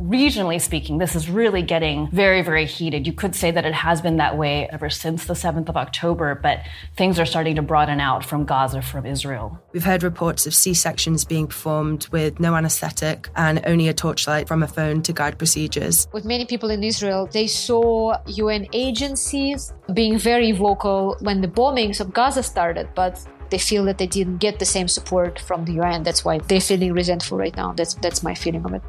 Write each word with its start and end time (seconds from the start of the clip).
Regionally 0.00 0.60
speaking, 0.60 0.98
this 0.98 1.14
is 1.14 1.28
really 1.28 1.62
getting 1.62 2.08
very, 2.10 2.42
very 2.42 2.64
heated. 2.64 3.06
You 3.06 3.12
could 3.12 3.34
say 3.34 3.50
that 3.50 3.64
it 3.64 3.74
has 3.74 4.00
been 4.00 4.16
that 4.16 4.36
way 4.36 4.68
ever 4.72 4.88
since 4.90 5.26
the 5.26 5.34
7th 5.34 5.68
of 5.68 5.76
October, 5.76 6.34
but 6.34 6.60
things 6.96 7.18
are 7.18 7.26
starting 7.26 7.56
to 7.56 7.62
broaden 7.62 8.00
out 8.00 8.24
from 8.24 8.44
Gaza, 8.44 8.82
from 8.82 9.06
Israel. 9.06 9.60
We've 9.72 9.84
heard 9.84 10.02
reports 10.02 10.46
of 10.46 10.54
C 10.54 10.74
sections 10.74 11.24
being 11.24 11.46
performed 11.46 12.08
with 12.10 12.40
no 12.40 12.54
anesthetic 12.54 13.28
and 13.36 13.62
only 13.66 13.88
a 13.88 13.94
torchlight 13.94 14.48
from 14.48 14.62
a 14.62 14.68
phone 14.68 15.02
to 15.02 15.12
guide 15.12 15.38
procedures. 15.38 16.08
With 16.12 16.24
many 16.24 16.46
people 16.46 16.70
in 16.70 16.82
Israel, 16.82 17.28
they 17.30 17.46
saw 17.46 18.16
UN 18.26 18.66
agencies 18.72 19.72
being 19.92 20.18
very 20.18 20.52
vocal 20.52 21.16
when 21.20 21.40
the 21.40 21.48
bombings 21.48 22.00
of 22.00 22.12
Gaza 22.12 22.42
started, 22.42 22.88
but 22.94 23.24
they 23.50 23.58
feel 23.58 23.84
that 23.84 23.98
they 23.98 24.06
didn't 24.06 24.38
get 24.38 24.58
the 24.58 24.64
same 24.64 24.88
support 24.88 25.40
from 25.40 25.64
the 25.64 25.72
UN. 25.72 26.02
That's 26.04 26.24
why 26.24 26.38
they're 26.38 26.60
feeling 26.60 26.92
resentful 26.92 27.36
right 27.36 27.54
now. 27.56 27.72
That's 27.72 27.94
that's 27.94 28.22
my 28.22 28.34
feeling 28.34 28.64
of 28.64 28.74
it. 28.74 28.82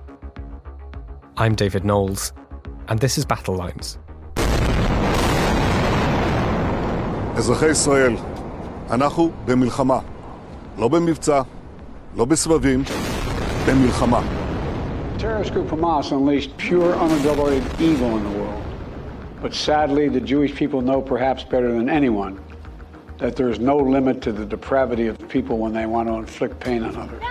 I'm 1.36 1.54
David 1.54 1.84
Knowles, 1.84 2.32
and 2.88 3.00
this 3.00 3.18
is 3.18 3.24
Battle 3.24 3.56
Lines. 3.56 3.98
אזרחי 7.36 7.70
ישראל, 7.70 8.16
אנחנו 8.90 9.30
במלחמה. 9.44 9.98
לא 10.78 10.88
במבצע, 10.88 11.42
לא 12.16 12.24
בסבבים, 12.24 12.82
במלחמה. 13.66 14.20
Terrorist 15.18 15.52
group 15.52 15.68
Hamas 15.70 16.12
unleashed 16.12 16.56
pure, 16.58 16.94
unadulterated 16.94 17.80
evil 17.80 18.16
in 18.16 18.22
the 18.24 18.38
world. 18.38 18.62
But 19.42 19.54
sadly, 19.54 20.08
the 20.08 20.20
Jewish 20.20 20.54
people 20.54 20.80
know 20.80 21.00
perhaps 21.00 21.42
better 21.44 21.70
than 21.72 21.88
anyone 21.88 22.38
that 23.18 23.34
there 23.36 23.48
is 23.48 23.58
no 23.58 23.76
limit 23.76 24.20
to 24.22 24.32
the 24.32 24.44
depravity 24.44 25.06
of 25.06 25.16
people 25.28 25.56
when 25.58 25.72
they 25.72 25.86
want 25.86 26.08
to 26.08 26.14
inflict 26.14 26.60
pain 26.60 26.84
on 26.84 26.96
others. 26.96 27.22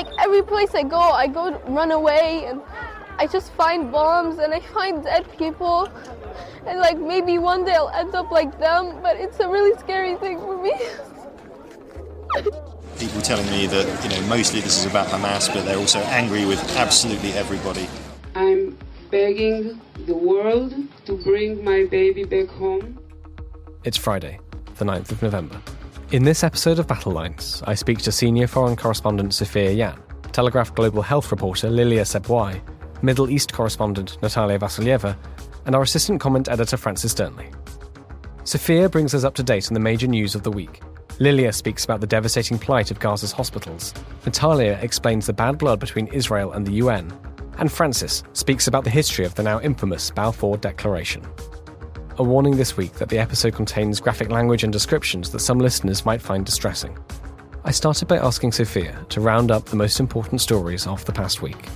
Like 0.00 0.14
every 0.18 0.40
place 0.40 0.74
I 0.74 0.82
go, 0.82 0.98
I 0.98 1.26
go 1.26 1.58
run 1.68 1.90
away 1.90 2.46
and 2.46 2.62
I 3.18 3.26
just 3.26 3.52
find 3.52 3.92
bombs 3.92 4.38
and 4.38 4.54
I 4.54 4.60
find 4.60 5.04
dead 5.04 5.30
people. 5.36 5.90
And 6.66 6.78
like 6.78 6.98
maybe 6.98 7.36
one 7.36 7.66
day 7.66 7.74
I'll 7.74 7.90
end 7.90 8.14
up 8.14 8.30
like 8.30 8.58
them, 8.58 9.02
but 9.02 9.16
it's 9.16 9.40
a 9.40 9.46
really 9.46 9.78
scary 9.78 10.14
thing 10.14 10.38
for 10.38 10.56
me. 10.56 10.72
People 12.98 13.20
telling 13.20 13.44
me 13.50 13.66
that, 13.66 13.86
you 14.02 14.08
know, 14.08 14.26
mostly 14.26 14.62
this 14.62 14.78
is 14.78 14.86
about 14.90 15.08
Hamas, 15.08 15.52
but 15.52 15.66
they're 15.66 15.76
also 15.76 15.98
angry 16.20 16.46
with 16.46 16.62
absolutely 16.78 17.32
everybody. 17.32 17.86
I'm 18.34 18.78
begging 19.10 19.82
the 20.06 20.16
world 20.16 20.72
to 21.04 21.18
bring 21.18 21.62
my 21.62 21.84
baby 21.84 22.24
back 22.24 22.48
home. 22.48 22.98
It's 23.84 23.98
Friday, 23.98 24.40
the 24.76 24.86
9th 24.86 25.12
of 25.12 25.20
November. 25.20 25.60
In 26.12 26.24
this 26.24 26.42
episode 26.42 26.80
of 26.80 26.88
Battle 26.88 27.12
Lines, 27.12 27.62
I 27.68 27.76
speak 27.76 27.98
to 27.98 28.10
senior 28.10 28.48
foreign 28.48 28.74
correspondent 28.74 29.32
Sophia 29.32 29.70
Yan, 29.70 29.96
Telegraph 30.32 30.74
Global 30.74 31.02
Health 31.02 31.30
reporter 31.30 31.70
Lilia 31.70 32.02
Sebouai, 32.02 32.60
Middle 33.00 33.30
East 33.30 33.52
correspondent 33.52 34.18
Nataliya 34.20 34.58
Vasilyeva, 34.58 35.16
and 35.66 35.76
our 35.76 35.82
assistant 35.82 36.20
comment 36.20 36.48
editor 36.48 36.76
Francis 36.76 37.14
Dearnley. 37.14 37.54
Sophia 38.42 38.88
brings 38.88 39.14
us 39.14 39.22
up 39.22 39.34
to 39.34 39.44
date 39.44 39.68
on 39.68 39.74
the 39.74 39.78
major 39.78 40.08
news 40.08 40.34
of 40.34 40.42
the 40.42 40.50
week. 40.50 40.80
Lilia 41.20 41.52
speaks 41.52 41.84
about 41.84 42.00
the 42.00 42.08
devastating 42.08 42.58
plight 42.58 42.90
of 42.90 42.98
Gaza's 42.98 43.30
hospitals. 43.30 43.94
Nataliya 44.24 44.82
explains 44.82 45.26
the 45.26 45.32
bad 45.32 45.58
blood 45.58 45.78
between 45.78 46.08
Israel 46.08 46.50
and 46.50 46.66
the 46.66 46.72
UN. 46.72 47.16
And 47.58 47.70
Francis 47.70 48.24
speaks 48.32 48.66
about 48.66 48.82
the 48.82 48.90
history 48.90 49.24
of 49.24 49.36
the 49.36 49.44
now 49.44 49.60
infamous 49.60 50.10
Balfour 50.10 50.56
Declaration. 50.56 51.24
A 52.18 52.22
warning 52.22 52.56
this 52.56 52.76
week 52.76 52.94
that 52.94 53.08
the 53.08 53.18
episode 53.18 53.54
contains 53.54 54.00
graphic 54.00 54.30
language 54.30 54.64
and 54.64 54.72
descriptions 54.72 55.30
that 55.30 55.38
some 55.38 55.58
listeners 55.58 56.04
might 56.04 56.20
find 56.20 56.44
distressing. 56.44 56.98
I 57.64 57.70
started 57.70 58.08
by 58.08 58.18
asking 58.18 58.52
Sophia 58.52 59.06
to 59.10 59.20
round 59.20 59.50
up 59.50 59.66
the 59.66 59.76
most 59.76 60.00
important 60.00 60.40
stories 60.40 60.86
of 60.86 61.04
the 61.04 61.12
past 61.12 61.40
week. 61.40 61.68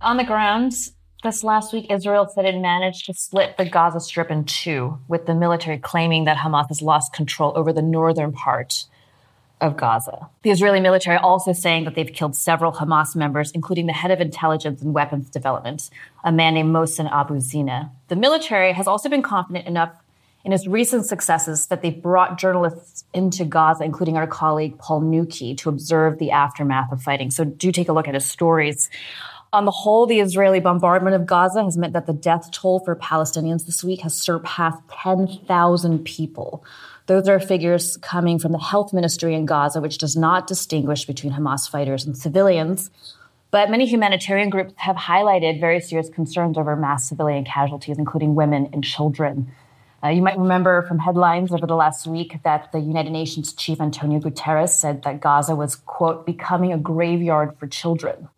On 0.00 0.16
the 0.16 0.24
ground, 0.24 0.72
this 1.22 1.44
last 1.44 1.72
week, 1.72 1.86
Israel 1.88 2.28
said 2.34 2.44
it 2.44 2.58
managed 2.58 3.06
to 3.06 3.14
split 3.14 3.56
the 3.56 3.64
Gaza 3.64 4.00
Strip 4.00 4.30
in 4.30 4.44
two, 4.44 4.98
with 5.06 5.26
the 5.26 5.34
military 5.34 5.78
claiming 5.78 6.24
that 6.24 6.36
Hamas 6.36 6.68
has 6.68 6.82
lost 6.82 7.12
control 7.12 7.52
over 7.54 7.72
the 7.72 7.82
northern 7.82 8.32
part 8.32 8.86
of 9.62 9.76
Gaza. 9.76 10.28
The 10.42 10.50
Israeli 10.50 10.80
military 10.80 11.16
also 11.16 11.52
saying 11.52 11.84
that 11.84 11.94
they've 11.94 12.12
killed 12.12 12.36
several 12.36 12.72
Hamas 12.72 13.14
members, 13.16 13.52
including 13.52 13.86
the 13.86 13.92
head 13.92 14.10
of 14.10 14.20
intelligence 14.20 14.82
and 14.82 14.92
weapons 14.92 15.30
development, 15.30 15.88
a 16.24 16.32
man 16.32 16.54
named 16.54 16.74
Mohsen 16.74 17.10
Abu 17.10 17.40
Zina. 17.40 17.92
The 18.08 18.16
military 18.16 18.72
has 18.72 18.86
also 18.88 19.08
been 19.08 19.22
confident 19.22 19.66
enough 19.66 19.94
in 20.44 20.52
its 20.52 20.66
recent 20.66 21.06
successes 21.06 21.68
that 21.68 21.82
they've 21.82 22.02
brought 22.02 22.36
journalists 22.36 23.04
into 23.14 23.44
Gaza, 23.44 23.84
including 23.84 24.16
our 24.16 24.26
colleague 24.26 24.76
Paul 24.78 25.02
Nuki, 25.02 25.56
to 25.58 25.68
observe 25.68 26.18
the 26.18 26.32
aftermath 26.32 26.90
of 26.90 27.00
fighting. 27.00 27.30
So 27.30 27.44
do 27.44 27.70
take 27.70 27.88
a 27.88 27.92
look 27.92 28.08
at 28.08 28.14
his 28.14 28.26
stories. 28.26 28.90
On 29.52 29.64
the 29.64 29.70
whole, 29.70 30.06
the 30.06 30.18
Israeli 30.18 30.58
bombardment 30.58 31.14
of 31.14 31.26
Gaza 31.26 31.62
has 31.62 31.76
meant 31.76 31.92
that 31.92 32.06
the 32.06 32.12
death 32.12 32.50
toll 32.50 32.80
for 32.80 32.96
Palestinians 32.96 33.66
this 33.66 33.84
week 33.84 34.00
has 34.00 34.14
surpassed 34.18 34.80
10,000 34.90 36.04
people. 36.04 36.64
Those 37.12 37.28
are 37.28 37.38
figures 37.38 37.98
coming 37.98 38.38
from 38.38 38.52
the 38.52 38.58
health 38.58 38.94
ministry 38.94 39.34
in 39.34 39.44
Gaza, 39.44 39.82
which 39.82 39.98
does 39.98 40.16
not 40.16 40.46
distinguish 40.46 41.04
between 41.04 41.34
Hamas 41.34 41.68
fighters 41.68 42.06
and 42.06 42.16
civilians. 42.16 42.90
But 43.50 43.70
many 43.70 43.84
humanitarian 43.84 44.48
groups 44.48 44.72
have 44.76 44.96
highlighted 44.96 45.60
very 45.60 45.78
serious 45.78 46.08
concerns 46.08 46.56
over 46.56 46.74
mass 46.74 47.06
civilian 47.06 47.44
casualties, 47.44 47.98
including 47.98 48.34
women 48.34 48.70
and 48.72 48.82
children. 48.82 49.52
Uh, 50.02 50.08
you 50.08 50.22
might 50.22 50.38
remember 50.38 50.86
from 50.88 51.00
headlines 51.00 51.52
over 51.52 51.66
the 51.66 51.76
last 51.76 52.06
week 52.06 52.38
that 52.44 52.72
the 52.72 52.80
United 52.80 53.10
Nations 53.10 53.52
chief 53.52 53.78
Antonio 53.78 54.18
Guterres 54.18 54.70
said 54.70 55.02
that 55.02 55.20
Gaza 55.20 55.54
was, 55.54 55.76
quote, 55.76 56.24
becoming 56.24 56.72
a 56.72 56.78
graveyard 56.78 57.58
for 57.58 57.66
children. 57.66 58.30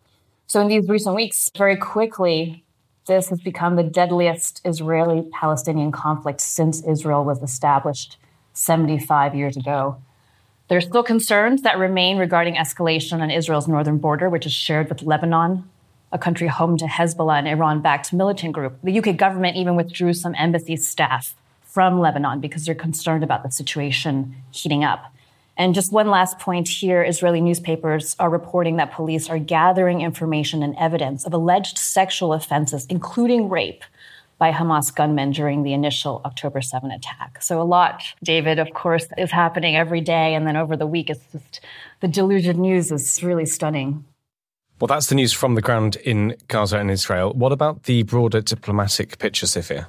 So 0.49 0.61
in 0.61 0.67
these 0.67 0.89
recent 0.89 1.15
weeks, 1.15 1.49
very 1.57 1.77
quickly, 1.77 2.65
this 3.07 3.29
has 3.29 3.41
become 3.41 3.77
the 3.77 3.85
deadliest 3.85 4.63
Israeli 4.65 5.31
Palestinian 5.33 5.93
conflict 5.93 6.41
since 6.41 6.83
Israel 6.83 7.25
was 7.25 7.41
established 7.41 8.19
75 8.55 9.35
years 9.35 9.57
ago. 9.57 9.99
There 10.69 10.79
are 10.79 10.81
still 10.81 11.03
concerns 11.03 11.63
that 11.63 11.79
remain 11.79 12.17
regarding 12.17 12.55
escalation 12.55 13.21
on 13.21 13.31
Israel's 13.31 13.69
northern 13.69 13.99
border, 13.99 14.31
which 14.31 14.47
is 14.47 14.53
shared 14.53 14.89
with 14.89 15.03
Lebanon, 15.03 15.69
a 16.11 16.19
country 16.19 16.47
home 16.47 16.79
to 16.79 16.87
Hezbollah 16.87 17.39
and 17.39 17.49
Iran 17.49 17.83
backed 17.83 18.13
militant 18.13 18.55
group. 18.55 18.79
The 18.83 18.99
UK 18.99 19.17
government 19.17 19.57
even 19.57 19.77
withdrew 19.77 20.15
some 20.15 20.35
embassy 20.39 20.77
staff 20.77 21.35
from 21.65 22.01
Lebanon 22.01 22.41
because 22.41 22.65
they're 22.65 22.75
concerned 22.75 23.25
about 23.25 23.43
the 23.43 23.51
situation 23.51 24.37
heating 24.53 24.85
up. 24.85 25.13
And 25.57 25.75
just 25.75 25.93
one 25.93 26.09
last 26.09 26.39
point 26.39 26.69
here 26.69 27.03
Israeli 27.03 27.41
newspapers 27.41 28.17
are 28.19 28.31
reporting 28.31 28.77
that 28.77 28.93
police 28.93 29.29
are 29.29 29.39
gathering 29.39 30.01
information 30.01 30.63
and 30.63 30.75
evidence 30.77 31.25
of 31.25 31.33
alleged 31.33 31.79
sexual 31.79 32.33
offenses, 32.33 32.87
including 32.87 33.49
rape, 33.49 33.85
by 34.39 34.51
Hamas 34.53 34.95
gunmen 34.95 35.31
during 35.31 35.63
the 35.63 35.73
initial 35.73 36.21
October 36.25 36.61
7 36.61 36.91
attack. 36.91 37.43
So, 37.43 37.61
a 37.61 37.65
lot, 37.65 38.03
David, 38.23 38.59
of 38.59 38.73
course, 38.75 39.07
is 39.17 39.31
happening 39.31 39.77
every 39.77 40.01
day. 40.01 40.35
And 40.35 40.47
then 40.47 40.57
over 40.57 40.77
the 40.77 40.87
week, 40.87 41.11
it's 41.11 41.25
just 41.33 41.61
the 42.01 42.09
deluge 42.09 42.47
of 42.47 42.57
news 42.57 42.91
is 42.91 43.23
really 43.23 43.47
stunning. 43.47 44.05
Well, 44.81 44.89
that's 44.89 45.07
the 45.07 45.15
news 45.15 45.33
from 45.33 45.55
the 45.55 45.63
ground 45.63 45.97
in 45.97 46.37
Gaza 46.49 46.79
and 46.79 46.91
Israel. 46.91 47.33
What 47.33 47.53
about 47.53 47.85
the 47.85 48.03
broader 48.03 48.41
diplomatic 48.41 49.19
picture, 49.19 49.47
Sophia? 49.47 49.89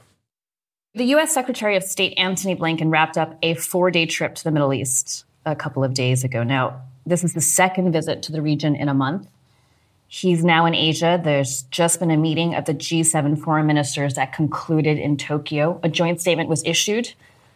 The 0.94 1.06
U.S. 1.06 1.34
Secretary 1.34 1.76
of 1.76 1.84
State 1.84 2.14
Antony 2.18 2.56
Blinken 2.56 2.92
wrapped 2.92 3.18
up 3.18 3.38
a 3.42 3.56
four 3.56 3.92
day 3.92 4.06
trip 4.06 4.36
to 4.36 4.44
the 4.44 4.52
Middle 4.52 4.74
East 4.74 5.26
a 5.46 5.56
couple 5.56 5.84
of 5.84 5.94
days 5.94 6.24
ago. 6.24 6.44
Now, 6.44 6.82
this 7.06 7.24
is 7.24 7.34
the 7.34 7.42
second 7.42 7.92
visit 7.92 8.24
to 8.24 8.32
the 8.32 8.42
region 8.42 8.76
in 8.76 8.88
a 8.88 8.94
month. 8.94 9.28
He's 10.08 10.44
now 10.44 10.66
in 10.66 10.76
Asia. 10.76 11.20
There's 11.22 11.64
just 11.64 12.00
been 12.00 12.12
a 12.12 12.18
meeting 12.18 12.56
of 12.56 12.66
the 12.66 12.74
G7 12.74 13.42
foreign 13.44 13.66
ministers 13.66 14.14
that 14.14 14.34
concluded 14.34 14.98
in 14.98 15.18
Tokyo. 15.18 15.80
A 15.84 15.90
joint 15.90 16.22
statement 16.22 16.50
was 16.50 16.64
issued 16.66 17.14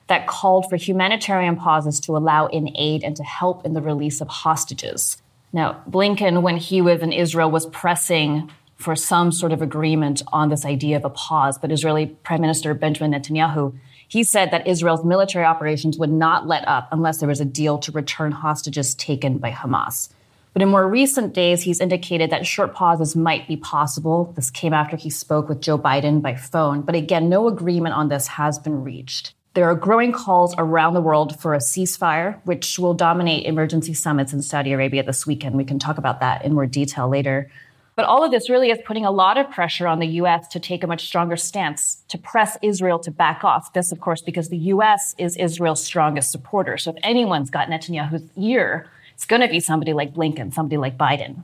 that 0.08 0.28
called 0.28 0.68
for 0.70 0.76
humanitarian 0.76 1.56
pauses 1.56 2.00
to 2.02 2.18
allow 2.18 2.48
in 2.48 2.76
aid 2.76 3.04
and 3.04 3.16
to 3.16 3.24
help 3.24 3.66
in 3.66 3.74
the 3.74 3.82
release 3.82 4.22
of 4.22 4.28
hostages. 4.28 5.22
Now, 5.54 5.82
Blinken, 5.90 6.42
when 6.42 6.58
he 6.58 6.82
was 6.82 7.02
in 7.02 7.12
Israel, 7.12 7.52
was 7.52 7.68
pressing 7.68 8.52
for 8.76 8.96
some 8.96 9.32
sort 9.32 9.52
of 9.52 9.62
agreement 9.62 10.24
on 10.34 10.50
this 10.50 10.66
idea 10.66 10.98
of 10.98 11.06
a 11.06 11.10
pause, 11.10 11.58
but 11.58 11.72
Israeli 11.72 12.08
Prime 12.08 12.42
Minister 12.42 12.74
Benjamin 12.74 13.12
Netanyahu 13.12 13.78
he 14.10 14.24
said 14.24 14.50
that 14.50 14.68
Israel's 14.68 15.06
military 15.06 15.46
operations 15.46 16.00
would 16.00 16.12
not 16.12 16.48
let 16.48 16.68
up 16.68 16.90
unless 16.92 17.20
there 17.20 17.30
was 17.30 17.40
a 17.40 17.46
deal 17.46 17.78
to 17.78 17.92
return 17.92 18.32
hostages 18.32 18.96
taken 18.96 19.38
by 19.38 19.52
Hamas. 19.52 20.10
But 20.54 20.62
in 20.64 20.70
more 20.70 20.88
recent 20.88 21.34
days, 21.34 21.62
he's 21.62 21.80
indicated 21.80 22.32
that 22.32 22.46
short 22.46 22.74
pauses 22.74 23.16
might 23.16 23.48
be 23.48 23.58
possible. 23.58 24.34
This 24.36 24.50
came 24.50 24.74
after 24.74 24.98
he 24.98 25.10
spoke 25.10 25.48
with 25.48 25.62
Joe 25.62 25.78
Biden 25.78 26.22
by 26.22 26.36
phone. 26.36 26.82
But 26.82 26.96
again, 26.96 27.30
no 27.30 27.48
agreement 27.48 27.96
on 27.96 28.10
this 28.10 28.28
has 28.28 28.58
been 28.58 28.84
reached. 28.84 29.34
There 29.54 29.70
are 29.70 29.76
growing 29.76 30.12
calls 30.12 30.56
around 30.58 30.94
the 30.94 31.02
world 31.02 31.40
for 31.40 31.54
a 31.54 31.60
ceasefire, 31.60 32.40
which 32.46 32.80
will 32.80 32.94
dominate 32.94 33.46
emergency 33.46 33.94
summits 33.94 34.32
in 34.32 34.42
Saudi 34.42 34.72
Arabia 34.72 35.04
this 35.04 35.26
weekend. 35.26 35.56
We 35.56 35.66
can 35.66 35.80
talk 35.80 35.98
about 35.98 36.20
that 36.20 36.46
in 36.46 36.54
more 36.54 36.68
detail 36.68 37.10
later. 37.10 37.50
But 37.96 38.06
all 38.06 38.24
of 38.24 38.32
this 38.32 38.50
really 38.50 38.72
is 38.72 38.80
putting 38.86 39.06
a 39.06 39.12
lot 39.12 39.38
of 39.38 39.52
pressure 39.52 39.86
on 39.86 40.00
the 40.00 40.08
US 40.22 40.48
to 40.50 40.60
take 40.60 40.84
a 40.84 40.88
much 40.88 41.06
stronger 41.06 41.36
stance, 41.36 42.02
to 42.08 42.18
press 42.18 42.58
Israel 42.62 43.00
to 43.00 43.12
back 43.12 43.44
off. 43.44 43.74
This, 43.74 43.92
of 43.92 44.00
course, 44.00 44.22
because 44.22 44.48
the 44.48 44.58
US 44.74 45.16
is 45.18 45.36
Israel's 45.36 45.84
strongest 45.84 46.32
supporter. 46.32 46.78
So 46.78 46.92
if 46.92 46.98
anyone's 47.04 47.50
got 47.50 47.68
Netanyahu's 47.68 48.24
ear, 48.38 48.88
it's 49.20 49.26
going 49.26 49.42
to 49.42 49.50
be 49.50 49.60
somebody 49.60 49.92
like 49.92 50.14
Blinken, 50.14 50.54
somebody 50.54 50.78
like 50.78 50.98
Biden. 50.98 51.44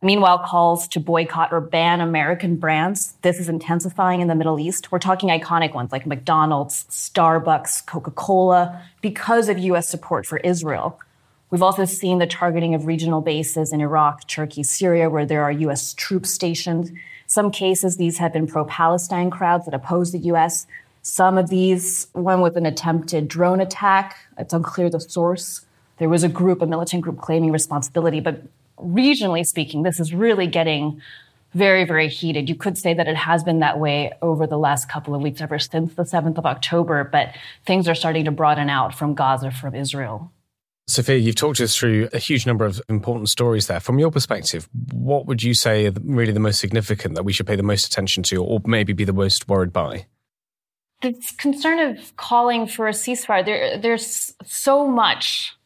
Meanwhile, 0.00 0.38
calls 0.46 0.88
to 0.88 0.98
boycott 0.98 1.52
or 1.52 1.60
ban 1.60 2.00
American 2.00 2.56
brands, 2.56 3.12
this 3.20 3.38
is 3.38 3.50
intensifying 3.50 4.22
in 4.22 4.28
the 4.28 4.34
Middle 4.34 4.58
East. 4.58 4.90
We're 4.90 4.98
talking 4.98 5.28
iconic 5.28 5.74
ones 5.74 5.92
like 5.92 6.06
McDonald's, 6.06 6.86
Starbucks, 6.88 7.84
Coca 7.84 8.12
Cola, 8.12 8.82
because 9.02 9.50
of 9.50 9.58
US 9.58 9.90
support 9.90 10.24
for 10.24 10.38
Israel. 10.38 10.98
We've 11.50 11.60
also 11.60 11.84
seen 11.84 12.16
the 12.16 12.26
targeting 12.26 12.74
of 12.74 12.86
regional 12.86 13.20
bases 13.20 13.74
in 13.74 13.82
Iraq, 13.82 14.26
Turkey, 14.26 14.62
Syria, 14.62 15.10
where 15.10 15.26
there 15.26 15.42
are 15.42 15.52
U.S. 15.52 15.92
troops 15.92 16.30
stationed. 16.30 16.98
Some 17.26 17.50
cases, 17.50 17.98
these 17.98 18.16
have 18.16 18.32
been 18.32 18.46
pro 18.46 18.64
Palestine 18.64 19.28
crowds 19.28 19.66
that 19.66 19.74
oppose 19.74 20.12
the 20.12 20.18
U.S. 20.20 20.66
Some 21.02 21.36
of 21.36 21.50
these, 21.50 22.06
one 22.14 22.40
with 22.40 22.56
an 22.56 22.64
attempted 22.64 23.28
drone 23.28 23.60
attack. 23.60 24.16
It's 24.38 24.54
unclear 24.54 24.88
the 24.88 24.98
source. 24.98 25.66
There 26.02 26.08
was 26.08 26.24
a 26.24 26.28
group, 26.28 26.60
a 26.62 26.66
militant 26.66 27.04
group, 27.04 27.20
claiming 27.20 27.52
responsibility. 27.52 28.18
But 28.18 28.42
regionally 28.76 29.46
speaking, 29.46 29.84
this 29.84 30.00
is 30.00 30.12
really 30.12 30.48
getting 30.48 31.00
very, 31.54 31.84
very 31.84 32.08
heated. 32.08 32.48
You 32.48 32.56
could 32.56 32.76
say 32.76 32.92
that 32.92 33.06
it 33.06 33.14
has 33.14 33.44
been 33.44 33.60
that 33.60 33.78
way 33.78 34.10
over 34.20 34.44
the 34.44 34.58
last 34.58 34.88
couple 34.88 35.14
of 35.14 35.22
weeks, 35.22 35.40
ever 35.40 35.60
since 35.60 35.94
the 35.94 36.02
7th 36.02 36.38
of 36.38 36.44
October, 36.44 37.04
but 37.04 37.36
things 37.64 37.86
are 37.86 37.94
starting 37.94 38.24
to 38.24 38.32
broaden 38.32 38.68
out 38.68 38.92
from 38.96 39.14
Gaza, 39.14 39.52
from 39.52 39.76
Israel. 39.76 40.32
Sophia, 40.88 41.18
you've 41.18 41.36
talked 41.36 41.60
us 41.60 41.76
through 41.76 42.08
a 42.12 42.18
huge 42.18 42.48
number 42.48 42.64
of 42.64 42.82
important 42.88 43.28
stories 43.28 43.68
there. 43.68 43.78
From 43.78 44.00
your 44.00 44.10
perspective, 44.10 44.68
what 44.90 45.26
would 45.26 45.44
you 45.44 45.54
say 45.54 45.86
are 45.86 45.92
really 46.02 46.32
the 46.32 46.40
most 46.40 46.58
significant 46.58 47.14
that 47.14 47.22
we 47.22 47.32
should 47.32 47.46
pay 47.46 47.54
the 47.54 47.62
most 47.62 47.86
attention 47.86 48.24
to, 48.24 48.42
or 48.42 48.60
maybe 48.66 48.92
be 48.92 49.04
the 49.04 49.12
most 49.12 49.46
worried 49.46 49.72
by? 49.72 50.06
This 51.00 51.30
concern 51.30 51.78
of 51.78 52.16
calling 52.16 52.66
for 52.66 52.88
a 52.88 52.92
ceasefire, 52.92 53.44
there, 53.44 53.78
there's 53.78 54.34
so 54.44 54.88
much 54.88 55.56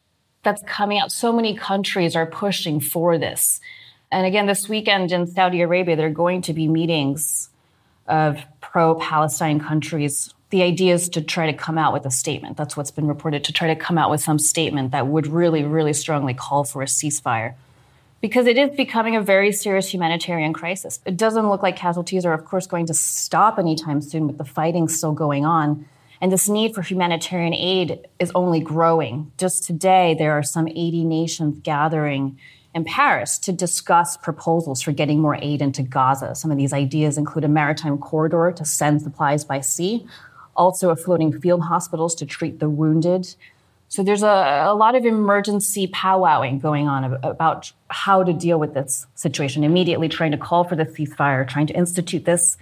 that's 0.43 0.63
coming 0.63 0.99
out. 0.99 1.11
So 1.11 1.31
many 1.31 1.55
countries 1.55 2.15
are 2.15 2.25
pushing 2.25 2.79
for 2.79 3.17
this. 3.17 3.59
And 4.11 4.25
again, 4.25 4.45
this 4.45 4.69
weekend 4.69 5.11
in 5.11 5.27
Saudi 5.27 5.61
Arabia, 5.61 5.95
there 5.95 6.07
are 6.07 6.11
going 6.11 6.41
to 6.43 6.53
be 6.53 6.67
meetings 6.67 7.49
of 8.07 8.41
pro 8.61 8.95
Palestine 8.95 9.59
countries 9.59 10.33
the 10.49 10.63
idea 10.63 10.93
is 10.93 11.09
to 11.09 11.21
try 11.21 11.51
to 11.51 11.57
come 11.57 11.77
out 11.77 11.93
with 11.93 12.05
a 12.05 12.11
statement. 12.11 12.55
That's 12.55 12.77
what's 12.77 12.91
been 12.91 13.07
reported 13.07 13.43
to 13.45 13.53
try 13.53 13.67
to 13.67 13.75
come 13.75 13.97
out 13.97 14.09
with 14.09 14.21
some 14.21 14.39
statement 14.39 14.91
that 14.91 15.07
would 15.07 15.27
really, 15.27 15.63
really 15.63 15.93
strongly 15.93 16.33
call 16.33 16.63
for 16.63 16.81
a 16.81 16.85
ceasefire. 16.85 17.55
Because 18.21 18.47
it 18.47 18.57
is 18.57 18.75
becoming 18.75 19.15
a 19.15 19.21
very 19.21 19.51
serious 19.51 19.93
humanitarian 19.93 20.53
crisis. 20.53 20.99
It 21.05 21.17
doesn't 21.17 21.49
look 21.49 21.61
like 21.61 21.75
casualties 21.75 22.25
are, 22.25 22.33
of 22.33 22.45
course, 22.45 22.65
going 22.65 22.87
to 22.87 22.93
stop 22.93 23.59
anytime 23.59 24.01
soon, 24.01 24.25
but 24.25 24.37
the 24.37 24.45
fighting 24.45 24.87
still 24.87 25.11
going 25.11 25.45
on. 25.45 25.85
And 26.21 26.31
this 26.31 26.49
need 26.49 26.73
for 26.73 26.81
humanitarian 26.81 27.53
aid 27.53 28.07
is 28.19 28.31
only 28.33 28.59
growing. 28.59 29.31
Just 29.37 29.63
today, 29.63 30.15
there 30.17 30.33
are 30.33 30.43
some 30.43 30.67
80 30.67 31.03
nations 31.03 31.59
gathering 31.63 32.39
in 32.73 32.83
Paris 32.83 33.37
to 33.39 33.51
discuss 33.51 34.17
proposals 34.17 34.81
for 34.81 34.91
getting 34.91 35.19
more 35.19 35.37
aid 35.41 35.61
into 35.61 35.83
Gaza. 35.83 36.35
Some 36.35 36.51
of 36.51 36.57
these 36.57 36.73
ideas 36.73 37.17
include 37.17 37.43
a 37.43 37.47
maritime 37.47 37.97
corridor 37.97 38.53
to 38.55 38.65
send 38.65 39.01
supplies 39.01 39.43
by 39.45 39.61
sea, 39.61 40.07
also 40.55 40.89
a 40.89 40.95
floating 40.95 41.37
field 41.39 41.61
hospitals 41.61 42.13
to 42.15 42.25
treat 42.25 42.59
the 42.59 42.69
wounded. 42.69 43.35
So 43.89 44.03
there's 44.03 44.23
a, 44.23 44.65
a 44.67 44.75
lot 44.75 44.95
of 44.95 45.05
emergency 45.05 45.87
powwowing 45.87 46.61
going 46.61 46.87
on 46.87 47.15
about 47.23 47.71
how 47.89 48.23
to 48.23 48.33
deal 48.33 48.59
with 48.59 48.73
this 48.73 49.07
situation. 49.15 49.63
Immediately 49.63 50.09
trying 50.09 50.31
to 50.31 50.37
call 50.37 50.63
for 50.63 50.75
the 50.75 50.85
ceasefire, 50.85 51.47
trying 51.47 51.67
to 51.67 51.73
institute 51.73 52.25
this 52.25 52.57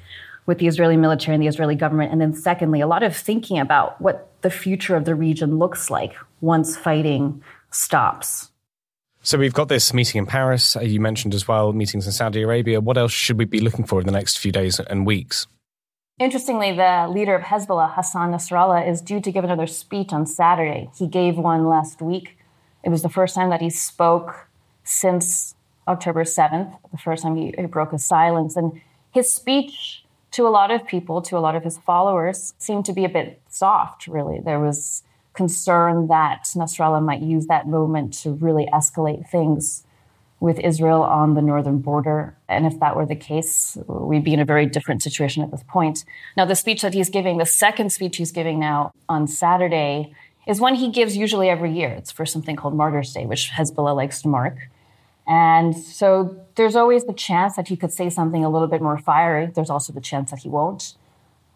with 0.46 0.60
the 0.60 0.68
Israeli 0.68 0.98
military 0.98 1.34
and 1.34 1.42
the 1.42 1.48
Israeli 1.48 1.76
government. 1.76 2.12
And 2.12 2.22
then 2.22 2.34
secondly, 2.34 2.82
a 2.82 2.88
lot 2.88 3.04
of 3.04 3.16
thinking 3.16 3.60
about 3.60 4.00
what 4.02 4.32
the 4.42 4.50
future 4.50 4.96
of 4.96 5.06
the 5.06 5.16
region 5.16 5.58
looks 5.58 5.90
like 5.90 6.14
once 6.42 6.78
fighting 6.78 7.42
stops. 7.72 8.52
So 9.22 9.40
we've 9.40 9.54
got 9.54 9.70
this 9.70 9.92
meeting 9.92 10.20
in 10.20 10.28
Paris. 10.28 10.76
Uh, 10.76 10.82
you 10.82 11.00
mentioned 11.00 11.34
as 11.34 11.48
well 11.48 11.74
meetings 11.74 12.06
in 12.06 12.12
Saudi 12.12 12.44
Arabia. 12.44 12.80
What 12.80 12.98
else 12.98 13.12
should 13.12 13.40
we 13.40 13.46
be 13.46 13.60
looking 13.60 13.86
for 13.86 14.00
in 14.00 14.06
the 14.06 14.12
next 14.12 14.38
few 14.38 14.52
days 14.52 14.80
and 14.80 15.06
weeks? 15.06 15.48
Interestingly, 16.20 16.72
the 16.72 17.08
leader 17.10 17.36
of 17.36 17.42
Hezbollah, 17.42 17.96
Hassan 17.96 18.32
Nasrallah, 18.32 18.88
is 18.88 19.02
due 19.02 19.20
to 19.20 19.32
give 19.32 19.44
another 19.44 19.68
speech 19.68 20.14
on 20.14 20.26
Saturday. 20.26 20.90
He 20.98 21.08
gave 21.08 21.38
one 21.38 21.68
last 21.68 22.02
week. 22.02 22.38
It 22.84 22.90
was 22.90 23.02
the 23.02 23.10
first 23.10 23.36
time 23.36 23.50
that 23.50 23.62
he 23.62 23.70
spoke 23.70 24.48
since 24.84 25.56
October 25.88 26.24
7th, 26.24 26.78
the 26.92 26.98
first 26.98 27.24
time 27.24 27.36
he, 27.36 27.54
he 27.58 27.66
broke 27.66 27.92
his 27.92 28.06
silence. 28.06 28.56
And 28.56 28.80
his 29.12 29.34
speech 29.34 30.05
to 30.36 30.46
a 30.46 30.50
lot 30.50 30.70
of 30.70 30.86
people, 30.86 31.22
to 31.22 31.38
a 31.38 31.40
lot 31.40 31.56
of 31.56 31.64
his 31.64 31.78
followers, 31.78 32.54
seemed 32.58 32.84
to 32.84 32.92
be 32.92 33.06
a 33.06 33.10
bit 33.10 33.42
soft, 33.48 34.06
really. 34.06 34.42
There 34.44 34.60
was 34.60 35.02
concern 35.34 36.08
that 36.08 36.44
Nasrallah 36.56 37.02
might 37.02 37.22
use 37.22 37.48
that 37.48 37.70
moment 37.70 38.14
to 38.24 38.32
really 38.32 38.68
escalate 38.74 39.30
things 39.30 39.86
with 40.42 40.60
Israel 40.60 41.04
on 41.04 41.36
the 41.36 41.42
northern 41.42 41.80
border. 41.80 42.36
And 42.50 42.66
if 42.66 42.78
that 42.82 42.98
were 42.98 43.06
the 43.06 43.16
case, 43.16 43.78
we'd 43.88 44.26
be 44.26 44.34
in 44.34 44.42
a 44.42 44.46
very 44.46 44.66
different 44.66 45.02
situation 45.02 45.42
at 45.42 45.52
this 45.52 45.64
point. 45.70 46.04
Now, 46.36 46.44
the 46.44 46.56
speech 46.56 46.82
that 46.82 46.94
he's 46.94 47.10
giving, 47.10 47.38
the 47.38 47.46
second 47.46 47.94
speech 47.94 48.18
he's 48.18 48.34
giving 48.34 48.60
now 48.60 48.92
on 49.08 49.28
Saturday, 49.28 50.14
is 50.46 50.60
one 50.60 50.76
he 50.76 50.92
gives 50.92 51.16
usually 51.16 51.48
every 51.50 51.72
year. 51.72 51.92
It's 51.92 52.12
for 52.12 52.26
something 52.26 52.58
called 52.58 52.76
Martyrs' 52.76 53.14
Day, 53.14 53.26
which 53.26 53.52
Hezbollah 53.52 53.96
likes 53.96 54.22
to 54.24 54.28
mark. 54.28 54.58
And 55.28 55.76
so 55.76 56.40
there's 56.56 56.76
always 56.76 57.06
the 57.06 57.14
chance 57.14 57.56
that 57.56 57.68
he 57.68 57.76
could 57.76 57.92
say 57.92 58.10
something 58.10 58.46
a 58.46 58.50
little 58.50 58.68
bit 58.68 58.82
more 58.82 58.98
fiery. 58.98 59.48
There's 59.48 59.70
also 59.70 59.92
the 59.92 60.02
chance 60.02 60.32
that 60.32 60.40
he 60.40 60.50
won't. 60.50 60.96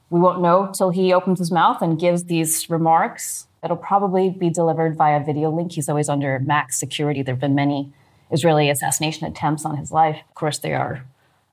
We 0.09 0.19
won't 0.19 0.41
know 0.41 0.71
till 0.73 0.89
he 0.89 1.13
opens 1.13 1.39
his 1.39 1.51
mouth 1.51 1.81
and 1.81 1.99
gives 1.99 2.23
these 2.23 2.69
remarks. 2.69 3.47
It'll 3.63 3.77
probably 3.77 4.29
be 4.29 4.49
delivered 4.49 4.95
via 4.95 5.23
video 5.23 5.51
link. 5.51 5.73
He's 5.73 5.87
always 5.87 6.09
under 6.09 6.39
max 6.39 6.79
security. 6.79 7.21
There 7.21 7.35
have 7.35 7.41
been 7.41 7.55
many 7.55 7.93
Israeli 8.31 8.69
assassination 8.69 9.27
attempts 9.27 9.65
on 9.65 9.77
his 9.77 9.91
life. 9.91 10.17
Of 10.27 10.35
course, 10.35 10.57
they 10.57 10.73
are 10.73 11.05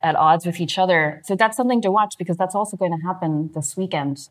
at 0.03 0.17
odds 0.17 0.47
with 0.47 0.61
each 0.61 0.79
other. 0.79 1.21
So 1.25 1.35
that's 1.37 1.57
something 1.57 1.83
to 1.83 1.91
watch 1.91 2.17
because 2.17 2.37
that's 2.37 2.55
also 2.55 2.77
going 2.77 2.99
to 2.99 3.07
happen 3.07 3.51
this 3.55 3.77
weekend. 3.77 4.29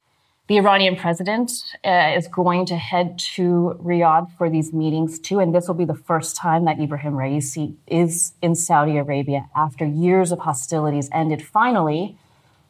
The 0.47 0.57
Iranian 0.57 0.95
president 0.95 1.51
uh, 1.83 2.13
is 2.15 2.27
going 2.27 2.67
to 2.67 2.77
head 2.77 3.17
to 3.35 3.75
Riyadh 3.83 4.29
for 4.37 4.47
these 4.47 4.73
meetings 4.73 5.17
too, 5.17 5.39
and 5.39 5.55
this 5.55 5.67
will 5.67 5.73
be 5.73 5.85
the 5.85 5.95
first 5.95 6.35
time 6.35 6.65
that 6.65 6.79
Ibrahim 6.79 7.13
Raisi 7.13 7.73
is 7.87 8.33
in 8.43 8.53
Saudi 8.53 8.97
Arabia 8.97 9.49
after 9.55 9.87
years 9.87 10.31
of 10.31 10.37
hostilities 10.37 11.09
ended 11.11 11.41
finally 11.41 12.15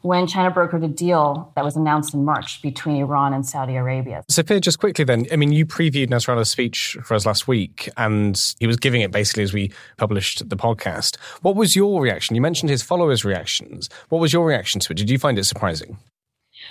when 0.04 0.26
China 0.26 0.52
brokered 0.52 0.86
a 0.86 0.88
deal 0.88 1.52
that 1.56 1.66
was 1.66 1.76
announced 1.76 2.14
in 2.14 2.24
March 2.24 2.62
between 2.62 2.96
Iran 2.96 3.34
and 3.34 3.46
Saudi 3.46 3.76
Arabia. 3.76 4.24
Sophia, 4.30 4.62
just 4.62 4.80
quickly 4.80 5.04
then, 5.04 5.26
I 5.30 5.36
mean, 5.36 5.52
you 5.52 5.66
previewed 5.66 6.08
Nasrallah's 6.08 6.50
speech 6.50 6.96
for 7.04 7.14
us 7.16 7.26
last 7.26 7.46
week, 7.46 7.90
and 7.98 8.42
he 8.58 8.68
was 8.68 8.78
giving 8.78 9.02
it 9.02 9.12
basically 9.12 9.44
as 9.44 9.52
we 9.52 9.70
published 9.98 10.48
the 10.48 10.56
podcast. 10.56 11.18
What 11.42 11.58
was 11.58 11.76
your 11.76 12.02
reaction? 12.02 12.36
You 12.36 12.42
mentioned 12.42 12.70
his 12.70 12.84
followers' 12.84 13.26
reactions. 13.26 13.90
What 14.08 14.20
was 14.20 14.32
your 14.32 14.46
reaction 14.46 14.80
to 14.80 14.94
it? 14.94 14.96
Did 14.96 15.10
you 15.10 15.18
find 15.18 15.38
it 15.38 15.44
surprising? 15.44 15.98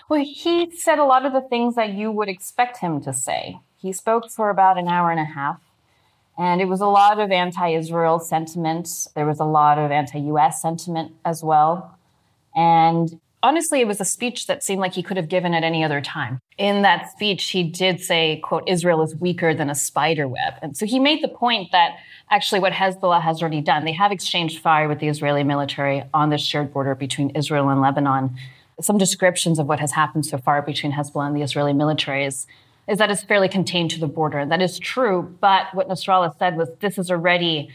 Well, 0.09 0.25
he 0.25 0.71
said 0.71 0.99
a 0.99 1.05
lot 1.05 1.27
of 1.27 1.33
the 1.33 1.41
things 1.41 1.75
that 1.75 1.95
you 1.95 2.11
would 2.11 2.29
expect 2.29 2.79
him 2.79 3.01
to 3.03 3.13
say. 3.13 3.61
He 3.77 3.93
spoke 3.93 4.31
for 4.31 4.51
about 4.51 4.79
an 4.79 4.89
hour 4.89 5.11
and 5.11 5.21
a 5.21 5.25
half. 5.25 5.61
And 6.37 6.61
it 6.61 6.67
was 6.67 6.81
a 6.81 6.87
lot 6.87 7.21
of 7.21 7.31
anti 7.31 7.69
Israel 7.75 8.19
sentiment. 8.19 8.89
There 9.15 9.27
was 9.27 9.41
a 9.41 9.45
lot 9.45 9.79
of 9.79 9.91
anti 9.91 10.19
US 10.19 10.61
sentiment 10.61 11.13
as 11.25 11.45
well. 11.45 11.97
And 12.57 13.21
honestly, 13.45 13.81
it 13.81 13.87
was 13.87 14.01
a 14.01 14.05
speech 14.05 14.47
that 14.47 14.65
seemed 14.65 14.81
like 14.81 14.95
he 14.95 15.03
could 15.03 15.17
have 15.17 15.29
given 15.29 15.55
at 15.55 15.63
any 15.63 15.85
other 15.85 16.01
time. 16.01 16.41
In 16.57 16.83
that 16.83 17.11
speech, 17.11 17.51
he 17.51 17.63
did 17.63 18.01
say, 18.01 18.41
quote, 18.43 18.65
Israel 18.67 19.03
is 19.03 19.15
weaker 19.15 19.55
than 19.55 19.71
a 19.71 19.75
spider 19.75 20.27
web. 20.27 20.55
And 20.63 20.77
so 20.77 20.87
he 20.87 20.99
made 20.99 21.23
the 21.23 21.29
point 21.29 21.71
that 21.73 21.97
actually 22.31 22.61
what 22.61 22.73
Hezbollah 22.73 23.21
has 23.21 23.43
already 23.43 23.61
done, 23.61 23.85
they 23.85 23.93
have 23.93 24.11
exchanged 24.11 24.61
fire 24.61 24.89
with 24.89 24.99
the 24.99 25.09
Israeli 25.09 25.45
military 25.45 26.03
on 26.15 26.31
the 26.31 26.39
shared 26.39 26.73
border 26.73 26.95
between 26.95 27.31
Israel 27.31 27.69
and 27.69 27.81
Lebanon. 27.81 28.37
Some 28.81 28.99
descriptions 28.99 29.59
of 29.59 29.66
what 29.66 29.81
has 29.81 29.93
happened 29.93 30.26
so 30.26 30.38
far 30.38 30.62
between 30.62 30.93
Hezbollah 30.93 31.28
and 31.28 31.37
the 31.37 31.43
Israeli 31.43 31.73
military 31.73 32.25
is, 32.25 32.47
that 32.87 33.11
it's 33.11 33.23
fairly 33.23 33.49
contained 33.49 33.90
to 33.93 33.99
the 33.99 34.07
border. 34.07 34.45
That 34.45 34.61
is 34.61 34.78
true, 34.78 35.35
but 35.40 35.75
what 35.75 35.88
Nasrallah 35.88 36.38
said 36.38 36.57
was 36.57 36.69
this 36.81 36.99
is 36.99 37.11
already 37.11 37.71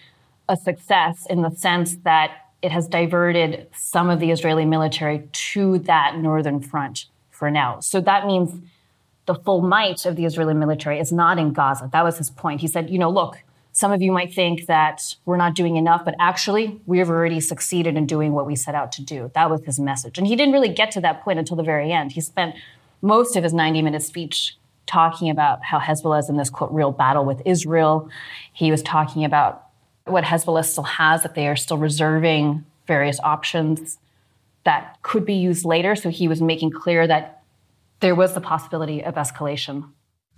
a 0.47 0.55
success 0.55 1.25
in 1.27 1.41
the 1.41 1.49
sense 1.49 1.95
that 2.03 2.31
it 2.61 2.71
has 2.71 2.87
diverted 2.87 3.67
some 3.73 4.09
of 4.11 4.19
the 4.19 4.29
Israeli 4.29 4.65
military 4.65 5.27
to 5.31 5.79
that 5.79 6.17
northern 6.17 6.59
front 6.59 7.05
for 7.31 7.49
now. 7.49 7.79
So 7.79 8.01
that 8.01 8.27
means 8.27 8.61
the 9.25 9.33
full 9.33 9.61
might 9.61 10.05
of 10.05 10.15
the 10.15 10.25
Israeli 10.25 10.53
military 10.53 10.99
is 10.99 11.11
not 11.11 11.39
in 11.39 11.53
Gaza. 11.53 11.89
That 11.91 12.03
was 12.03 12.17
his 12.17 12.29
point. 12.29 12.61
He 12.61 12.67
said, 12.67 12.89
you 12.89 12.99
know, 12.99 13.09
look, 13.09 13.39
some 13.79 13.93
of 13.93 14.01
you 14.01 14.11
might 14.11 14.33
think 14.33 14.65
that 14.65 15.15
we're 15.23 15.37
not 15.37 15.55
doing 15.55 15.77
enough, 15.77 16.03
but 16.03 16.13
actually, 16.19 16.81
we've 16.85 17.09
already 17.09 17.39
succeeded 17.39 17.95
in 17.95 18.05
doing 18.05 18.33
what 18.33 18.45
we 18.45 18.53
set 18.53 18.75
out 18.75 18.91
to 18.91 19.01
do. 19.01 19.31
That 19.35 19.49
was 19.49 19.63
his 19.63 19.79
message. 19.79 20.17
And 20.17 20.27
he 20.27 20.35
didn't 20.35 20.53
really 20.53 20.67
get 20.67 20.91
to 20.91 20.99
that 20.99 21.23
point 21.23 21.39
until 21.39 21.55
the 21.55 21.63
very 21.63 21.89
end. 21.93 22.11
He 22.11 22.19
spent 22.19 22.55
most 23.01 23.37
of 23.37 23.43
his 23.45 23.53
90 23.53 23.81
minute 23.81 24.03
speech 24.03 24.57
talking 24.85 25.29
about 25.29 25.63
how 25.63 25.79
Hezbollah 25.79 26.19
is 26.19 26.27
in 26.27 26.35
this 26.35 26.49
quote 26.49 26.73
real 26.73 26.91
battle 26.91 27.23
with 27.23 27.41
Israel. 27.45 28.09
He 28.51 28.69
was 28.69 28.83
talking 28.83 29.23
about 29.23 29.67
what 30.03 30.25
Hezbollah 30.25 30.65
still 30.65 30.83
has, 30.83 31.23
that 31.23 31.35
they 31.35 31.47
are 31.47 31.55
still 31.55 31.77
reserving 31.77 32.65
various 32.85 33.17
options 33.21 33.97
that 34.65 34.97
could 35.03 35.23
be 35.23 35.35
used 35.35 35.63
later. 35.63 35.95
So 35.95 36.09
he 36.09 36.27
was 36.27 36.41
making 36.41 36.71
clear 36.71 37.07
that 37.07 37.43
there 38.01 38.13
was 38.13 38.33
the 38.33 38.41
possibility 38.41 39.01
of 39.01 39.15
escalation. 39.15 39.87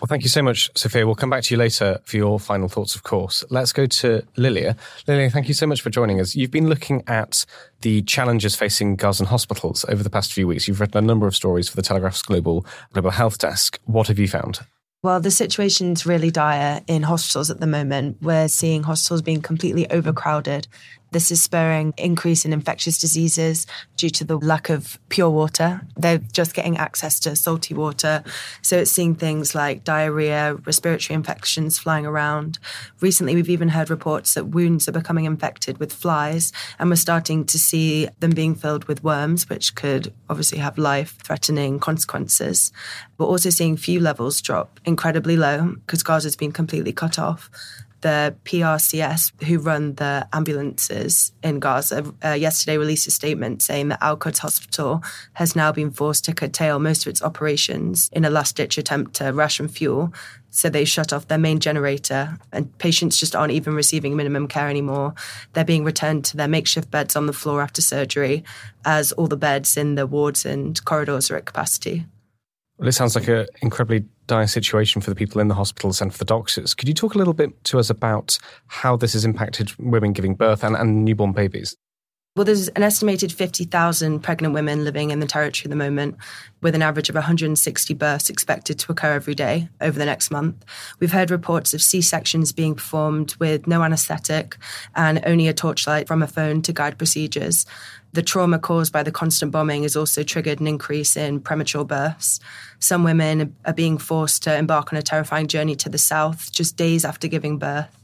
Well, 0.02 0.08
thank 0.08 0.24
you 0.24 0.30
so 0.30 0.42
much, 0.42 0.72
Sophia. 0.76 1.06
We'll 1.06 1.14
come 1.14 1.30
back 1.30 1.44
to 1.44 1.54
you 1.54 1.60
later 1.60 2.00
for 2.06 2.18
your 2.18 2.40
final 2.40 2.68
thoughts, 2.68 2.96
of 2.96 3.04
course. 3.04 3.44
Let's 3.52 3.72
go 3.72 3.86
to 3.86 4.24
Lilia. 4.36 4.76
Lilia, 5.08 5.30
thank 5.30 5.48
you 5.48 5.54
so 5.54 5.68
much 5.68 5.82
for 5.82 5.92
joining 5.92 6.20
us. 6.20 6.36
You've 6.36 6.50
been 6.50 6.68
looking 6.68 7.04
at 7.06 7.46
the 7.82 8.02
challenges 8.02 8.56
facing 8.56 8.96
Gazan 8.96 9.28
hospitals 9.28 9.86
over 9.90 10.02
the 10.02 10.10
past 10.10 10.34
few 10.34 10.48
weeks. 10.48 10.68
You've 10.68 10.80
written 10.80 10.98
a 10.98 11.06
number 11.06 11.28
of 11.28 11.36
stories 11.36 11.70
for 11.70 11.76
the 11.76 11.84
Telegraph's 11.84 12.24
Global 12.24 12.66
Global 12.94 13.12
Health 13.12 13.38
Desk. 13.38 13.80
What 13.86 14.08
have 14.08 14.18
you 14.18 14.28
found? 14.28 14.62
Well, 15.04 15.20
the 15.20 15.30
situation's 15.30 16.06
really 16.06 16.32
dire 16.32 16.82
in 16.88 17.04
hospitals 17.04 17.52
at 17.52 17.60
the 17.60 17.68
moment. 17.68 18.18
We're 18.22 18.48
seeing 18.48 18.82
hospitals 18.82 19.22
being 19.22 19.44
completely 19.44 19.90
overcrowded. 19.92 20.68
This 21.12 21.30
is 21.30 21.44
spurring 21.44 21.94
increase 21.98 22.46
in 22.46 22.54
infectious 22.54 22.98
diseases 22.98 23.68
due 23.98 24.10
to 24.12 24.24
the 24.24 24.38
lack 24.38 24.70
of 24.70 24.98
pure 25.10 25.30
water. 25.30 25.82
They're 25.98 26.20
just 26.20 26.54
getting 26.54 26.78
access 26.78 27.20
to 27.22 27.36
salty 27.36 27.74
water. 27.74 28.24
So 28.62 28.78
it's 28.78 28.92
seeing 28.92 29.16
things 29.16 29.54
like 29.54 29.84
diarrhea, 29.84 30.56
respiratory 30.66 31.16
infections 31.16 31.78
flying 31.78 32.06
around. 32.06 32.60
Recently, 33.02 33.36
we've 33.36 33.50
even 33.50 33.68
heard 33.70 33.90
reports 33.90 34.36
that 34.36 34.46
wounds 34.46 34.88
are 34.88 34.94
becoming 34.94 35.26
infected 35.26 35.80
with 35.80 35.92
flies, 35.92 36.54
and 36.80 36.90
we're 36.90 36.96
starting 36.96 37.44
to 37.48 37.60
see 37.60 38.08
them 38.22 38.32
being 38.32 38.56
filled 38.56 38.86
with 38.86 39.04
worms, 39.04 39.50
which 39.50 39.76
could 39.76 40.14
obviously 40.30 40.60
have 40.60 40.78
life 40.78 41.18
threatening 41.24 41.78
consequences. 41.78 42.72
We're 43.18 43.26
also 43.26 43.50
seeing 43.50 43.76
fuel 43.76 44.04
levels 44.04 44.40
drop 44.40 44.80
incredibly 44.86 45.36
low 45.36 45.76
because 45.86 46.04
Gaza's 46.04 46.38
been 46.38 46.54
completely 46.54 46.94
cut 46.94 47.20
off 47.20 47.50
the 48.02 48.36
PRCS, 48.46 49.44
who 49.44 49.60
run 49.60 49.96
the 49.96 50.28
ambulances 50.34 51.32
in 51.44 51.60
Gaza, 51.60 52.14
uh, 52.24 52.34
yesterday 52.34 52.78
released 52.78 53.08
a 53.08 53.12
statement 53.12 53.62
saying 53.62 53.90
that 53.90 54.02
Al 54.02 54.18
Quds 54.18 54.40
Hospital 54.40 55.04
has 55.34 55.56
now 55.56 55.72
been 55.72 55.92
forced 55.92 56.26
to 56.26 56.34
curtail 56.34 56.80
most 56.80 57.06
of 57.06 57.10
its 57.10 57.22
operations 57.22 58.10
in 58.12 58.26
a 58.26 58.30
last 58.30 58.56
ditch 58.56 58.78
attempt 58.78 59.16
to 59.16 59.32
ration 59.32 59.68
fuel. 59.68 60.14
So 60.50 60.70
they 60.70 60.84
shut 60.84 61.14
off 61.14 61.28
their 61.28 61.38
main 61.38 61.60
generator, 61.60 62.38
and 62.52 62.78
patients 62.78 63.18
just 63.18 63.36
aren't 63.36 63.54
even 63.54 63.74
receiving 63.74 64.18
minimum 64.18 64.48
care 64.48 64.68
anymore. 64.68 65.14
They're 65.54 65.64
being 65.64 65.86
returned 65.86 66.26
to 66.26 66.38
their 66.38 66.48
makeshift 66.48 66.92
beds 66.92 67.16
on 67.16 67.26
the 67.26 67.34
floor 67.34 67.62
after 67.62 67.82
surgery, 67.82 68.44
as 68.84 69.14
all 69.14 69.28
the 69.28 69.38
beds 69.38 69.78
in 69.78 69.96
the 69.96 70.06
wards 70.06 70.46
and 70.46 70.84
corridors 70.84 71.32
are 71.32 71.38
at 71.38 71.46
capacity. 71.46 72.06
Well, 72.82 72.88
it 72.88 72.94
sounds 72.94 73.16
like 73.16 73.28
an 73.28 73.46
incredibly 73.62 74.06
dire 74.26 74.48
situation 74.48 75.02
for 75.02 75.12
the 75.12 75.16
people 75.16 75.40
in 75.40 75.50
the 75.50 75.54
hospitals 75.54 76.02
and 76.02 76.12
for 76.12 76.18
the 76.18 76.26
doctors. 76.26 76.74
Could 76.74 76.88
you 76.88 76.96
talk 76.96 77.14
a 77.14 77.18
little 77.20 77.36
bit 77.36 77.64
to 77.66 77.78
us 77.78 77.92
about 77.92 78.40
how 78.66 78.98
this 78.98 79.14
has 79.14 79.24
impacted 79.24 79.72
women 79.78 80.14
giving 80.14 80.34
birth 80.34 80.64
and, 80.64 80.76
and 80.76 81.06
newborn 81.06 81.32
babies? 81.32 81.78
Well, 82.36 82.46
there's 82.46 82.70
an 82.70 82.82
estimated 82.82 83.32
50,000 83.32 84.22
pregnant 84.22 84.56
women 84.56 84.84
living 84.84 85.12
in 85.12 85.20
the 85.20 85.28
territory 85.28 85.66
at 85.66 85.70
the 85.70 85.76
moment, 85.76 86.16
with 86.62 86.74
an 86.74 86.82
average 86.82 87.10
of 87.10 87.16
160 87.16 87.94
births 87.94 88.30
expected 88.32 88.80
to 88.80 88.92
occur 88.92 89.14
every 89.14 89.36
day 89.36 89.70
over 89.80 90.00
the 90.00 90.06
next 90.06 90.32
month. 90.32 90.64
We've 91.00 91.12
heard 91.12 91.30
reports 91.30 91.76
of 91.76 91.84
C 91.84 92.02
sections 92.02 92.52
being 92.52 92.74
performed 92.74 93.36
with 93.36 93.68
no 93.68 93.84
anaesthetic 93.84 94.58
and 94.96 95.22
only 95.26 95.50
a 95.50 95.54
torchlight 95.54 96.08
from 96.08 96.24
a 96.24 96.28
phone 96.28 96.64
to 96.64 96.74
guide 96.74 96.98
procedures. 96.98 97.66
The 98.14 98.22
trauma 98.22 98.60
caused 98.60 98.92
by 98.92 99.04
the 99.04 99.12
constant 99.12 99.52
bombing 99.52 99.84
has 99.84 99.96
also 99.96 100.24
triggered 100.24 100.60
an 100.60 100.68
increase 100.68 101.16
in 101.16 101.40
premature 101.40 101.86
births. 101.86 102.40
Some 102.80 103.04
women 103.04 103.56
are 103.66 103.74
being 103.74 103.98
forced 103.98 104.44
to 104.44 104.56
embark 104.56 104.92
on 104.92 105.00
a 105.00 105.02
terrifying 105.02 105.48
journey 105.48 105.76
to 105.78 105.90
the 105.90 105.98
south 105.98 106.52
just 106.52 106.76
days 106.76 107.06
after 107.06 107.28
giving 107.28 107.58
birth. 107.58 107.98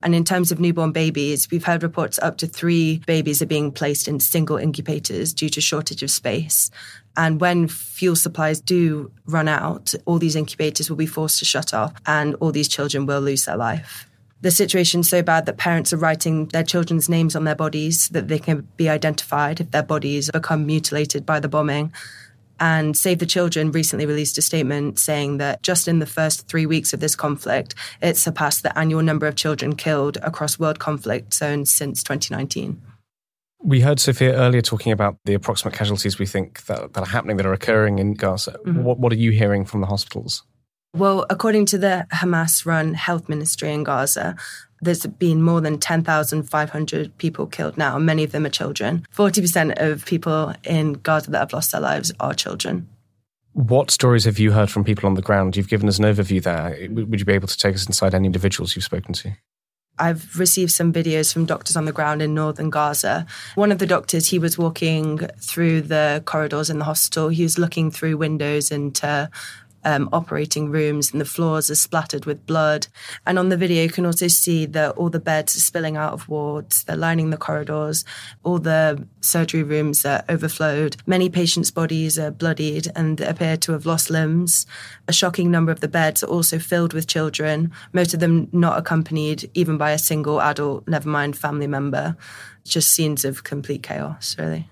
And 0.00 0.14
in 0.14 0.22
terms 0.22 0.52
of 0.52 0.60
newborn 0.60 0.92
babies, 0.92 1.50
we've 1.50 1.64
heard 1.64 1.82
reports 1.82 2.20
up 2.20 2.36
to 2.38 2.46
three 2.46 2.98
babies 3.04 3.42
are 3.42 3.46
being 3.46 3.72
placed 3.72 4.06
in 4.06 4.20
single 4.20 4.56
incubators 4.56 5.34
due 5.34 5.48
to 5.48 5.60
shortage 5.60 6.04
of 6.04 6.10
space. 6.12 6.70
And 7.16 7.40
when 7.40 7.66
fuel 7.66 8.14
supplies 8.14 8.60
do 8.60 9.10
run 9.26 9.48
out, 9.48 9.92
all 10.04 10.20
these 10.20 10.36
incubators 10.36 10.88
will 10.88 10.96
be 10.96 11.06
forced 11.06 11.40
to 11.40 11.44
shut 11.44 11.74
off 11.74 11.94
and 12.06 12.36
all 12.36 12.52
these 12.52 12.68
children 12.68 13.06
will 13.06 13.20
lose 13.20 13.46
their 13.46 13.56
life 13.56 14.08
the 14.40 14.50
situation's 14.50 15.08
so 15.08 15.22
bad 15.22 15.46
that 15.46 15.56
parents 15.56 15.92
are 15.92 15.96
writing 15.96 16.46
their 16.46 16.62
children's 16.62 17.08
names 17.08 17.34
on 17.34 17.44
their 17.44 17.54
bodies 17.54 18.04
so 18.04 18.12
that 18.14 18.28
they 18.28 18.38
can 18.38 18.68
be 18.76 18.88
identified 18.88 19.60
if 19.60 19.70
their 19.70 19.82
bodies 19.82 20.30
become 20.30 20.66
mutilated 20.66 21.26
by 21.26 21.40
the 21.40 21.48
bombing. 21.48 21.92
And 22.60 22.96
Save 22.96 23.20
the 23.20 23.26
Children 23.26 23.70
recently 23.70 24.06
released 24.06 24.38
a 24.38 24.42
statement 24.42 24.98
saying 24.98 25.38
that 25.38 25.62
just 25.62 25.86
in 25.86 26.00
the 26.00 26.06
first 26.06 26.48
three 26.48 26.66
weeks 26.66 26.92
of 26.92 27.00
this 27.00 27.14
conflict, 27.14 27.74
it 28.02 28.16
surpassed 28.16 28.62
the 28.62 28.76
annual 28.76 29.02
number 29.02 29.26
of 29.26 29.36
children 29.36 29.76
killed 29.76 30.18
across 30.22 30.58
world 30.58 30.78
conflict 30.78 31.34
zones 31.34 31.70
since 31.70 32.02
2019. 32.02 32.80
We 33.60 33.80
heard 33.80 33.98
Sophia 33.98 34.34
earlier 34.34 34.62
talking 34.62 34.92
about 34.92 35.18
the 35.24 35.34
approximate 35.34 35.74
casualties 35.74 36.18
we 36.18 36.26
think 36.26 36.64
that, 36.66 36.94
that 36.94 37.00
are 37.00 37.10
happening, 37.10 37.36
that 37.38 37.46
are 37.46 37.52
occurring 37.52 37.98
in 37.98 38.14
Gaza. 38.14 38.56
Mm-hmm. 38.64 38.84
What, 38.84 38.98
what 38.98 39.12
are 39.12 39.16
you 39.16 39.32
hearing 39.32 39.64
from 39.64 39.80
the 39.80 39.88
hospitals? 39.88 40.44
Well, 40.94 41.26
according 41.28 41.66
to 41.66 41.78
the 41.78 42.06
Hamas 42.12 42.64
run 42.64 42.94
health 42.94 43.28
ministry 43.28 43.72
in 43.72 43.84
Gaza, 43.84 44.36
there's 44.80 45.04
been 45.06 45.42
more 45.42 45.60
than 45.60 45.78
10,500 45.78 47.18
people 47.18 47.46
killed 47.46 47.76
now. 47.76 47.98
Many 47.98 48.24
of 48.24 48.32
them 48.32 48.46
are 48.46 48.50
children. 48.50 49.06
40% 49.14 49.74
of 49.78 50.06
people 50.06 50.54
in 50.64 50.94
Gaza 50.94 51.30
that 51.30 51.38
have 51.38 51.52
lost 51.52 51.72
their 51.72 51.80
lives 51.80 52.12
are 52.20 52.32
children. 52.32 52.88
What 53.52 53.90
stories 53.90 54.24
have 54.24 54.38
you 54.38 54.52
heard 54.52 54.70
from 54.70 54.84
people 54.84 55.06
on 55.06 55.14
the 55.14 55.22
ground? 55.22 55.56
You've 55.56 55.68
given 55.68 55.88
us 55.88 55.98
an 55.98 56.04
overview 56.04 56.42
there. 56.42 56.88
Would 56.90 57.18
you 57.18 57.26
be 57.26 57.32
able 57.32 57.48
to 57.48 57.58
take 57.58 57.74
us 57.74 57.86
inside 57.86 58.14
any 58.14 58.26
individuals 58.26 58.76
you've 58.76 58.84
spoken 58.84 59.14
to? 59.14 59.32
I've 59.98 60.38
received 60.38 60.70
some 60.70 60.92
videos 60.92 61.32
from 61.32 61.44
doctors 61.44 61.76
on 61.76 61.84
the 61.84 61.92
ground 61.92 62.22
in 62.22 62.34
northern 62.34 62.70
Gaza. 62.70 63.26
One 63.56 63.72
of 63.72 63.80
the 63.80 63.86
doctors, 63.86 64.28
he 64.28 64.38
was 64.38 64.56
walking 64.56 65.18
through 65.40 65.82
the 65.82 66.22
corridors 66.24 66.70
in 66.70 66.78
the 66.78 66.84
hospital. 66.84 67.30
He 67.30 67.42
was 67.42 67.58
looking 67.58 67.90
through 67.90 68.16
windows 68.16 68.70
into 68.70 69.28
um, 69.84 70.08
operating 70.12 70.70
rooms 70.70 71.12
and 71.12 71.20
the 71.20 71.24
floors 71.24 71.70
are 71.70 71.74
splattered 71.74 72.24
with 72.24 72.46
blood. 72.46 72.88
And 73.26 73.38
on 73.38 73.48
the 73.48 73.56
video, 73.56 73.82
you 73.82 73.90
can 73.90 74.06
also 74.06 74.28
see 74.28 74.66
that 74.66 74.96
all 74.96 75.10
the 75.10 75.20
beds 75.20 75.56
are 75.56 75.60
spilling 75.60 75.96
out 75.96 76.12
of 76.12 76.28
wards, 76.28 76.84
they're 76.84 76.96
lining 76.96 77.30
the 77.30 77.36
corridors, 77.36 78.04
all 78.42 78.58
the 78.58 79.06
surgery 79.20 79.62
rooms 79.62 80.04
are 80.04 80.24
overflowed. 80.28 80.96
Many 81.06 81.28
patients' 81.28 81.70
bodies 81.70 82.18
are 82.18 82.30
bloodied 82.30 82.88
and 82.94 83.20
appear 83.20 83.56
to 83.58 83.72
have 83.72 83.86
lost 83.86 84.10
limbs. 84.10 84.66
A 85.06 85.12
shocking 85.12 85.50
number 85.50 85.72
of 85.72 85.80
the 85.80 85.88
beds 85.88 86.22
are 86.22 86.28
also 86.28 86.58
filled 86.58 86.92
with 86.92 87.06
children, 87.06 87.72
most 87.92 88.14
of 88.14 88.20
them 88.20 88.48
not 88.52 88.78
accompanied 88.78 89.50
even 89.54 89.78
by 89.78 89.92
a 89.92 89.98
single 89.98 90.40
adult, 90.40 90.86
never 90.88 91.08
mind 91.08 91.36
family 91.36 91.66
member. 91.66 92.16
Just 92.64 92.92
scenes 92.92 93.24
of 93.24 93.44
complete 93.44 93.82
chaos, 93.82 94.36
really. 94.38 94.68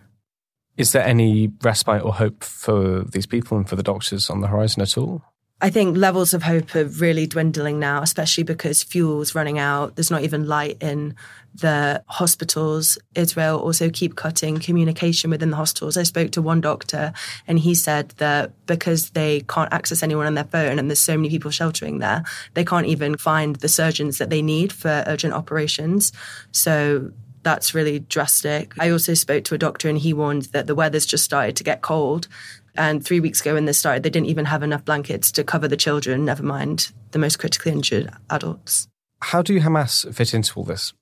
Is 0.76 0.92
there 0.92 1.04
any 1.04 1.50
respite 1.62 2.02
or 2.02 2.14
hope 2.14 2.45
for 2.45 3.02
these 3.04 3.26
people 3.26 3.56
and 3.56 3.68
for 3.68 3.76
the 3.76 3.83
doctors 3.83 4.28
on 4.28 4.40
the 4.40 4.49
horizon 4.49 4.83
at 4.83 4.99
all? 4.99 5.23
I 5.59 5.71
think 5.71 5.97
levels 5.97 6.35
of 6.35 6.42
hope 6.42 6.75
are 6.75 6.85
really 6.85 7.26
dwindling 7.26 7.78
now, 7.78 8.02
especially 8.02 8.45
because 8.45 8.83
fuel's 8.83 9.35
running 9.35 9.59
out. 9.59 9.97
There's 9.97 10.11
not 10.11 10.21
even 10.21 10.47
light 10.47 10.76
in 10.83 11.14
the 11.54 12.04
hospitals. 12.09 12.99
Israel 13.14 13.59
also 13.59 13.88
keep 13.88 14.16
cutting 14.16 14.59
communication 14.59 15.30
within 15.30 15.49
the 15.49 15.56
hospitals. 15.56 15.97
I 15.97 16.02
spoke 16.02 16.30
to 16.33 16.42
one 16.42 16.61
doctor 16.61 17.14
and 17.49 17.59
he 17.59 17.75
said 17.75 18.11
that 18.18 18.52
because 18.66 19.11
they 19.11 19.40
can't 19.49 19.73
access 19.73 20.02
anyone 20.02 20.26
on 20.26 20.35
their 20.35 20.45
phone 20.45 20.78
and 20.78 20.90
there's 20.90 21.00
so 21.00 21.16
many 21.16 21.30
people 21.30 21.50
sheltering 21.50 22.00
there, 22.00 22.23
they 22.52 22.64
can't 22.64 22.87
even 22.87 23.16
find 23.16 23.56
the 23.56 23.68
surgeons 23.68 24.18
that 24.18 24.28
they 24.28 24.42
need 24.42 24.75
for 24.75 25.04
urgent 25.06 25.33
operations. 25.33 26.12
So 26.52 27.12
that's 27.47 27.75
really 27.75 28.00
drastic. 28.00 28.75
I 28.76 28.91
also 28.91 29.15
spoke 29.15 29.45
to 29.45 29.55
a 29.55 29.59
doctor 29.59 29.88
and 29.88 29.97
he 29.97 30.12
warned 30.12 30.47
that 30.47 30.67
the 30.67 30.75
weather's 30.75 31.07
just 31.07 31.23
started 31.23 31.55
to 31.55 31.62
get 31.62 31.81
cold. 31.81 32.26
And 32.75 33.05
three 33.05 33.21
weeks 33.21 33.41
ago, 33.41 33.55
when 33.55 33.67
this 33.67 33.79
started, 33.79 34.03
they 34.03 34.11
didn't 34.11 34.26
even 34.26 34.47
have 34.47 34.65
enough 34.65 34.85
blankets 34.85 35.31
to 35.31 35.45
cover 35.45 35.69
the 35.69 35.76
children, 35.76 36.25
never 36.25 36.43
mind 36.43 36.91
the 37.12 37.21
most 37.21 37.38
critically 37.38 37.71
injured 37.71 38.11
adults. 38.31 38.88
How 39.23 39.43
do 39.43 39.61
Hamas 39.61 40.12
fit 40.12 40.35
into 40.35 40.59
all 40.59 40.65
this? 40.65 40.93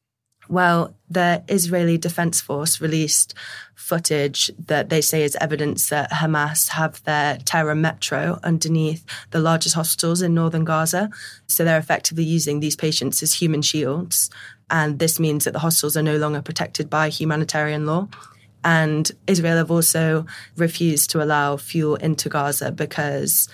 Well, 0.47 0.95
the 1.09 1.43
Israeli 1.49 1.97
Defense 1.97 2.43
Force 2.43 2.79
released 2.79 3.33
footage 3.75 4.51
that 4.59 4.91
they 4.91 5.01
say 5.01 5.23
is 5.23 5.37
evidence 5.41 5.89
that 5.89 6.11
Hamas 6.11 6.69
have 6.69 7.03
their 7.05 7.39
terror 7.39 7.75
metro 7.75 8.39
underneath 8.43 9.05
the 9.31 9.41
largest 9.41 9.75
hospitals 9.75 10.21
in 10.21 10.35
northern 10.35 10.65
Gaza. 10.65 11.09
So 11.47 11.65
they're 11.65 11.79
effectively 11.79 12.25
using 12.25 12.61
these 12.61 12.77
patients 12.77 13.23
as 13.23 13.33
human 13.33 13.63
shields. 13.63 14.29
And 14.71 14.99
this 14.99 15.21
means 15.21 15.45
that 15.45 15.53
the 15.53 15.59
hospitals 15.59 15.97
are 15.97 16.03
no 16.03 16.17
longer 16.17 16.43
protected 16.43 16.89
by 16.89 17.09
humanitarian 17.09 17.87
law. 17.87 18.09
And 18.65 19.11
Israel 19.27 19.59
have 19.59 19.71
also 19.71 20.27
refused 20.57 21.11
to 21.11 21.23
allow 21.23 21.57
fuel 21.57 21.97
into 21.97 22.29
Gaza 22.29 22.73
because 22.73 23.49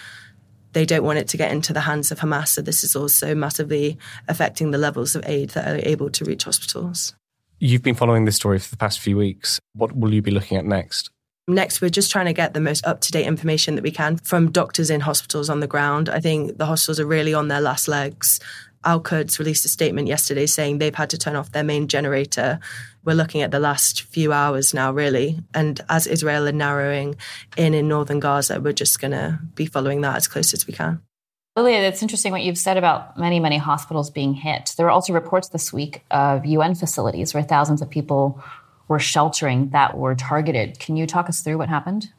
they 0.72 0.86
don't 0.86 1.02
want 1.02 1.18
it 1.18 1.28
to 1.28 1.36
get 1.36 1.50
into 1.50 1.72
the 1.72 1.80
hands 1.80 2.12
of 2.12 2.20
Hamas. 2.20 2.48
So 2.48 2.62
this 2.62 2.84
is 2.84 2.94
also 2.94 3.34
massively 3.34 3.98
affecting 4.28 4.70
the 4.70 4.78
levels 4.78 5.16
of 5.16 5.26
aid 5.26 5.50
that 5.50 5.66
are 5.66 5.88
able 5.88 6.10
to 6.10 6.24
reach 6.24 6.44
hospitals. 6.44 7.14
You've 7.58 7.82
been 7.82 7.96
following 7.96 8.24
this 8.24 8.36
story 8.36 8.58
for 8.58 8.70
the 8.70 8.76
past 8.76 9.00
few 9.00 9.16
weeks. 9.16 9.60
What 9.74 9.94
will 9.94 10.14
you 10.14 10.22
be 10.22 10.30
looking 10.30 10.56
at 10.56 10.64
next? 10.64 11.10
Next, 11.48 11.80
we're 11.80 11.90
just 11.90 12.12
trying 12.12 12.26
to 12.26 12.32
get 12.32 12.54
the 12.54 12.60
most 12.60 12.86
up 12.86 13.00
to 13.00 13.12
date 13.12 13.26
information 13.26 13.74
that 13.74 13.82
we 13.82 13.90
can 13.90 14.18
from 14.18 14.52
doctors 14.52 14.88
in 14.88 15.00
hospitals 15.00 15.50
on 15.50 15.60
the 15.60 15.66
ground. 15.66 16.08
I 16.08 16.20
think 16.20 16.58
the 16.58 16.66
hospitals 16.66 17.00
are 17.00 17.06
really 17.06 17.34
on 17.34 17.48
their 17.48 17.60
last 17.60 17.88
legs. 17.88 18.38
Al 18.84 19.00
Quds 19.00 19.38
released 19.38 19.64
a 19.64 19.68
statement 19.68 20.08
yesterday 20.08 20.46
saying 20.46 20.78
they've 20.78 20.94
had 20.94 21.10
to 21.10 21.18
turn 21.18 21.36
off 21.36 21.52
their 21.52 21.64
main 21.64 21.86
generator. 21.86 22.58
We're 23.04 23.14
looking 23.14 23.42
at 23.42 23.50
the 23.50 23.60
last 23.60 24.02
few 24.02 24.32
hours 24.32 24.72
now, 24.72 24.92
really. 24.92 25.40
And 25.54 25.80
as 25.88 26.06
Israel 26.06 26.48
are 26.48 26.52
narrowing 26.52 27.16
in 27.56 27.74
in 27.74 27.88
northern 27.88 28.20
Gaza, 28.20 28.60
we're 28.60 28.72
just 28.72 29.00
going 29.00 29.12
to 29.12 29.38
be 29.54 29.66
following 29.66 30.00
that 30.00 30.16
as 30.16 30.28
close 30.28 30.54
as 30.54 30.66
we 30.66 30.72
can. 30.72 31.02
Lilia, 31.56 31.80
it's 31.80 32.00
interesting 32.00 32.32
what 32.32 32.42
you've 32.42 32.56
said 32.56 32.76
about 32.76 33.18
many, 33.18 33.40
many 33.40 33.58
hospitals 33.58 34.08
being 34.08 34.34
hit. 34.34 34.72
There 34.76 34.86
were 34.86 34.90
also 34.90 35.12
reports 35.12 35.48
this 35.48 35.72
week 35.72 36.02
of 36.10 36.46
UN 36.46 36.74
facilities 36.74 37.34
where 37.34 37.42
thousands 37.42 37.82
of 37.82 37.90
people 37.90 38.42
were 38.88 38.98
sheltering 38.98 39.70
that 39.70 39.98
were 39.98 40.14
targeted. 40.14 40.78
Can 40.78 40.96
you 40.96 41.06
talk 41.06 41.28
us 41.28 41.42
through 41.42 41.58
what 41.58 41.68
happened? 41.68 42.10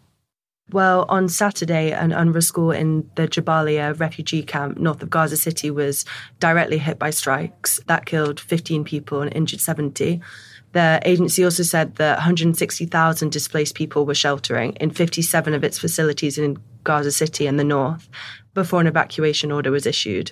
Well, 0.74 1.06
on 1.10 1.28
Saturday, 1.28 1.92
an 1.92 2.12
UNRWA 2.12 2.44
school 2.44 2.72
in 2.72 3.10
the 3.16 3.28
Jabalia 3.28 4.00
refugee 4.00 4.44
camp 4.44 4.78
north 4.78 5.04
of 5.04 5.10
Gaza 5.10 5.36
City 5.36 5.70
was 5.70 6.06
directly 6.40 6.78
hit 6.78 6.98
by 6.98 7.10
strikes. 7.10 7.80
That 7.88 8.06
killed 8.06 8.40
15 8.40 8.86
people 8.86 9.22
and 9.22 9.34
injured 9.34 9.60
70. 9.60 10.22
The 10.72 11.01
agency 11.04 11.44
also 11.44 11.63
said 11.63 11.96
that 11.96 12.18
160,000 12.18 13.32
displaced 13.32 13.75
people 13.75 14.06
were 14.06 14.16
sheltering 14.16 14.74
in 14.74 14.92
57 14.92 15.54
of 15.54 15.63
its 15.66 15.78
facilities 15.78 16.38
in 16.38 16.58
Gaza 16.86 17.12
City 17.12 17.48
in 17.48 17.58
the 17.58 17.66
north 17.66 18.08
before 18.54 18.80
an 18.80 18.88
evacuation 18.88 19.51
order 19.51 19.72
was 19.72 19.86
issued. 19.86 20.32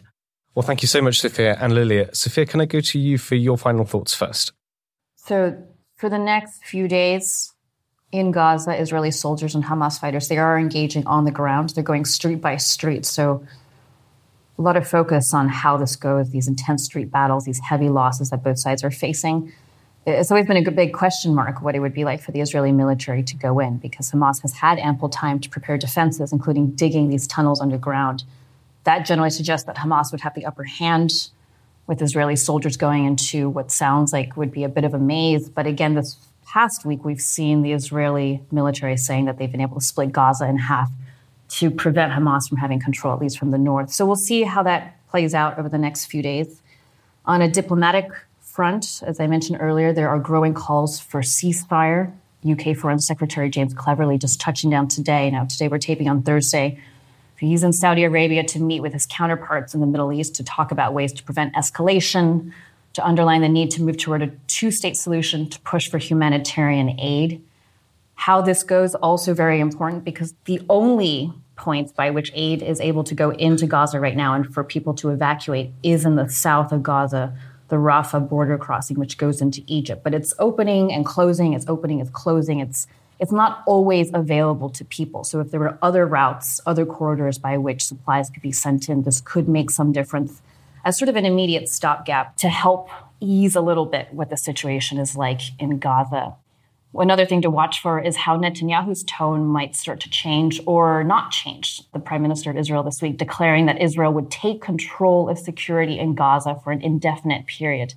Well, 0.56 0.64
thank 0.64 0.82
you 0.82 0.88
so 0.88 1.02
much, 1.02 1.20
Sophia 1.20 1.58
and 1.60 1.74
Lilia. 1.74 2.14
Sophia, 2.16 2.46
can 2.46 2.62
I 2.62 2.66
go 2.66 2.80
to 2.80 3.00
you 3.00 3.18
for 3.18 3.36
your 3.36 3.58
final 3.58 3.86
thoughts 3.86 4.14
first? 4.14 4.54
So, 5.18 5.62
for 5.96 6.10
the 6.10 6.18
next 6.18 6.64
few 6.64 6.88
days, 6.88 7.54
in 8.12 8.32
Gaza, 8.32 8.80
Israeli 8.80 9.12
soldiers 9.12 9.54
and 9.54 9.64
Hamas 9.64 10.00
fighters, 10.00 10.28
they 10.28 10.38
are 10.38 10.58
engaging 10.58 11.06
on 11.06 11.26
the 11.26 11.32
ground. 11.32 11.70
They're 11.70 11.84
going 11.84 12.06
street 12.06 12.42
by 12.42 12.58
street. 12.58 13.06
So 13.06 13.46
a 14.58 14.62
lot 14.62 14.76
of 14.76 14.88
focus 14.88 15.34
on 15.34 15.48
how 15.48 15.78
this 15.78 15.96
goes, 15.96 16.32
these 16.32 16.48
intense 16.48 16.84
street 16.84 17.12
battles, 17.12 17.46
these 17.46 17.60
heavy 17.60 17.90
losses 17.90 18.32
that 18.32 18.44
both 18.44 18.60
sides 18.60 18.84
are 18.84 18.92
facing. 18.92 19.54
Uh, 20.08 20.12
it's 20.12 20.32
always 20.32 20.48
been 20.48 20.58
a 20.58 20.72
big 20.72 20.94
question 20.94 21.36
mark 21.36 21.62
what 21.62 21.76
it 21.76 21.80
would 21.80 21.94
be 21.94 22.04
like 22.04 22.22
for 22.22 22.32
the 22.32 22.42
Israeli 22.42 22.72
military 22.72 23.22
to 23.24 23.36
go 23.36 23.60
in 23.60 23.78
because 23.78 24.12
Hamas 24.12 24.42
has 24.42 24.54
had 24.54 24.80
ample 24.80 25.10
time 25.10 25.40
to 25.40 25.50
prepare 25.50 25.78
defenses, 25.78 26.34
including 26.34 26.72
digging 26.72 27.10
these 27.10 27.28
tunnels 27.28 27.62
underground. 27.62 28.24
That 28.86 29.06
generally 29.06 29.30
suggests 29.30 29.68
that 29.68 29.78
Hamas 29.78 30.12
would 30.12 30.22
have 30.22 30.34
the 30.34 30.46
upper 30.46 30.64
hand 30.64 31.30
with 31.86 32.02
Israeli 32.02 32.36
soldiers 32.36 32.76
going 32.76 33.06
into 33.06 33.50
what 33.50 33.72
sounds 33.72 34.14
like 34.14 34.36
would 34.36 34.52
be 34.52 34.64
a 34.64 34.70
bit 34.70 34.84
of 34.84 34.94
a 34.94 35.00
maze. 35.00 35.50
But 35.50 35.68
again, 35.68 35.96
this 35.96 36.18
past 36.50 36.84
week, 36.84 37.06
we've 37.06 37.22
seen 37.22 37.62
the 37.62 37.74
Israeli 37.74 38.42
military 38.52 38.98
saying 38.98 39.26
that 39.26 39.38
they've 39.38 39.52
been 39.52 39.62
able 39.62 39.80
to 39.80 39.86
split 39.86 40.12
Gaza 40.12 40.48
in 40.48 40.58
half 40.58 40.92
to 41.50 41.70
prevent 41.70 42.12
Hamas 42.12 42.50
from 42.50 42.58
having 42.58 42.80
control, 42.80 43.14
at 43.14 43.22
least 43.22 43.38
from 43.38 43.52
the 43.52 43.58
north. 43.58 43.92
So 43.92 44.06
we'll 44.06 44.16
see 44.16 44.44
how 44.44 44.64
that 44.64 44.98
plays 45.10 45.36
out 45.36 45.60
over 45.60 45.70
the 45.70 45.78
next 45.78 46.06
few 46.06 46.24
days. 46.24 46.62
On 47.26 47.42
a 47.42 47.48
diplomatic 47.48 48.10
front, 48.42 49.04
as 49.06 49.20
I 49.20 49.28
mentioned 49.28 49.60
earlier, 49.62 49.94
there 49.94 50.10
are 50.10 50.18
growing 50.18 50.56
calls 50.56 51.00
for 51.00 51.22
ceasefire. 51.22 52.12
UK 52.50 52.76
Foreign 52.76 53.00
Secretary 53.00 53.50
James 53.50 53.74
Cleverly 53.74 54.18
just 54.18 54.40
touching 54.42 54.70
down 54.70 54.88
today. 54.88 55.30
Now, 55.30 55.46
today 55.46 55.68
we're 55.68 55.78
taping 55.78 56.10
on 56.10 56.24
Thursday. 56.24 56.80
He's 57.38 57.64
in 57.64 57.74
Saudi 57.74 58.04
Arabia 58.04 58.44
to 58.46 58.60
meet 58.60 58.82
with 58.82 58.94
his 58.94 59.06
counterparts 59.06 59.74
in 59.74 59.82
the 59.82 59.88
Middle 59.88 60.12
East 60.12 60.36
to 60.36 60.44
talk 60.44 60.72
about 60.72 60.94
ways 60.94 61.14
to 61.14 61.24
prevent 61.24 61.54
escalation, 61.54 62.54
to 62.94 63.06
underline 63.06 63.42
the 63.42 63.50
need 63.50 63.72
to 63.72 63.84
move 63.84 63.98
toward 63.98 64.22
a 64.22 64.32
two 64.48 64.72
state 64.72 64.98
solution 64.98 65.50
to 65.50 65.60
push 65.62 65.90
for 65.90 65.98
humanitarian 65.98 67.00
aid. 67.00 67.44
How 68.16 68.42
this 68.42 68.64
goes 68.64 68.96
also 68.96 69.34
very 69.34 69.60
important 69.60 70.04
because 70.04 70.34
the 70.46 70.62
only 70.70 71.32
points 71.56 71.92
by 71.92 72.10
which 72.10 72.32
aid 72.34 72.62
is 72.62 72.80
able 72.80 73.04
to 73.04 73.14
go 73.14 73.32
into 73.32 73.68
Gaza 73.68 74.00
right 74.00 74.16
now 74.16 74.34
and 74.34 74.52
for 74.52 74.64
people 74.64 74.94
to 74.96 75.10
evacuate 75.10 75.72
is 75.84 76.06
in 76.06 76.16
the 76.16 76.30
south 76.30 76.72
of 76.72 76.82
Gaza, 76.82 77.38
the 77.68 77.76
Rafah 77.76 78.28
border 78.28 78.58
crossing, 78.58 78.98
which 78.98 79.18
goes 79.18 79.42
into 79.42 79.62
Egypt. 79.68 80.04
But 80.04 80.14
it's 80.14 80.34
opening 80.40 80.92
and 80.92 81.06
closing, 81.06 81.54
it's 81.54 81.68
opening, 81.68 82.00
it's 82.00 82.10
closing, 82.10 82.60
it's 82.60 82.88
it's 83.20 83.34
not 83.34 83.64
always 83.66 84.10
available 84.14 84.70
to 84.70 84.86
people. 84.86 85.26
So 85.26 85.42
if 85.42 85.52
there 85.52 85.60
were 85.60 85.78
other 85.82 86.06
routes, 86.06 86.62
other 86.66 86.86
corridors 86.86 87.38
by 87.38 87.58
which 87.58 87.86
supplies 87.86 88.30
could 88.30 88.42
be 88.42 88.54
sent 88.54 88.88
in, 88.88 89.04
this 89.04 89.20
could 89.20 89.50
make 89.50 89.72
some 89.72 89.92
difference 89.92 90.42
as 90.90 90.98
sort 90.98 91.08
of 91.08 91.16
an 91.16 91.26
immediate 91.26 91.70
stopgap 91.70 92.36
to 92.36 92.50
help 92.50 92.90
ease 93.20 93.56
a 93.56 93.62
little 93.62 93.86
bit 93.86 94.12
what 94.12 94.32
the 94.32 94.36
situation 94.36 94.98
is 94.98 95.16
like 95.16 95.42
in 95.60 95.78
Gaza. 95.78 96.36
Another 96.96 97.28
thing 97.28 97.44
to 97.44 97.50
watch 97.52 97.80
for 97.80 98.00
is 98.00 98.16
how 98.16 98.36
Netanyahu's 98.36 99.04
tone 99.04 99.46
might 99.46 99.76
start 99.76 100.00
to 100.00 100.10
change 100.10 100.60
or 100.66 101.04
not 101.04 101.30
change. 101.30 101.84
The 101.94 102.00
prime 102.00 102.24
minister 102.24 102.50
of 102.50 102.58
Israel 102.58 102.82
this 102.82 103.04
week 103.04 103.18
declaring 103.18 103.68
that 103.68 103.80
Israel 103.80 104.12
would 104.14 104.32
take 104.32 104.64
control 104.64 105.30
of 105.30 105.38
security 105.38 106.00
in 106.00 106.16
Gaza 106.16 106.60
for 106.64 106.72
an 106.72 106.82
indefinite 106.82 107.46
period. 107.46 107.94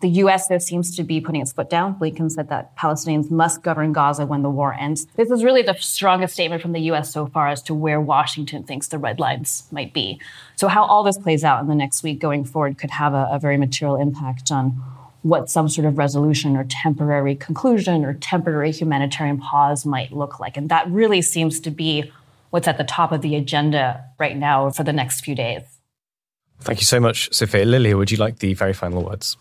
The 0.00 0.08
U.S., 0.08 0.48
though, 0.48 0.58
seems 0.58 0.96
to 0.96 1.04
be 1.04 1.20
putting 1.20 1.42
its 1.42 1.52
foot 1.52 1.68
down. 1.68 1.94
Blinken 1.98 2.30
said 2.30 2.48
that 2.48 2.74
Palestinians 2.76 3.30
must 3.30 3.62
govern 3.62 3.92
Gaza 3.92 4.24
when 4.24 4.42
the 4.42 4.48
war 4.48 4.72
ends. 4.72 5.06
This 5.16 5.30
is 5.30 5.44
really 5.44 5.60
the 5.60 5.74
strongest 5.74 6.32
statement 6.32 6.62
from 6.62 6.72
the 6.72 6.80
U.S. 6.82 7.12
so 7.12 7.26
far 7.26 7.48
as 7.48 7.62
to 7.64 7.74
where 7.74 8.00
Washington 8.00 8.62
thinks 8.62 8.88
the 8.88 8.98
red 8.98 9.20
lines 9.20 9.64
might 9.70 9.92
be. 9.92 10.18
So, 10.56 10.68
how 10.68 10.84
all 10.84 11.02
this 11.02 11.18
plays 11.18 11.44
out 11.44 11.60
in 11.60 11.68
the 11.68 11.74
next 11.74 12.02
week 12.02 12.18
going 12.18 12.44
forward 12.44 12.78
could 12.78 12.90
have 12.90 13.12
a, 13.12 13.28
a 13.30 13.38
very 13.38 13.58
material 13.58 13.96
impact 13.96 14.50
on 14.50 14.70
what 15.22 15.50
some 15.50 15.68
sort 15.68 15.86
of 15.86 15.98
resolution 15.98 16.56
or 16.56 16.64
temporary 16.64 17.34
conclusion 17.34 18.04
or 18.04 18.14
temporary 18.14 18.72
humanitarian 18.72 19.38
pause 19.38 19.84
might 19.84 20.12
look 20.12 20.40
like. 20.40 20.56
And 20.56 20.70
that 20.70 20.90
really 20.90 21.20
seems 21.20 21.60
to 21.60 21.70
be 21.70 22.10
what's 22.48 22.66
at 22.66 22.78
the 22.78 22.84
top 22.84 23.12
of 23.12 23.20
the 23.20 23.36
agenda 23.36 24.04
right 24.18 24.36
now 24.36 24.70
for 24.70 24.82
the 24.82 24.94
next 24.94 25.20
few 25.20 25.34
days. 25.34 25.62
Thank 26.60 26.80
you 26.80 26.86
so 26.86 27.00
much, 27.00 27.32
Sophia. 27.34 27.64
Lilia, 27.64 27.96
would 27.96 28.10
you 28.10 28.16
like 28.16 28.38
the 28.38 28.54
very 28.54 28.72
final 28.72 29.02
words? 29.02 29.36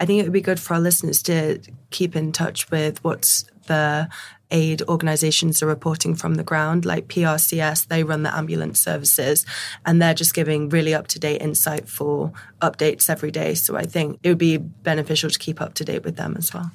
I 0.00 0.06
think 0.06 0.20
it 0.20 0.24
would 0.24 0.32
be 0.32 0.40
good 0.40 0.58
for 0.58 0.74
our 0.74 0.80
listeners 0.80 1.22
to 1.24 1.60
keep 1.90 2.16
in 2.16 2.32
touch 2.32 2.70
with 2.70 3.02
what's 3.04 3.44
the 3.66 4.08
aid 4.50 4.82
organizations 4.82 5.62
are 5.62 5.66
reporting 5.66 6.14
from 6.14 6.34
the 6.34 6.44
ground, 6.44 6.84
like 6.84 7.08
PRCS, 7.08 7.88
they 7.88 8.04
run 8.04 8.22
the 8.22 8.34
ambulance 8.34 8.80
services 8.80 9.44
and 9.86 10.00
they're 10.00 10.14
just 10.14 10.34
giving 10.34 10.68
really 10.68 10.94
up 10.94 11.06
to 11.08 11.18
date, 11.18 11.40
insightful 11.40 12.32
updates 12.60 13.08
every 13.08 13.30
day. 13.30 13.54
So 13.54 13.76
I 13.76 13.84
think 13.84 14.20
it 14.22 14.28
would 14.28 14.38
be 14.38 14.58
beneficial 14.58 15.30
to 15.30 15.38
keep 15.38 15.60
up 15.60 15.74
to 15.74 15.84
date 15.84 16.04
with 16.04 16.16
them 16.16 16.36
as 16.36 16.52
well. 16.52 16.70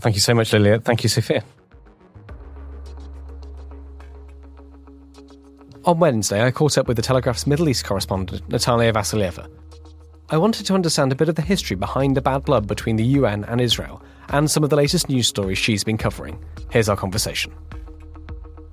Thank 0.00 0.14
you 0.14 0.20
so 0.20 0.34
much, 0.34 0.52
Lilia. 0.52 0.78
Thank 0.78 1.02
you, 1.02 1.08
Sophia. 1.08 1.42
On 5.84 5.98
Wednesday, 6.00 6.44
I 6.44 6.50
caught 6.50 6.78
up 6.78 6.88
with 6.88 6.96
the 6.96 7.02
Telegraph's 7.02 7.46
Middle 7.46 7.68
East 7.68 7.84
correspondent, 7.84 8.46
Nataliya 8.48 8.92
Vasilyeva. 8.92 9.48
I 10.28 10.38
wanted 10.38 10.66
to 10.66 10.74
understand 10.74 11.12
a 11.12 11.14
bit 11.14 11.28
of 11.28 11.36
the 11.36 11.42
history 11.42 11.76
behind 11.76 12.16
the 12.16 12.20
bad 12.20 12.44
blood 12.44 12.66
between 12.66 12.96
the 12.96 13.04
UN 13.04 13.44
and 13.44 13.60
Israel, 13.60 14.02
and 14.30 14.50
some 14.50 14.64
of 14.64 14.70
the 14.70 14.76
latest 14.76 15.08
news 15.08 15.28
stories 15.28 15.56
she's 15.56 15.84
been 15.84 15.96
covering. 15.96 16.44
Here's 16.68 16.88
our 16.88 16.96
conversation. 16.96 17.54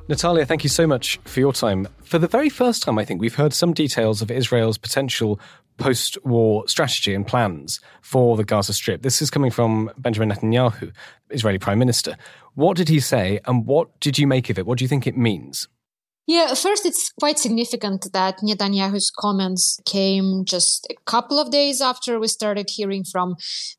Nataliya, 0.09 0.47
thank 0.47 0.63
you 0.63 0.69
so 0.69 0.87
much 0.87 1.19
for 1.25 1.39
your 1.39 1.53
time. 1.53 1.87
For 2.03 2.17
the 2.17 2.27
very 2.27 2.49
first 2.49 2.81
time, 2.81 2.97
I 2.97 3.05
think 3.05 3.21
we've 3.21 3.35
heard 3.35 3.53
some 3.53 3.71
details 3.71 4.23
of 4.23 4.31
Israel's 4.31 4.79
potential 4.79 5.39
post 5.77 6.17
war 6.25 6.67
strategy 6.67 7.13
and 7.13 7.25
plans 7.25 7.79
for 8.01 8.35
the 8.35 8.43
Gaza 8.43 8.73
Strip. 8.73 9.03
This 9.03 9.21
is 9.21 9.29
coming 9.29 9.51
from 9.51 9.91
Benjamin 9.95 10.31
Netanyahu, 10.31 10.91
Israeli 11.29 11.59
Prime 11.59 11.77
Minister. 11.77 12.17
What 12.55 12.77
did 12.77 12.89
he 12.89 12.99
say, 12.99 13.39
and 13.45 13.67
what 13.67 13.99
did 13.99 14.17
you 14.17 14.25
make 14.25 14.49
of 14.49 14.57
it? 14.57 14.65
What 14.65 14.79
do 14.79 14.83
you 14.83 14.89
think 14.89 15.05
it 15.05 15.15
means? 15.15 15.67
Yeah, 16.25 16.53
first, 16.53 16.85
it's 16.85 17.11
quite 17.19 17.37
significant 17.37 18.07
that 18.13 18.37
Netanyahu's 18.37 19.11
comments 19.11 19.77
came 19.85 20.45
just 20.45 20.87
a 20.89 20.95
couple 21.05 21.37
of 21.37 21.51
days 21.51 21.81
after 21.81 22.17
we 22.17 22.27
started 22.27 22.69
hearing 22.69 23.03
from 23.03 23.35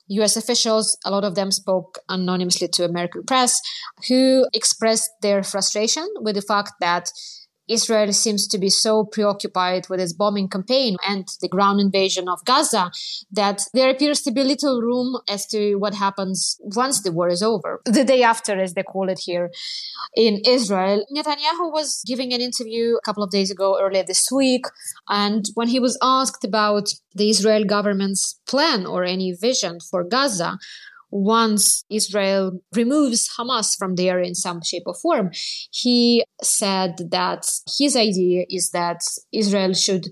US 0.09 0.37
officials. 0.37 0.99
A 1.07 1.11
lot 1.11 1.25
of 1.25 1.37
them 1.37 1.51
spoke 1.51 1.99
anonymously 2.07 2.69
to 2.69 2.85
American 2.85 3.25
press, 3.25 3.59
who 4.09 4.47
expressed 4.53 5.11
their 5.23 5.43
frustration 5.43 6.07
with 6.21 6.35
the 6.35 6.43
fact 6.43 6.73
that 6.81 7.09
Israel 7.69 8.13
seems 8.13 8.47
to 8.49 8.59
be 8.59 8.69
so 8.69 9.05
preoccupied 9.05 9.89
with 9.89 10.01
its 10.01 10.13
bombing 10.13 10.49
campaign 10.49 10.97
and 11.07 11.27
the 11.41 11.49
ground 11.49 11.81
invasion 11.81 12.29
of 12.29 12.45
Gaza 12.45 12.91
that 13.33 13.63
there 13.73 13.91
appears 13.91 14.21
to 14.23 14.31
be 14.31 14.45
little 14.45 14.81
room 14.81 15.19
as 15.29 15.47
to 15.47 15.77
what 15.77 15.95
happens 15.95 16.59
once 16.61 17.03
the 17.03 17.13
war 17.13 17.29
is 17.29 17.43
over. 17.43 17.81
The 17.85 18.05
day 18.05 18.23
after, 18.23 18.61
as 18.61 18.75
they 18.75 18.83
call 18.83 19.09
it 19.09 19.21
here 19.21 19.51
in 20.15 20.41
Israel. 20.47 21.05
Netanyahu 21.15 21.73
was 21.73 22.03
giving 22.07 22.33
an 22.33 22.41
interview 22.41 22.97
a 22.97 23.01
couple 23.05 23.23
of 23.23 23.31
days 23.31 23.51
ago, 23.51 23.79
earlier 23.81 24.05
this 24.05 24.27
week, 24.35 24.65
and 25.09 25.47
when 25.55 25.69
he 25.69 25.81
was 25.81 25.99
asked 26.03 26.45
about 26.45 26.89
the 27.15 27.31
Israel 27.31 27.65
government's 27.65 28.41
plan 28.47 28.87
or 28.87 29.05
any 29.05 29.33
vision 29.33 29.79
for 29.91 30.05
Gaza, 30.05 30.59
once 31.11 31.85
Israel 31.91 32.61
removes 32.75 33.29
Hamas 33.39 33.77
from 33.79 33.95
the 33.95 34.09
area 34.09 34.27
in 34.29 34.35
some 34.35 34.61
shape 34.63 34.85
or 34.87 34.95
form, 34.95 35.31
he 35.71 36.25
said 36.43 36.97
that 37.11 37.47
his 37.79 37.97
idea 37.97 38.45
is 38.49 38.71
that 38.71 39.01
Israel 39.33 39.75
should 39.75 40.07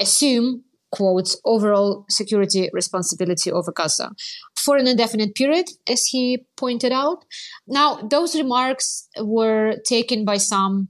assume 0.00 0.62
quote 0.92 1.34
overall 1.44 2.04
security 2.08 2.70
responsibility 2.72 3.50
over 3.50 3.72
Gaza 3.72 4.10
for 4.56 4.76
an 4.76 4.86
indefinite 4.86 5.34
period, 5.34 5.66
as 5.88 6.06
he 6.06 6.46
pointed 6.56 6.92
out. 6.92 7.24
Now, 7.66 8.00
those 8.02 8.34
remarks 8.34 9.08
were 9.20 9.76
taken 9.86 10.24
by 10.24 10.38
some 10.38 10.88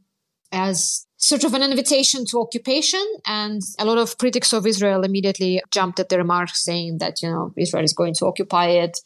as 0.53 1.07
sort 1.16 1.45
of 1.45 1.55
an 1.55 1.62
invitation 1.62 2.25
to 2.31 2.40
occupation. 2.40 3.05
And 3.27 3.61
a 3.79 3.85
lot 3.85 3.99
of 3.99 4.19
critics 4.19 4.53
of 4.53 4.66
Israel 4.66 5.03
immediately 5.03 5.62
jumped 5.73 5.99
at 5.99 6.09
the 6.09 6.19
remarks 6.19 6.64
saying 6.64 6.99
that, 6.99 7.23
you 7.23 7.31
know, 7.31 7.53
Israel 7.57 7.85
is 7.85 7.92
going 7.92 8.14
to 8.14 8.27
occupy 8.27 8.69
it. 8.69 8.99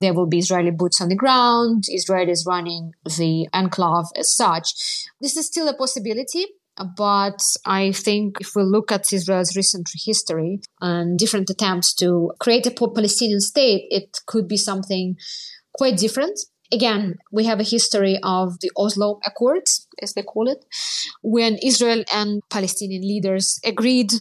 There 0.00 0.14
will 0.14 0.26
be 0.26 0.38
Israeli 0.38 0.70
boots 0.70 1.00
on 1.00 1.08
the 1.08 1.16
ground. 1.16 1.84
Israel 1.92 2.28
is 2.28 2.46
running 2.46 2.92
the 3.04 3.48
enclave 3.52 4.06
as 4.16 4.34
such. 4.34 4.72
This 5.20 5.36
is 5.36 5.46
still 5.46 5.68
a 5.68 5.76
possibility. 5.76 6.46
But 6.96 7.42
I 7.66 7.90
think 7.90 8.36
if 8.40 8.54
we 8.54 8.62
look 8.62 8.92
at 8.92 9.12
Israel's 9.12 9.56
recent 9.56 9.88
history 10.06 10.60
and 10.80 11.18
different 11.18 11.50
attempts 11.50 11.92
to 11.94 12.30
create 12.38 12.66
a 12.66 12.70
Palestinian 12.70 13.40
state, 13.40 13.88
it 13.90 14.18
could 14.26 14.46
be 14.46 14.56
something 14.56 15.16
quite 15.72 15.96
different. 15.96 16.38
Again, 16.70 17.16
we 17.32 17.46
have 17.46 17.58
a 17.58 17.64
history 17.64 18.18
of 18.22 18.60
the 18.60 18.70
Oslo 18.76 19.18
Accords, 19.24 19.88
as 20.02 20.12
they 20.12 20.22
call 20.22 20.48
it, 20.48 20.64
when 21.22 21.56
Israel 21.62 22.04
and 22.12 22.42
Palestinian 22.50 23.02
leaders 23.02 23.58
agreed 23.64 24.12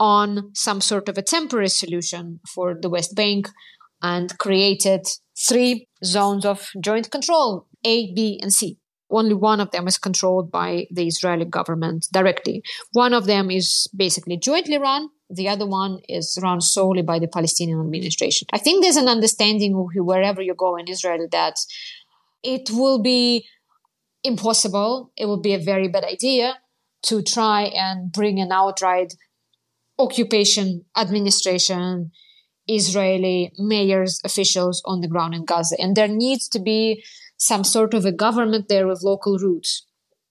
on 0.00 0.50
some 0.54 0.80
sort 0.80 1.08
of 1.08 1.18
a 1.18 1.22
temporary 1.22 1.68
solution 1.68 2.40
for 2.48 2.74
the 2.80 2.88
West 2.88 3.14
Bank 3.14 3.50
and 4.02 4.36
created 4.38 5.06
three 5.48 5.88
zones 6.04 6.44
of 6.44 6.70
joint 6.80 7.10
control 7.10 7.66
A, 7.84 8.12
B, 8.14 8.38
and 8.42 8.52
C. 8.52 8.78
Only 9.10 9.34
one 9.34 9.60
of 9.60 9.72
them 9.72 9.88
is 9.88 9.98
controlled 9.98 10.50
by 10.50 10.86
the 10.90 11.06
Israeli 11.06 11.44
government 11.44 12.06
directly. 12.12 12.62
One 12.92 13.12
of 13.12 13.26
them 13.26 13.50
is 13.50 13.88
basically 13.94 14.36
jointly 14.36 14.78
run. 14.78 15.08
The 15.28 15.48
other 15.48 15.66
one 15.66 15.98
is 16.08 16.38
run 16.40 16.60
solely 16.60 17.02
by 17.02 17.18
the 17.18 17.26
Palestinian 17.26 17.80
administration. 17.80 18.46
I 18.52 18.58
think 18.58 18.82
there's 18.82 18.96
an 18.96 19.08
understanding 19.08 19.72
wherever 19.94 20.42
you 20.42 20.54
go 20.54 20.76
in 20.76 20.86
Israel 20.88 21.26
that 21.32 21.56
it 22.42 22.70
will 22.70 23.02
be 23.02 23.46
impossible. 24.22 25.12
It 25.16 25.26
will 25.26 25.40
be 25.40 25.54
a 25.54 25.58
very 25.58 25.88
bad 25.88 26.04
idea 26.04 26.58
to 27.02 27.22
try 27.22 27.62
and 27.62 28.12
bring 28.12 28.38
an 28.38 28.52
outright 28.52 29.14
occupation 29.98 30.84
administration 30.96 32.10
Israeli 32.68 33.52
mayors, 33.58 34.20
officials 34.24 34.82
on 34.84 35.00
the 35.00 35.08
ground 35.08 35.34
in 35.34 35.44
Gaza. 35.44 35.76
And 35.78 35.96
there 35.96 36.08
needs 36.08 36.48
to 36.48 36.60
be 36.60 37.02
some 37.36 37.64
sort 37.64 37.94
of 37.94 38.04
a 38.04 38.12
government 38.12 38.66
there 38.68 38.86
with 38.86 39.02
local 39.02 39.38
roots. 39.38 39.86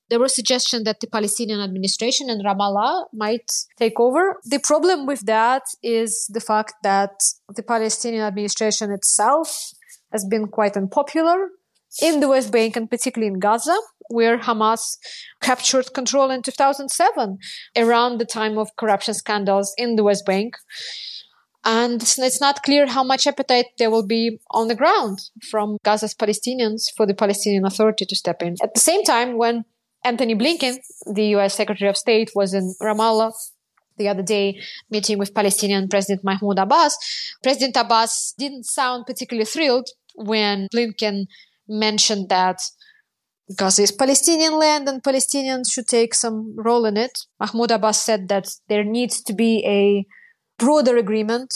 There 0.10 0.20
was 0.20 0.34
suggestion 0.34 0.84
that 0.86 1.02
the 1.02 1.08
Palestinian 1.08 1.60
administration 1.60 2.30
and 2.30 2.44
Ramallah 2.44 3.06
might 3.14 3.52
take 3.78 4.00
over. 4.00 4.38
The 4.44 4.60
problem 4.60 5.06
with 5.06 5.26
that 5.28 5.64
is 5.84 6.28
the 6.34 6.40
fact 6.40 6.74
that 6.84 7.12
the 7.56 7.62
Palestinian 7.62 8.24
administration 8.24 8.92
itself 8.92 9.72
has 10.12 10.26
been 10.26 10.48
quite 10.48 10.76
unpopular 10.76 11.50
in 12.02 12.20
the 12.20 12.28
West 12.28 12.52
Bank 12.52 12.76
and 12.76 12.90
particularly 12.90 13.32
in 13.32 13.40
Gaza, 13.40 13.78
where 14.10 14.40
Hamas 14.40 14.98
captured 15.42 15.94
control 15.94 16.32
in 16.32 16.42
2007 16.42 17.38
around 17.78 18.18
the 18.18 18.26
time 18.26 18.58
of 18.58 18.76
corruption 18.78 19.14
scandals 19.14 19.74
in 19.78 19.96
the 19.96 20.04
West 20.04 20.26
Bank 20.26 20.56
and 21.66 22.02
it's 22.02 22.42
not 22.42 22.64
clear 22.64 22.88
how 22.88 23.04
much 23.04 23.28
appetite 23.28 23.68
there 23.78 23.92
will 23.92 24.06
be 24.06 24.40
on 24.52 24.68
the 24.68 24.76
ground 24.76 25.20
from 25.50 25.78
Gaza's 25.84 26.14
Palestinians 26.14 26.84
for 26.96 27.06
the 27.06 27.14
Palestinian 27.14 27.66
Authority 27.66 28.06
to 28.06 28.16
step 28.16 28.42
in. 28.42 28.56
At 28.64 28.74
the 28.74 28.80
same 28.80 29.04
time, 29.04 29.38
when 29.38 29.66
Antony 30.04 30.36
Blinken, 30.36 30.78
the 31.14 31.36
US 31.36 31.56
Secretary 31.56 31.90
of 31.90 31.98
State, 31.98 32.32
was 32.34 32.54
in 32.54 32.76
Ramallah 32.82 33.34
the 33.98 34.08
other 34.08 34.24
day 34.24 34.60
meeting 34.90 35.18
with 35.18 35.34
Palestinian 35.34 35.90
President 35.90 36.24
Mahmoud 36.24 36.58
Abbas, 36.58 36.98
President 37.44 37.76
Abbas 37.76 38.34
didn't 38.38 38.64
sound 38.64 39.06
particularly 39.06 39.46
thrilled 39.46 39.90
when 40.16 40.68
Blinken 40.74 41.26
mentioned 41.68 42.30
that 42.30 42.62
Gaza 43.56 43.82
is 43.82 43.92
Palestinian 43.92 44.54
land 44.54 44.88
and 44.88 45.04
Palestinians 45.04 45.72
should 45.72 45.88
take 45.88 46.14
some 46.14 46.56
role 46.56 46.86
in 46.86 46.96
it. 46.96 47.12
Mahmoud 47.40 47.72
Abbas 47.72 48.02
said 48.02 48.30
that 48.30 48.48
there 48.70 48.84
needs 48.84 49.22
to 49.24 49.34
be 49.34 49.66
a 49.66 50.06
broader 50.60 50.98
agreement. 50.98 51.54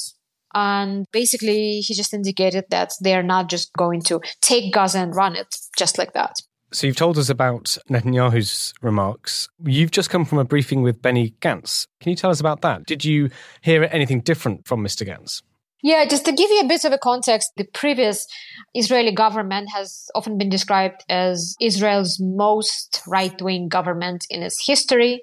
And 0.55 1.05
basically, 1.11 1.79
he 1.79 1.93
just 1.93 2.13
indicated 2.13 2.65
that 2.69 2.93
they're 3.01 3.23
not 3.23 3.49
just 3.49 3.73
going 3.73 4.01
to 4.03 4.21
take 4.41 4.73
Gaza 4.73 4.99
and 4.99 5.15
run 5.15 5.35
it 5.35 5.55
just 5.77 5.97
like 5.97 6.13
that. 6.13 6.35
So 6.71 6.87
you've 6.87 6.95
told 6.95 7.19
us 7.19 7.29
about 7.29 7.77
Netanyahu's 7.89 8.73
remarks. 8.81 9.47
You've 9.63 9.91
just 9.91 10.09
come 10.09 10.25
from 10.25 10.39
a 10.39 10.43
briefing 10.43 10.81
with 10.81 11.01
Benny 11.01 11.35
Gantz. 11.39 11.85
Can 12.01 12.09
you 12.09 12.15
tell 12.15 12.31
us 12.31 12.39
about 12.39 12.61
that? 12.61 12.85
Did 12.85 13.05
you 13.05 13.29
hear 13.61 13.87
anything 13.91 14.21
different 14.21 14.67
from 14.67 14.83
Mr. 14.83 15.07
Gantz? 15.07 15.43
Yeah, 15.83 16.05
just 16.05 16.25
to 16.25 16.31
give 16.31 16.49
you 16.49 16.61
a 16.61 16.67
bit 16.67 16.85
of 16.85 16.93
a 16.93 16.97
context, 16.97 17.51
the 17.57 17.65
previous 17.73 18.25
Israeli 18.73 19.11
government 19.11 19.69
has 19.73 20.05
often 20.15 20.37
been 20.37 20.49
described 20.49 21.03
as 21.09 21.55
Israel's 21.59 22.19
most 22.19 23.03
right 23.05 23.39
wing 23.41 23.67
government 23.67 24.25
in 24.29 24.41
its 24.41 24.65
history. 24.65 25.21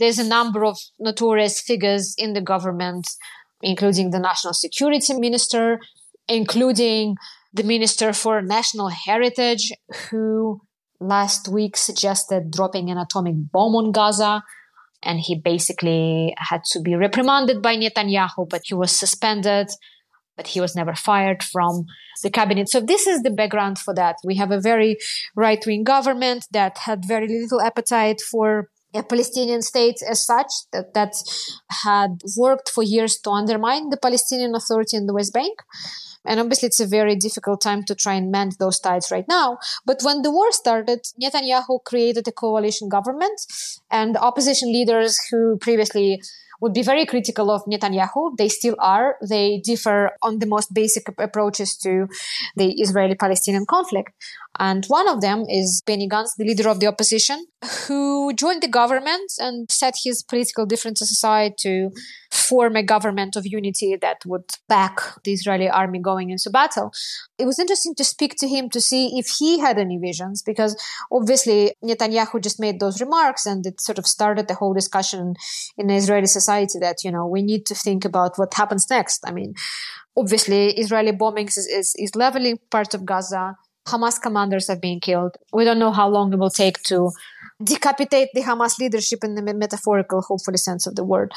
There's 0.00 0.18
a 0.18 0.26
number 0.26 0.64
of 0.64 0.78
notorious 0.98 1.60
figures 1.60 2.14
in 2.16 2.32
the 2.32 2.40
government, 2.40 3.06
including 3.62 4.10
the 4.10 4.18
national 4.18 4.54
security 4.54 5.12
minister, 5.12 5.78
including 6.26 7.16
the 7.52 7.64
minister 7.64 8.14
for 8.14 8.40
national 8.40 8.88
heritage, 8.88 9.72
who 10.08 10.62
last 11.00 11.48
week 11.48 11.76
suggested 11.76 12.50
dropping 12.50 12.88
an 12.88 12.96
atomic 12.96 13.34
bomb 13.52 13.76
on 13.76 13.92
Gaza. 13.92 14.42
And 15.02 15.20
he 15.20 15.34
basically 15.34 16.34
had 16.38 16.62
to 16.72 16.80
be 16.80 16.94
reprimanded 16.94 17.60
by 17.60 17.76
Netanyahu, 17.76 18.48
but 18.48 18.62
he 18.64 18.74
was 18.74 18.98
suspended, 18.98 19.68
but 20.36 20.46
he 20.46 20.62
was 20.62 20.74
never 20.74 20.94
fired 20.94 21.42
from 21.42 21.84
the 22.22 22.30
cabinet. 22.30 22.70
So 22.70 22.80
this 22.80 23.06
is 23.06 23.22
the 23.22 23.30
background 23.30 23.78
for 23.78 23.94
that. 23.94 24.16
We 24.24 24.36
have 24.36 24.50
a 24.50 24.60
very 24.60 24.96
right 25.36 25.62
wing 25.66 25.84
government 25.84 26.46
that 26.52 26.78
had 26.78 27.04
very 27.06 27.28
little 27.28 27.60
appetite 27.60 28.20
for 28.20 28.70
a 28.94 29.02
Palestinian 29.02 29.62
state 29.62 29.98
as 30.08 30.24
such 30.24 30.52
that, 30.72 30.94
that 30.94 31.14
had 31.84 32.22
worked 32.36 32.68
for 32.68 32.82
years 32.82 33.18
to 33.18 33.30
undermine 33.30 33.90
the 33.90 33.96
Palestinian 33.96 34.54
Authority 34.54 34.96
in 34.96 35.06
the 35.06 35.14
West 35.14 35.32
Bank. 35.32 35.62
And 36.24 36.38
obviously, 36.38 36.66
it's 36.66 36.80
a 36.80 36.86
very 36.86 37.16
difficult 37.16 37.62
time 37.62 37.82
to 37.84 37.94
try 37.94 38.14
and 38.14 38.30
mend 38.30 38.56
those 38.58 38.78
ties 38.78 39.10
right 39.10 39.24
now. 39.26 39.58
But 39.86 40.02
when 40.02 40.20
the 40.20 40.30
war 40.30 40.52
started, 40.52 41.00
Netanyahu 41.22 41.82
created 41.84 42.28
a 42.28 42.32
coalition 42.32 42.90
government, 42.90 43.40
and 43.90 44.16
opposition 44.18 44.70
leaders 44.70 45.18
who 45.30 45.56
previously 45.58 46.20
would 46.60 46.74
be 46.74 46.82
very 46.82 47.06
critical 47.06 47.50
of 47.50 47.64
Netanyahu. 47.64 48.36
They 48.36 48.48
still 48.48 48.76
are. 48.78 49.16
They 49.26 49.62
differ 49.64 50.10
on 50.22 50.40
the 50.40 50.46
most 50.46 50.74
basic 50.74 51.08
approaches 51.18 51.76
to 51.78 52.06
the 52.54 52.72
Israeli 52.80 53.14
Palestinian 53.14 53.64
conflict. 53.64 54.12
And 54.60 54.84
one 54.88 55.08
of 55.08 55.22
them 55.22 55.46
is 55.48 55.82
Benny 55.86 56.06
Gantz, 56.06 56.36
the 56.36 56.44
leader 56.44 56.68
of 56.68 56.80
the 56.80 56.86
opposition, 56.86 57.46
who 57.86 58.34
joined 58.34 58.62
the 58.62 58.68
government 58.68 59.32
and 59.38 59.70
set 59.70 59.94
his 60.04 60.22
political 60.22 60.66
differences 60.66 61.10
aside 61.10 61.54
to 61.60 61.90
form 62.30 62.76
a 62.76 62.82
government 62.82 63.36
of 63.36 63.46
unity 63.46 63.96
that 63.96 64.18
would 64.26 64.44
back 64.68 65.00
the 65.24 65.32
Israeli 65.32 65.70
army 65.70 65.98
going 65.98 66.28
into 66.28 66.50
battle. 66.50 66.92
It 67.38 67.46
was 67.46 67.58
interesting 67.58 67.94
to 67.94 68.04
speak 68.04 68.34
to 68.40 68.48
him 68.48 68.68
to 68.68 68.82
see 68.82 69.18
if 69.18 69.28
he 69.38 69.60
had 69.60 69.78
any 69.78 69.96
visions, 69.96 70.42
because 70.42 70.76
obviously 71.10 71.72
Netanyahu 71.82 72.42
just 72.42 72.60
made 72.60 72.80
those 72.80 73.00
remarks 73.00 73.46
and 73.46 73.64
it 73.64 73.80
sort 73.80 73.98
of 73.98 74.06
started 74.06 74.46
the 74.46 74.56
whole 74.56 74.74
discussion 74.74 75.36
in 75.78 75.88
Israeli 75.88 76.26
society 76.26 76.78
that, 76.80 77.02
you 77.02 77.10
know, 77.10 77.26
we 77.26 77.40
need 77.40 77.64
to 77.64 77.74
think 77.74 78.04
about 78.04 78.36
what 78.36 78.52
happens 78.52 78.90
next. 78.90 79.26
I 79.26 79.32
mean, 79.32 79.54
obviously 80.18 80.72
Israeli 80.78 81.12
bombings 81.12 81.56
is, 81.56 81.66
is, 81.66 81.94
is 81.96 82.14
leveling 82.14 82.58
parts 82.70 82.94
of 82.94 83.06
Gaza 83.06 83.56
Hamas 83.86 84.20
commanders 84.20 84.68
have 84.68 84.80
been 84.80 85.00
killed. 85.00 85.36
We 85.52 85.64
don't 85.64 85.78
know 85.78 85.92
how 85.92 86.08
long 86.08 86.32
it 86.32 86.38
will 86.38 86.50
take 86.50 86.82
to 86.84 87.10
decapitate 87.62 88.28
the 88.34 88.42
Hamas 88.42 88.78
leadership 88.78 89.22
in 89.22 89.34
the 89.34 89.42
metaphorical, 89.42 90.22
hopefully, 90.22 90.56
sense 90.56 90.86
of 90.86 90.96
the 90.96 91.04
word. 91.04 91.32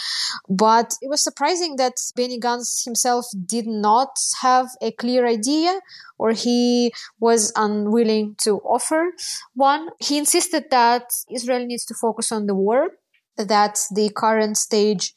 But 0.49 0.93
it 1.01 1.09
was 1.09 1.23
surprising 1.23 1.75
that 1.77 1.93
Benny 2.15 2.39
Gantz 2.39 2.85
himself 2.85 3.25
did 3.45 3.67
not 3.67 4.17
have 4.41 4.67
a 4.81 4.91
clear 4.91 5.25
idea 5.25 5.79
or 6.17 6.31
he 6.31 6.93
was 7.19 7.51
unwilling 7.55 8.35
to 8.43 8.59
offer 8.59 9.11
one. 9.55 9.89
He 9.99 10.17
insisted 10.17 10.65
that 10.71 11.11
Israel 11.29 11.65
needs 11.65 11.85
to 11.85 11.93
focus 11.93 12.31
on 12.31 12.45
the 12.45 12.55
war, 12.55 12.91
that 13.37 13.79
the 13.93 14.09
current 14.15 14.57
stage 14.57 15.13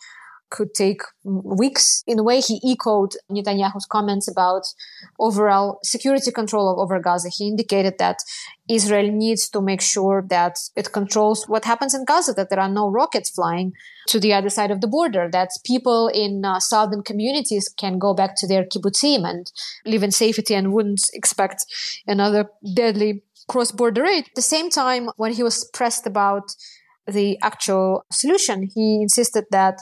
could 0.51 0.75
take 0.75 1.01
weeks. 1.25 2.03
In 2.07 2.19
a 2.19 2.23
way, 2.23 2.41
he 2.41 2.61
echoed 2.65 3.13
Netanyahu's 3.31 3.87
comments 3.87 4.31
about 4.31 4.63
overall 5.19 5.79
security 5.83 6.31
control 6.31 6.81
over 6.81 6.99
Gaza. 7.01 7.29
He 7.29 7.49
indicated 7.49 7.95
that 7.99 8.19
Israel 8.69 9.11
needs 9.11 9.49
to 9.51 9.61
make 9.61 9.81
sure 9.81 10.25
that 10.29 10.59
it 10.77 10.93
controls 10.93 11.45
what 11.47 11.65
happens 11.65 11.95
in 11.95 12.05
Gaza, 12.05 12.33
that 12.35 12.51
there 12.51 12.61
are 12.61 12.69
no 12.69 12.89
rockets 12.91 13.31
flying 13.31 13.73
to 14.09 14.19
the 14.19 14.33
other 14.33 14.51
side 14.51 14.71
of 14.71 14.81
the 14.81 14.89
border, 14.89 15.29
that 15.31 15.51
people 15.65 16.09
in 16.09 16.45
uh, 16.45 16.59
southern 16.61 17.03
communities 17.03 17.69
can 17.77 17.99
go 17.99 18.15
back 18.15 18.35
to 18.37 18.47
their 18.47 18.65
kibbutzim 18.65 19.29
and 19.29 19.51
live 19.85 20.03
in 20.03 20.11
safety 20.11 20.55
and 20.55 20.73
wouldn't 20.73 21.09
expect 21.13 21.65
another 22.07 22.51
deadly 22.75 23.23
cross-border 23.49 24.03
raid. 24.03 24.25
At 24.27 24.35
the 24.35 24.43
same 24.43 24.71
time, 24.71 25.11
when 25.17 25.33
he 25.33 25.43
was 25.43 25.69
pressed 25.73 26.07
about 26.07 26.55
the 27.07 27.39
actual 27.41 28.05
solution, 28.11 28.69
he 28.75 29.01
insisted 29.03 29.45
that 29.53 29.79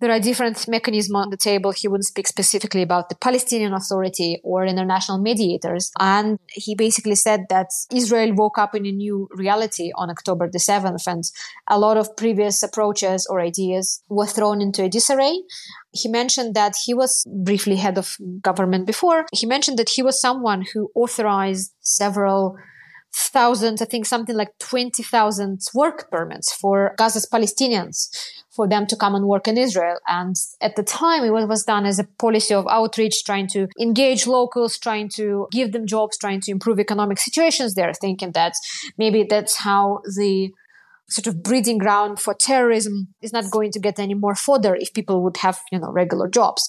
there 0.00 0.12
are 0.12 0.20
different 0.20 0.68
mechanisms 0.68 1.14
on 1.14 1.30
the 1.30 1.36
table. 1.36 1.72
He 1.72 1.88
wouldn't 1.88 2.06
speak 2.06 2.28
specifically 2.28 2.82
about 2.82 3.08
the 3.08 3.16
Palestinian 3.16 3.72
Authority 3.72 4.40
or 4.44 4.64
international 4.64 5.18
mediators. 5.18 5.90
And 5.98 6.38
he 6.48 6.74
basically 6.74 7.16
said 7.16 7.46
that 7.50 7.68
Israel 7.92 8.34
woke 8.34 8.58
up 8.58 8.74
in 8.74 8.86
a 8.86 8.92
new 8.92 9.28
reality 9.32 9.90
on 9.96 10.10
October 10.10 10.48
the 10.50 10.58
7th 10.58 11.06
and 11.06 11.24
a 11.68 11.78
lot 11.78 11.96
of 11.96 12.16
previous 12.16 12.62
approaches 12.62 13.26
or 13.28 13.40
ideas 13.40 14.02
were 14.08 14.26
thrown 14.26 14.60
into 14.60 14.84
a 14.84 14.88
disarray. 14.88 15.42
He 15.92 16.08
mentioned 16.08 16.54
that 16.54 16.74
he 16.84 16.94
was 16.94 17.24
briefly 17.42 17.76
head 17.76 17.98
of 17.98 18.16
government 18.40 18.86
before. 18.86 19.26
He 19.32 19.46
mentioned 19.46 19.78
that 19.78 19.90
he 19.90 20.02
was 20.02 20.20
someone 20.20 20.64
who 20.72 20.90
authorized 20.94 21.72
several 21.80 22.56
thousands, 23.14 23.82
I 23.82 23.84
think 23.84 24.06
something 24.06 24.36
like 24.36 24.50
20,000 24.58 25.60
work 25.74 26.10
permits 26.10 26.52
for 26.54 26.94
Gaza's 26.98 27.28
Palestinians 27.32 28.08
for 28.54 28.68
them 28.68 28.86
to 28.86 28.96
come 28.96 29.14
and 29.14 29.26
work 29.26 29.46
in 29.46 29.56
Israel. 29.56 29.98
And 30.06 30.34
at 30.60 30.76
the 30.76 30.82
time, 30.82 31.24
it 31.24 31.30
was 31.30 31.64
done 31.64 31.86
as 31.86 31.98
a 31.98 32.04
policy 32.18 32.54
of 32.54 32.66
outreach, 32.68 33.24
trying 33.24 33.46
to 33.48 33.68
engage 33.80 34.26
locals, 34.26 34.78
trying 34.78 35.08
to 35.10 35.46
give 35.52 35.72
them 35.72 35.86
jobs, 35.86 36.18
trying 36.18 36.40
to 36.42 36.50
improve 36.50 36.80
economic 36.80 37.18
situations 37.18 37.74
there, 37.74 37.92
thinking 37.92 38.32
that 38.32 38.54
maybe 38.96 39.24
that's 39.28 39.58
how 39.58 40.00
the 40.16 40.50
sort 41.08 41.26
of 41.26 41.42
breeding 41.42 41.78
ground 41.78 42.20
for 42.20 42.34
terrorism 42.34 43.08
is 43.22 43.32
not 43.32 43.50
going 43.50 43.70
to 43.72 43.80
get 43.80 43.98
any 43.98 44.14
more 44.14 44.34
fodder 44.34 44.74
if 44.74 44.92
people 44.92 45.22
would 45.22 45.38
have, 45.38 45.58
you 45.72 45.78
know, 45.78 45.90
regular 45.90 46.28
jobs. 46.28 46.68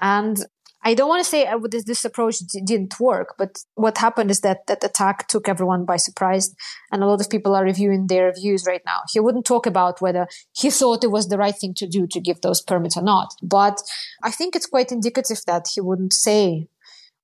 And 0.00 0.36
I 0.82 0.94
don't 0.94 1.08
want 1.08 1.22
to 1.22 1.28
say 1.28 1.46
uh, 1.46 1.58
this, 1.70 1.84
this 1.84 2.04
approach 2.04 2.38
didn't 2.38 2.98
work, 2.98 3.34
but 3.36 3.58
what 3.74 3.98
happened 3.98 4.30
is 4.30 4.40
that 4.40 4.66
that 4.66 4.82
attack 4.82 5.28
took 5.28 5.46
everyone 5.46 5.84
by 5.84 5.96
surprise, 5.96 6.54
and 6.90 7.02
a 7.02 7.06
lot 7.06 7.20
of 7.20 7.28
people 7.28 7.54
are 7.54 7.64
reviewing 7.64 8.06
their 8.06 8.32
views 8.32 8.64
right 8.66 8.80
now. 8.86 9.00
He 9.12 9.20
wouldn't 9.20 9.44
talk 9.44 9.66
about 9.66 10.00
whether 10.00 10.26
he 10.52 10.70
thought 10.70 11.04
it 11.04 11.10
was 11.10 11.28
the 11.28 11.36
right 11.36 11.54
thing 11.54 11.74
to 11.74 11.86
do 11.86 12.06
to 12.06 12.20
give 12.20 12.40
those 12.40 12.62
permits 12.62 12.96
or 12.96 13.02
not, 13.02 13.34
but 13.42 13.82
I 14.22 14.30
think 14.30 14.56
it's 14.56 14.66
quite 14.66 14.90
indicative 14.90 15.40
that 15.46 15.68
he 15.74 15.82
wouldn't 15.82 16.14
say 16.14 16.68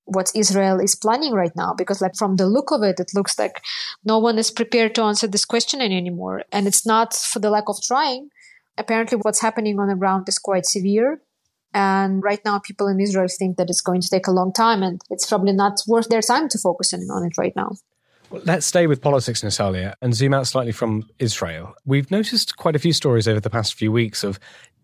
what 0.05 0.31
Israel 0.35 0.79
is 0.79 0.95
planning 0.95 1.33
right 1.33 1.55
now, 1.55 1.73
because 1.73 1.99
like 1.99 2.15
from 2.15 2.35
the 2.35 2.47
look 2.47 2.71
of 2.71 2.83
it, 2.83 2.99
it 2.99 3.11
looks 3.13 3.37
like 3.39 3.61
no 4.05 4.19
one 4.19 4.37
is 4.37 4.51
prepared 4.51 4.93
to 4.95 5.01
answer 5.01 5.27
this 5.27 5.45
question 5.45 5.81
anymore, 5.81 6.43
and 6.51 6.67
it's 6.67 6.85
not 6.85 7.15
for 7.15 7.39
the 7.39 7.49
lack 7.49 7.67
of 7.67 7.81
trying. 7.81 8.29
Apparently, 8.77 9.17
what's 9.17 9.41
happening 9.41 9.79
on 9.79 9.87
the 9.87 9.95
ground 9.95 10.29
is 10.29 10.37
quite 10.37 10.67
severe 10.67 11.19
and 11.73 12.23
right 12.23 12.39
now, 12.45 12.59
people 12.59 12.87
in 12.87 12.99
Israel 12.99 13.27
think 13.27 13.57
that 13.57 13.69
it's 13.69 13.81
going 13.81 14.01
to 14.01 14.09
take 14.09 14.27
a 14.27 14.31
long 14.31 14.53
time, 14.53 14.83
and 14.83 15.01
it's 15.09 15.27
probably 15.27 15.53
not 15.53 15.81
worth 15.87 16.09
their 16.09 16.21
time 16.21 16.49
to 16.49 16.57
focus 16.57 16.93
on 16.93 17.25
it 17.25 17.37
right 17.37 17.55
now. 17.55 17.71
Well, 18.29 18.41
let's 18.45 18.65
stay 18.65 18.87
with 18.87 19.01
politics, 19.01 19.41
Nataliya, 19.41 19.93
and 20.01 20.13
zoom 20.13 20.33
out 20.33 20.47
slightly 20.47 20.73
from 20.73 21.09
Israel. 21.19 21.73
We've 21.85 22.11
noticed 22.11 22.57
quite 22.57 22.75
a 22.75 22.79
few 22.79 22.91
stories 22.91 23.27
over 23.27 23.39
the 23.39 23.49
past 23.49 23.75
few 23.75 23.91
weeks 23.91 24.23
of 24.23 24.39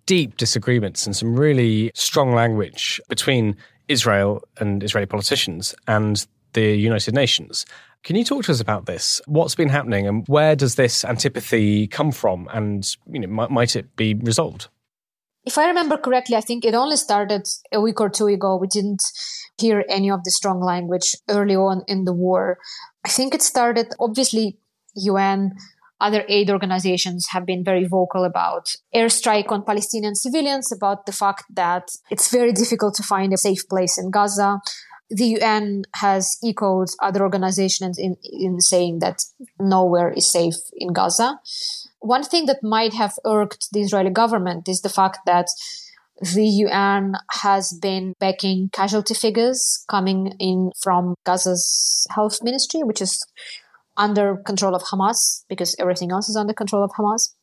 deep 0.06 0.38
disagreements 0.38 1.06
and 1.06 1.16
some 1.16 1.36
really 1.36 1.92
strong 1.94 2.34
language 2.34 3.02
between 3.10 3.58
Israel 3.88 4.42
and 4.60 4.84
Israeli 4.84 5.08
politicians 5.08 5.76
and 5.88 6.26
the 6.54 6.76
United 6.76 7.14
Nations. 7.14 7.66
Can 8.04 8.16
you 8.16 8.24
talk 8.24 8.44
to 8.46 8.52
us 8.52 8.60
about 8.60 8.86
this? 8.86 9.22
What's 9.26 9.56
been 9.56 9.70
happening, 9.70 10.08
and 10.08 10.28
where 10.28 10.56
does 10.56 10.76
this 10.76 11.04
antipathy 11.04 11.88
come 11.88 12.12
from? 12.12 12.50
And 12.54 12.86
you 13.12 13.20
know, 13.20 13.48
might 13.50 13.76
it 13.76 13.96
be 13.96 14.14
resolved? 14.14 14.68
If 15.46 15.58
I 15.58 15.68
remember 15.68 15.98
correctly, 15.98 16.36
I 16.36 16.42
think 16.42 16.66
it 16.66 16.74
only 16.74 16.96
started 16.96 17.48
a 17.72 17.82
week 17.82 18.00
or 18.00 18.10
two 18.10 18.28
ago. 18.28 18.58
We 18.58 18.68
didn't 18.68 19.04
hear 19.58 19.84
any 19.90 20.10
of 20.10 20.24
the 20.24 20.32
strong 20.32 20.62
language 20.62 21.16
early 21.30 21.56
on 21.56 21.84
in 21.88 22.06
the 22.06 22.14
war. 22.14 22.58
I 23.06 23.10
think 23.10 23.34
it 23.34 23.42
started, 23.42 23.94
obviously, 24.00 24.58
UN, 24.96 25.56
other 26.00 26.24
aid 26.28 26.50
organizations 26.50 27.28
have 27.32 27.46
been 27.46 27.64
very 27.64 27.86
vocal 27.86 28.24
about 28.24 28.76
airstrike 28.94 29.52
on 29.52 29.64
Palestinian 29.64 30.16
civilians, 30.16 30.72
about 30.72 31.06
the 31.06 31.12
fact 31.12 31.44
that 31.54 31.90
it's 32.10 32.32
very 32.32 32.52
difficult 32.52 32.96
to 32.96 33.04
find 33.04 33.34
a 33.34 33.38
safe 33.38 33.68
place 33.70 33.98
in 33.98 34.12
Gaza. 34.12 34.60
The 35.10 35.38
UN 35.40 35.84
has 35.96 36.38
echoed 36.44 36.88
other 37.02 37.22
organizations 37.22 37.98
in, 37.98 38.16
in 38.24 38.60
saying 38.60 39.00
that 39.00 39.24
nowhere 39.60 40.12
is 40.12 40.32
safe 40.32 40.56
in 40.74 40.94
Gaza 40.94 41.40
one 42.04 42.24
thing 42.24 42.48
that 42.48 42.62
might 42.62 42.94
have 42.94 43.14
irked 43.26 43.70
the 43.72 43.82
Israeli 43.82 44.10
government 44.10 44.68
is 44.68 44.82
the 44.82 44.90
fact 44.90 45.20
that 45.26 45.48
the 46.22 46.46
UN 46.46 47.14
has 47.44 47.78
been 47.82 48.14
backing 48.20 48.70
casualty 48.74 49.14
figures 49.14 49.84
coming 49.90 50.34
in 50.40 50.72
from 50.82 51.16
Gaza's 51.26 52.06
health 52.12 52.40
ministry, 52.44 52.82
which 52.84 53.02
is 53.02 53.26
under 53.96 54.36
control 54.36 54.76
of 54.76 54.84
Hamas 54.84 55.44
because 55.48 55.76
everything 55.80 56.12
else 56.12 56.28
is 56.28 56.36
under 56.36 56.54
control 56.54 56.84
of 56.84 56.92
Hamas. 56.92 57.34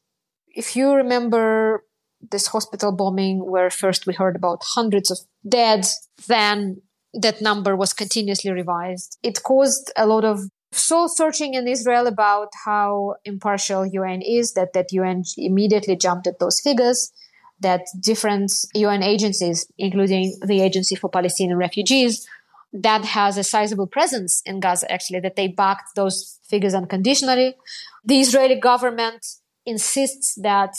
If 0.48 0.76
you 0.76 0.92
remember 0.92 1.84
this 2.30 2.48
hospital 2.48 2.92
bombing 2.92 3.38
where 3.50 3.70
first 3.70 4.06
we 4.06 4.12
heard 4.12 4.36
about 4.36 4.62
hundreds 4.62 5.10
of 5.10 5.20
dead, 5.48 5.86
then 6.28 6.82
that 7.14 7.40
number 7.40 7.74
was 7.74 7.94
continuously 7.94 8.52
revised. 8.52 9.16
It 9.22 9.42
caused 9.42 9.90
a 9.96 10.06
lot 10.06 10.24
of 10.24 10.40
soul 10.72 11.08
searching 11.08 11.54
in 11.54 11.66
Israel 11.66 12.06
about 12.06 12.48
how 12.64 13.16
impartial 13.24 13.86
UN 13.86 14.22
is, 14.22 14.54
that, 14.54 14.72
that 14.72 14.92
UN 14.92 15.24
immediately 15.36 15.96
jumped 15.96 16.26
at 16.26 16.38
those 16.38 16.60
figures, 16.60 17.12
that 17.60 17.82
different 18.00 18.52
UN 18.74 19.02
agencies, 19.02 19.66
including 19.78 20.38
the 20.44 20.62
Agency 20.62 20.94
for 20.94 21.10
Palestinian 21.10 21.58
Refugees, 21.58 22.26
that 22.72 23.04
has 23.04 23.36
a 23.36 23.42
sizable 23.42 23.86
presence 23.86 24.42
in 24.46 24.60
Gaza, 24.60 24.90
actually, 24.90 25.20
that 25.20 25.36
they 25.36 25.48
backed 25.48 25.94
those 25.96 26.38
figures 26.48 26.74
unconditionally. 26.74 27.56
The 28.04 28.20
Israeli 28.20 28.54
government 28.54 29.26
insists 29.66 30.34
that 30.40 30.74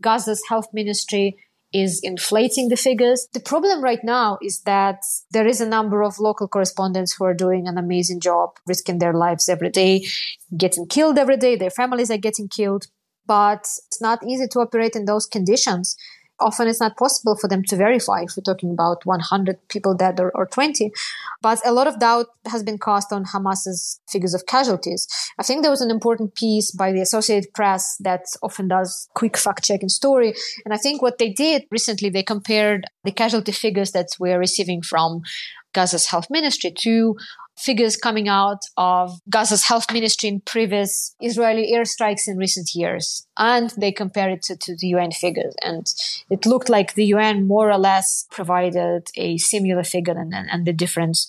Gaza's 0.00 0.42
health 0.48 0.68
ministry 0.72 1.36
is 1.74 2.00
inflating 2.02 2.68
the 2.68 2.76
figures. 2.76 3.26
The 3.34 3.40
problem 3.40 3.82
right 3.82 4.02
now 4.04 4.38
is 4.40 4.60
that 4.60 5.02
there 5.32 5.46
is 5.46 5.60
a 5.60 5.68
number 5.68 6.02
of 6.02 6.20
local 6.20 6.46
correspondents 6.46 7.14
who 7.14 7.24
are 7.24 7.34
doing 7.34 7.66
an 7.66 7.76
amazing 7.76 8.20
job, 8.20 8.50
risking 8.66 9.00
their 9.00 9.12
lives 9.12 9.48
every 9.48 9.70
day, 9.70 10.06
getting 10.56 10.86
killed 10.86 11.18
every 11.18 11.36
day. 11.36 11.56
Their 11.56 11.70
families 11.70 12.10
are 12.10 12.16
getting 12.16 12.48
killed. 12.48 12.86
But 13.26 13.60
it's 13.86 14.00
not 14.00 14.24
easy 14.26 14.46
to 14.48 14.60
operate 14.60 14.94
in 14.94 15.06
those 15.06 15.26
conditions 15.26 15.96
often 16.44 16.68
it's 16.68 16.80
not 16.80 16.96
possible 16.96 17.36
for 17.36 17.48
them 17.48 17.62
to 17.64 17.76
verify 17.76 18.22
if 18.22 18.36
we're 18.36 18.42
talking 18.42 18.70
about 18.70 19.04
100 19.04 19.68
people 19.68 19.94
dead 19.94 20.20
or, 20.20 20.30
or 20.34 20.46
20. 20.46 20.92
But 21.42 21.60
a 21.66 21.72
lot 21.72 21.86
of 21.86 21.98
doubt 21.98 22.26
has 22.46 22.62
been 22.62 22.78
cast 22.78 23.12
on 23.12 23.24
Hamas's 23.24 24.00
figures 24.08 24.34
of 24.34 24.46
casualties. 24.46 25.08
I 25.38 25.42
think 25.42 25.62
there 25.62 25.70
was 25.70 25.80
an 25.80 25.90
important 25.90 26.34
piece 26.34 26.70
by 26.70 26.92
the 26.92 27.00
Associated 27.00 27.52
Press 27.54 27.96
that 28.00 28.24
often 28.42 28.68
does 28.68 29.08
quick 29.14 29.36
fact 29.36 29.64
checking 29.64 29.88
story. 29.88 30.34
And 30.64 30.74
I 30.74 30.76
think 30.76 31.02
what 31.02 31.18
they 31.18 31.30
did 31.30 31.64
recently, 31.70 32.10
they 32.10 32.22
compared 32.22 32.84
the 33.02 33.12
casualty 33.12 33.52
figures 33.52 33.92
that 33.92 34.08
we're 34.20 34.38
receiving 34.38 34.82
from 34.82 35.22
Gaza's 35.74 36.06
health 36.06 36.28
ministry 36.30 36.72
to 36.78 37.16
figures 37.56 37.96
coming 37.96 38.28
out 38.28 38.60
of 38.76 39.20
Gaza's 39.30 39.64
health 39.64 39.92
ministry 39.92 40.28
in 40.28 40.40
previous 40.40 41.14
Israeli 41.20 41.72
airstrikes 41.72 42.26
in 42.26 42.36
recent 42.36 42.74
years. 42.74 43.26
And 43.36 43.70
they 43.76 43.92
compare 43.92 44.30
it 44.30 44.42
to, 44.44 44.56
to 44.56 44.76
the 44.76 44.88
UN 44.88 45.12
figures. 45.12 45.54
And 45.62 45.86
it 46.30 46.46
looked 46.46 46.68
like 46.68 46.94
the 46.94 47.06
UN 47.06 47.46
more 47.46 47.70
or 47.70 47.78
less 47.78 48.26
provided 48.30 49.08
a 49.16 49.38
similar 49.38 49.84
figure 49.84 50.18
and, 50.18 50.34
and 50.34 50.66
the 50.66 50.72
difference 50.72 51.26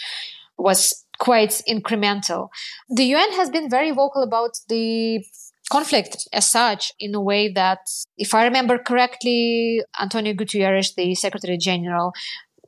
was 0.57 1.05
quite 1.19 1.61
incremental. 1.67 2.49
The 2.89 3.05
UN 3.05 3.31
has 3.33 3.49
been 3.49 3.69
very 3.69 3.91
vocal 3.91 4.23
about 4.23 4.59
the 4.67 5.23
conflict 5.71 6.27
as 6.31 6.49
such 6.49 6.91
in 6.99 7.15
a 7.15 7.21
way 7.21 7.51
that, 7.51 7.79
if 8.17 8.33
I 8.33 8.45
remember 8.45 8.77
correctly, 8.77 9.81
Antonio 9.99 10.33
Guterres, 10.33 10.93
the 10.95 11.15
Secretary 11.15 11.57
General, 11.57 12.13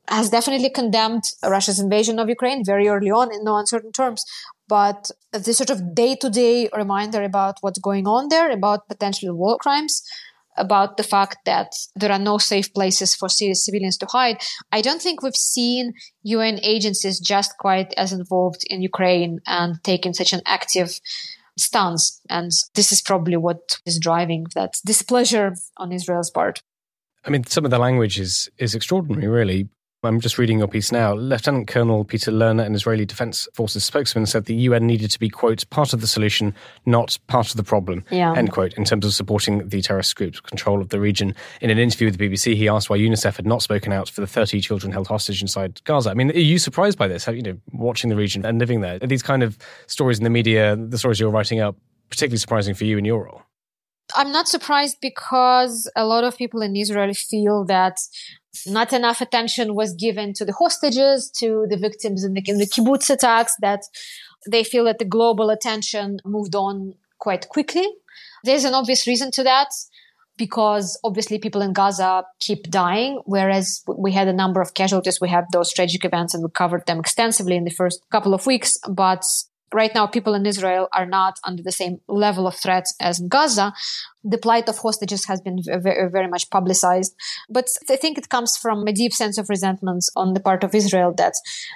has 0.08 0.30
definitely 0.30 0.70
condemned 0.70 1.24
Russia's 1.44 1.80
invasion 1.80 2.20
of 2.20 2.30
Ukraine 2.30 2.64
very 2.64 2.88
early 2.88 3.12
on 3.12 3.34
in 3.34 3.44
no 3.44 3.58
uncertain 3.58 3.92
terms. 3.92 4.24
but 4.70 5.12
the 5.32 5.54
sort 5.54 5.70
of 5.70 5.96
day 5.96 6.16
to 6.22 6.30
day 6.30 6.70
reminder 6.76 7.24
about 7.24 7.56
what's 7.62 7.80
going 7.80 8.06
on 8.06 8.28
there, 8.28 8.50
about 8.52 8.88
potential 8.90 9.34
war 9.34 9.58
crimes, 9.58 10.04
about 10.58 10.98
the 10.98 11.04
fact 11.04 11.38
that 11.46 11.72
there 11.96 12.12
are 12.12 12.20
no 12.20 12.38
safe 12.38 12.74
places 12.74 13.16
for 13.16 13.30
civilians 13.30 13.98
to 13.98 14.08
hide. 14.08 14.38
I 14.72 14.82
don't 14.82 15.02
think 15.02 15.22
we've 15.22 15.36
seen 15.36 15.94
UN 16.24 16.60
agencies 16.64 17.20
just 17.20 17.58
quite 17.60 17.94
as 17.96 18.12
involved 18.12 18.64
in 18.70 18.82
Ukraine 18.82 19.40
and 19.46 19.82
taking 19.84 20.14
such 20.14 20.34
an 20.34 20.42
active 20.46 21.00
stance. 21.58 22.20
And 22.30 22.52
this 22.76 22.92
is 22.92 23.02
probably 23.02 23.38
what 23.38 23.80
is 23.86 24.00
driving 24.00 24.48
that 24.56 24.74
displeasure 24.86 25.54
on 25.78 25.92
Israel's 25.92 26.32
part. 26.32 26.62
I 27.26 27.30
mean, 27.30 27.44
some 27.46 27.66
of 27.66 27.72
the 27.72 27.80
language 27.80 28.20
is 28.20 28.50
is 28.58 28.74
extraordinary, 28.74 29.28
really. 29.28 29.70
I'm 30.08 30.20
just 30.20 30.38
reading 30.38 30.60
your 30.60 30.68
piece 30.68 30.92
now. 30.92 31.14
Lieutenant 31.14 31.68
Colonel 31.68 32.06
Peter 32.06 32.32
Lerner, 32.32 32.66
an 32.66 32.74
Israeli 32.74 33.06
Defense 33.06 33.48
Forces 33.54 33.84
spokesman, 33.84 34.26
said 34.26 34.46
the 34.46 34.56
UN 34.56 34.88
needed 34.88 35.12
to 35.12 35.20
be, 35.20 35.30
quote, 35.30 35.70
part 35.70 35.94
of 35.94 36.02
the 36.02 36.08
solution, 36.08 36.56
not 36.86 37.18
part 37.28 37.50
of 37.50 37.58
the 37.58 37.64
problem, 37.64 38.04
yeah. 38.10 38.34
end 38.34 38.52
quote, 38.52 38.74
in 38.76 38.86
terms 38.86 39.06
of 39.06 39.14
supporting 39.14 39.68
the 39.68 39.82
terrorist 39.82 40.16
group's 40.16 40.40
control 40.40 40.82
of 40.82 40.90
the 40.90 41.00
region. 41.00 41.36
In 41.62 41.70
an 41.70 41.78
interview 41.78 42.08
with 42.08 42.18
the 42.18 42.30
BBC, 42.30 42.56
he 42.56 42.70
asked 42.70 42.90
why 42.90 42.98
UNICEF 42.98 43.36
had 43.36 43.46
not 43.46 43.62
spoken 43.62 43.92
out 43.92 44.10
for 44.10 44.22
the 44.22 44.28
30 44.28 44.62
children 44.62 44.92
held 44.94 45.08
hostage 45.08 45.42
inside 45.42 45.82
Gaza. 45.84 46.10
I 46.10 46.14
mean, 46.14 46.32
are 46.32 46.40
you 46.40 46.58
surprised 46.58 46.98
by 46.98 47.08
this? 47.08 47.28
You 47.28 47.42
know, 47.42 47.58
watching 47.74 48.10
the 48.10 48.16
region 48.16 48.46
and 48.46 48.60
living 48.60 48.82
there, 48.82 49.00
are 49.02 49.08
these 49.08 49.24
kind 49.24 49.44
of 49.44 49.58
stories 49.88 50.18
in 50.18 50.24
the 50.24 50.30
media, 50.30 50.76
the 50.76 50.98
stories 50.98 51.20
you're 51.20 51.30
writing 51.30 51.60
up, 51.60 51.76
particularly 52.10 52.38
surprising 52.38 52.74
for 52.74 52.86
you 52.86 52.98
in 52.98 53.06
your 53.06 53.26
role? 53.26 53.44
I'm 54.16 54.32
not 54.32 54.48
surprised 54.48 54.98
because 55.02 55.90
a 55.96 56.06
lot 56.06 56.24
of 56.24 56.38
people 56.38 56.62
in 56.62 56.76
Israel 56.76 57.14
feel 57.14 57.66
that 57.66 57.98
not 58.66 58.94
enough 58.94 59.22
attention 59.22 59.76
was 59.76 59.94
given 59.94 60.34
to 60.34 60.46
the 60.46 60.54
hostages, 60.54 61.30
to 61.40 61.68
the 61.70 61.78
victims 61.78 62.24
in 62.24 62.34
the, 62.34 62.44
in 62.46 62.58
the 62.58 62.66
kibbutz 62.66 63.10
attacks, 63.10 63.54
that 63.62 63.82
they 64.50 64.64
feel 64.64 64.86
that 64.86 65.00
the 65.00 65.06
global 65.06 65.50
attention 65.50 66.20
moved 66.26 66.56
on 66.56 66.94
quite 67.20 67.50
quickly. 67.50 67.88
There's 68.44 68.64
an 68.64 68.74
obvious 68.74 69.08
reason 69.08 69.32
to 69.32 69.44
that 69.44 69.70
because 70.38 71.00
obviously 71.04 71.40
people 71.40 71.62
in 71.62 71.74
Gaza 71.74 72.24
keep 72.40 72.70
dying, 72.70 73.22
whereas 73.26 73.84
we 73.98 74.14
had 74.14 74.28
a 74.28 74.34
number 74.34 74.62
of 74.62 74.74
casualties. 74.74 75.20
We 75.20 75.30
had 75.30 75.46
those 75.52 75.74
tragic 75.74 76.06
events 76.06 76.34
and 76.34 76.44
we 76.44 76.50
covered 76.52 76.86
them 76.86 77.00
extensively 77.00 77.56
in 77.56 77.64
the 77.64 77.72
first 77.72 78.06
couple 78.12 78.34
of 78.34 78.46
weeks. 78.46 78.78
But 78.88 79.24
right 79.74 79.94
now 79.94 80.08
people 80.08 80.34
in 80.34 80.46
Israel 80.46 80.88
are 80.94 81.06
not 81.06 81.40
under 81.44 81.64
the 81.64 81.72
same 81.72 82.00
level 82.08 82.48
of 82.48 82.56
threat 82.56 82.86
as 83.00 83.20
in 83.20 83.28
Gaza. 83.28 83.74
The 84.24 84.38
plight 84.38 84.70
of 84.70 84.78
hostages 84.78 85.26
has 85.26 85.42
been 85.42 85.60
very, 85.64 86.10
very 86.10 86.28
much 86.28 86.50
publicized. 86.50 87.16
But 87.50 87.70
I 87.90 87.96
think 87.96 88.18
it 88.18 88.30
comes 88.30 88.58
from 88.58 88.88
a 88.88 88.94
deep 88.94 89.14
sense 89.14 89.38
of 89.38 89.50
resentment 89.50 90.06
on 90.16 90.34
the 90.34 90.40
part 90.40 90.64
of 90.64 90.76
Israel 90.76 91.14
that 91.18 91.34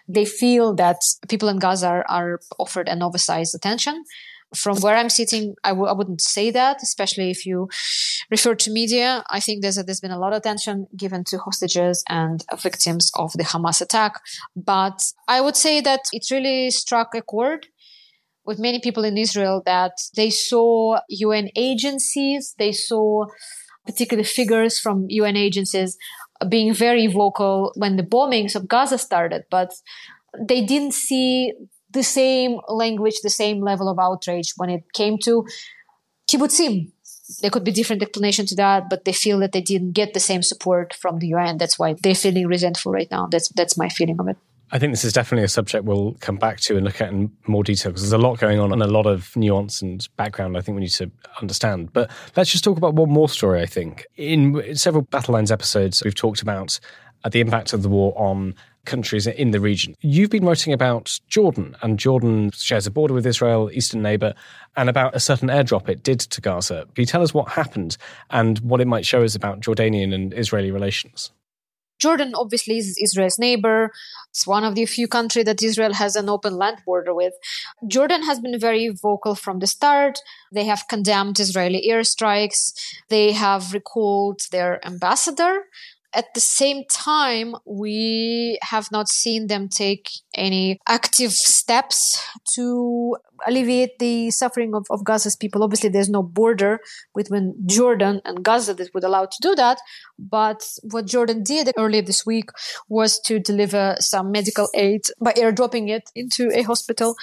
they 0.07 0.25
feel 0.25 0.73
that 0.75 0.97
people 1.27 1.49
in 1.49 1.59
Gaza 1.59 1.87
are, 1.87 2.05
are 2.09 2.39
offered 2.57 2.87
an 2.87 3.01
oversized 3.03 3.55
attention. 3.55 4.03
From 4.53 4.77
where 4.81 4.97
I'm 4.97 5.09
sitting, 5.09 5.55
I 5.63 5.69
w- 5.69 5.87
I 5.87 5.93
wouldn't 5.93 6.19
say 6.19 6.51
that, 6.51 6.83
especially 6.83 7.31
if 7.31 7.45
you 7.45 7.69
refer 8.29 8.53
to 8.53 8.69
media. 8.69 9.23
I 9.29 9.39
think 9.39 9.61
there's, 9.61 9.77
there's 9.77 10.01
been 10.01 10.11
a 10.11 10.19
lot 10.19 10.33
of 10.33 10.39
attention 10.39 10.87
given 10.93 11.23
to 11.29 11.37
hostages 11.37 12.03
and 12.09 12.43
victims 12.61 13.11
of 13.15 13.31
the 13.31 13.45
Hamas 13.45 13.79
attack. 13.79 14.19
But 14.53 15.03
I 15.29 15.39
would 15.39 15.55
say 15.55 15.79
that 15.79 16.01
it 16.11 16.25
really 16.29 16.69
struck 16.69 17.15
a 17.15 17.21
chord 17.21 17.67
with 18.45 18.59
many 18.59 18.79
people 18.79 19.03
in 19.03 19.17
Israel 19.17 19.61
that 19.65 19.93
they 20.15 20.29
saw 20.29 20.99
UN 21.09 21.49
agencies, 21.55 22.55
they 22.57 22.71
saw 22.71 23.25
particular 23.85 24.23
figures 24.23 24.79
from 24.79 25.05
UN 25.09 25.35
agencies 25.35 25.97
being 26.49 26.73
very 26.73 27.07
vocal 27.07 27.71
when 27.75 27.97
the 27.97 28.03
bombings 28.03 28.55
of 28.55 28.67
Gaza 28.67 28.97
started, 28.97 29.43
but 29.49 29.73
they 30.39 30.63
didn't 30.63 30.93
see 30.93 31.53
the 31.91 32.03
same 32.03 32.57
language, 32.67 33.15
the 33.21 33.29
same 33.29 33.61
level 33.61 33.89
of 33.89 33.99
outrage 33.99 34.53
when 34.57 34.69
it 34.69 34.83
came 34.93 35.17
to 35.19 35.45
kibbutzim. 36.29 36.91
There 37.41 37.51
could 37.51 37.63
be 37.63 37.71
different 37.71 38.01
explanation 38.01 38.45
to 38.47 38.55
that, 38.55 38.89
but 38.89 39.05
they 39.05 39.13
feel 39.13 39.39
that 39.39 39.51
they 39.51 39.61
didn't 39.61 39.93
get 39.93 40.13
the 40.13 40.19
same 40.19 40.43
support 40.43 40.93
from 40.93 41.19
the 41.19 41.27
UN. 41.27 41.57
That's 41.57 41.79
why 41.79 41.95
they're 42.01 42.15
feeling 42.15 42.47
resentful 42.47 42.91
right 42.91 43.09
now. 43.09 43.27
That's 43.31 43.49
that's 43.49 43.77
my 43.77 43.89
feeling 43.89 44.19
of 44.19 44.27
it. 44.27 44.37
I 44.73 44.79
think 44.79 44.93
this 44.93 45.03
is 45.03 45.11
definitely 45.11 45.43
a 45.43 45.49
subject 45.49 45.83
we'll 45.83 46.15
come 46.21 46.37
back 46.37 46.61
to 46.61 46.77
and 46.77 46.85
look 46.85 47.01
at 47.01 47.09
in 47.09 47.29
more 47.45 47.63
detail 47.63 47.91
because 47.91 48.03
there's 48.03 48.13
a 48.13 48.17
lot 48.17 48.39
going 48.39 48.57
on 48.57 48.71
and 48.71 48.81
a 48.81 48.87
lot 48.87 49.05
of 49.05 49.35
nuance 49.35 49.81
and 49.81 50.07
background 50.15 50.57
I 50.57 50.61
think 50.61 50.75
we 50.75 50.81
need 50.81 50.91
to 50.91 51.11
understand. 51.41 51.91
But 51.91 52.09
let's 52.37 52.51
just 52.51 52.63
talk 52.63 52.77
about 52.77 52.93
one 52.93 53.09
more 53.09 53.27
story, 53.27 53.61
I 53.61 53.65
think. 53.65 54.05
In 54.15 54.75
several 54.77 55.03
Battle 55.03 55.33
Lines 55.33 55.51
episodes, 55.51 56.01
we've 56.03 56.15
talked 56.15 56.41
about 56.41 56.79
uh, 57.25 57.29
the 57.29 57.41
impact 57.41 57.73
of 57.73 57.83
the 57.83 57.89
war 57.89 58.13
on 58.15 58.55
countries 58.85 59.27
in 59.27 59.51
the 59.51 59.59
region. 59.59 59.95
You've 59.99 60.29
been 60.29 60.45
writing 60.45 60.73
about 60.73 61.19
Jordan, 61.27 61.75
and 61.81 61.99
Jordan 61.99 62.51
shares 62.51 62.87
a 62.87 62.91
border 62.91 63.13
with 63.13 63.27
Israel, 63.27 63.69
eastern 63.73 64.01
neighbour, 64.01 64.33
and 64.75 64.89
about 64.89 65.15
a 65.15 65.19
certain 65.19 65.49
airdrop 65.49 65.89
it 65.89 66.01
did 66.01 66.21
to 66.21 66.41
Gaza. 66.41 66.87
Can 66.95 67.01
you 67.01 67.05
tell 67.05 67.21
us 67.21 67.33
what 67.33 67.49
happened 67.49 67.97
and 68.29 68.57
what 68.59 68.81
it 68.81 68.87
might 68.87 69.05
show 69.05 69.21
us 69.21 69.35
about 69.35 69.59
Jordanian 69.59 70.13
and 70.13 70.33
Israeli 70.33 70.71
relations? 70.71 71.31
Jordan 72.01 72.33
obviously 72.35 72.77
is 72.77 72.97
Israel's 73.01 73.37
neighbor. 73.37 73.91
It's 74.29 74.47
one 74.47 74.63
of 74.63 74.75
the 74.75 74.85
few 74.85 75.07
countries 75.07 75.45
that 75.45 75.61
Israel 75.61 75.93
has 75.93 76.15
an 76.15 76.29
open 76.29 76.55
land 76.55 76.79
border 76.85 77.13
with. 77.13 77.33
Jordan 77.87 78.23
has 78.23 78.39
been 78.39 78.59
very 78.59 78.89
vocal 78.89 79.35
from 79.35 79.59
the 79.59 79.67
start. 79.67 80.19
They 80.51 80.65
have 80.65 80.87
condemned 80.89 81.39
Israeli 81.39 81.87
airstrikes. 81.89 82.73
They 83.09 83.33
have 83.33 83.73
recalled 83.73 84.41
their 84.51 84.85
ambassador 84.85 85.65
at 86.13 86.33
the 86.33 86.41
same 86.41 86.83
time, 86.89 87.55
we 87.65 88.59
have 88.63 88.91
not 88.91 89.07
seen 89.07 89.47
them 89.47 89.69
take 89.69 90.09
any 90.35 90.79
active 90.87 91.31
steps 91.31 92.21
to 92.55 93.15
alleviate 93.47 93.99
the 93.99 94.31
suffering 94.31 94.73
of, 94.73 94.85
of 94.89 95.03
Gaza's 95.03 95.35
people. 95.35 95.63
Obviously, 95.63 95.89
there's 95.89 96.09
no 96.09 96.23
border 96.23 96.79
between 97.15 97.55
Jordan 97.65 98.21
and 98.25 98.43
Gaza 98.43 98.73
that 98.75 98.93
would 98.93 99.03
allow 99.03 99.25
to 99.25 99.37
do 99.41 99.55
that. 99.55 99.79
But 100.17 100.63
what 100.83 101.07
Jordan 101.07 101.43
did 101.43 101.71
earlier 101.77 102.01
this 102.01 102.25
week 102.25 102.49
was 102.89 103.19
to 103.21 103.39
deliver 103.39 103.95
some 103.99 104.31
medical 104.31 104.69
aid 104.75 105.01
by 105.19 105.33
airdropping 105.33 105.89
it 105.89 106.09
into 106.15 106.51
a 106.53 106.61
hospital 106.61 107.15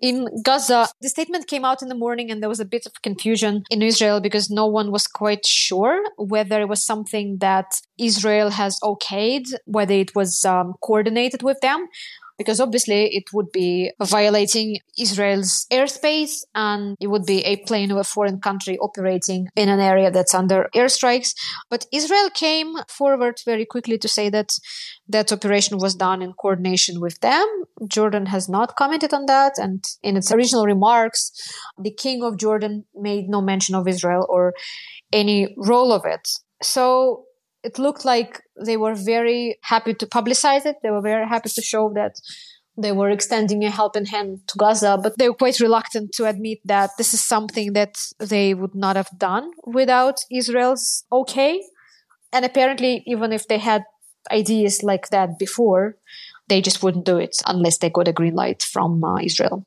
in 0.00 0.26
Gaza. 0.42 0.88
The 1.00 1.08
statement 1.08 1.46
came 1.46 1.64
out 1.64 1.82
in 1.82 1.88
the 1.88 1.94
morning 1.94 2.30
and 2.30 2.42
there 2.42 2.48
was 2.48 2.60
a 2.60 2.64
bit 2.64 2.86
of 2.86 3.02
confusion 3.02 3.64
in 3.70 3.82
Israel 3.82 4.20
because 4.20 4.50
no 4.50 4.66
one 4.66 4.90
was 4.90 5.06
quite 5.06 5.46
sure 5.46 6.02
whether 6.16 6.60
it 6.60 6.68
was 6.68 6.84
something 6.84 7.38
that 7.38 7.80
Israel 7.98 8.50
has 8.50 8.78
okayed, 8.82 9.52
whether 9.66 9.94
it 9.94 10.14
was 10.14 10.44
um, 10.44 10.74
coordinated 10.82 11.42
with 11.42 11.60
them 11.60 11.88
because 12.38 12.60
obviously 12.60 13.06
it 13.16 13.24
would 13.32 13.50
be 13.52 13.90
violating 14.00 14.78
Israel's 14.96 15.66
airspace 15.72 16.44
and 16.54 16.96
it 17.00 17.08
would 17.08 17.26
be 17.26 17.44
a 17.44 17.56
plane 17.56 17.90
of 17.90 17.98
a 17.98 18.04
foreign 18.04 18.40
country 18.40 18.78
operating 18.78 19.48
in 19.56 19.68
an 19.68 19.80
area 19.80 20.10
that's 20.10 20.34
under 20.34 20.70
airstrikes. 20.74 21.34
But 21.68 21.86
Israel 21.92 22.30
came 22.30 22.76
forward 22.88 23.40
very 23.44 23.66
quickly 23.66 23.98
to 23.98 24.08
say 24.08 24.30
that 24.30 24.52
that 25.08 25.32
operation 25.32 25.78
was 25.78 25.94
done 25.94 26.22
in 26.22 26.32
coordination 26.32 27.00
with 27.00 27.18
them. 27.20 27.46
Jordan 27.88 28.26
has 28.26 28.48
not 28.48 28.76
commented 28.76 29.12
on 29.12 29.26
that. 29.26 29.58
And 29.58 29.84
in 30.02 30.16
its 30.16 30.30
original 30.30 30.64
remarks, 30.64 31.32
the 31.76 31.90
king 31.90 32.22
of 32.22 32.38
Jordan 32.38 32.84
made 32.94 33.28
no 33.28 33.40
mention 33.40 33.74
of 33.74 33.88
Israel 33.88 34.26
or 34.28 34.54
any 35.12 35.54
role 35.56 35.92
of 35.92 36.04
it. 36.04 36.28
So 36.62 37.24
it 37.68 37.78
looked 37.78 38.04
like 38.04 38.32
they 38.68 38.78
were 38.84 38.94
very 38.94 39.42
happy 39.62 39.94
to 40.00 40.06
publicize 40.06 40.64
it. 40.70 40.76
They 40.82 40.90
were 40.90 41.06
very 41.12 41.26
happy 41.34 41.50
to 41.50 41.62
show 41.72 41.84
that 42.00 42.14
they 42.84 42.92
were 42.92 43.10
extending 43.10 43.62
a 43.64 43.70
helping 43.70 44.06
hand 44.14 44.30
to 44.48 44.54
Gaza, 44.56 44.92
but 45.02 45.12
they 45.18 45.28
were 45.28 45.42
quite 45.44 45.60
reluctant 45.60 46.12
to 46.16 46.22
admit 46.32 46.58
that 46.64 46.90
this 46.96 47.12
is 47.12 47.22
something 47.34 47.74
that 47.74 47.94
they 48.32 48.54
would 48.54 48.74
not 48.74 48.96
have 48.96 49.10
done 49.18 49.50
without 49.66 50.16
Israel's 50.40 51.04
okay. 51.12 51.52
And 52.32 52.44
apparently, 52.44 53.02
even 53.06 53.32
if 53.38 53.48
they 53.48 53.58
had 53.58 53.82
ideas 54.30 54.82
like 54.82 55.06
that 55.10 55.38
before, 55.38 55.96
they 56.48 56.60
just 56.62 56.82
wouldn't 56.82 57.04
do 57.12 57.18
it 57.18 57.36
unless 57.46 57.78
they 57.78 57.90
got 57.90 58.08
a 58.08 58.18
green 58.18 58.34
light 58.34 58.62
from 58.62 59.04
uh, 59.04 59.18
Israel. 59.30 59.66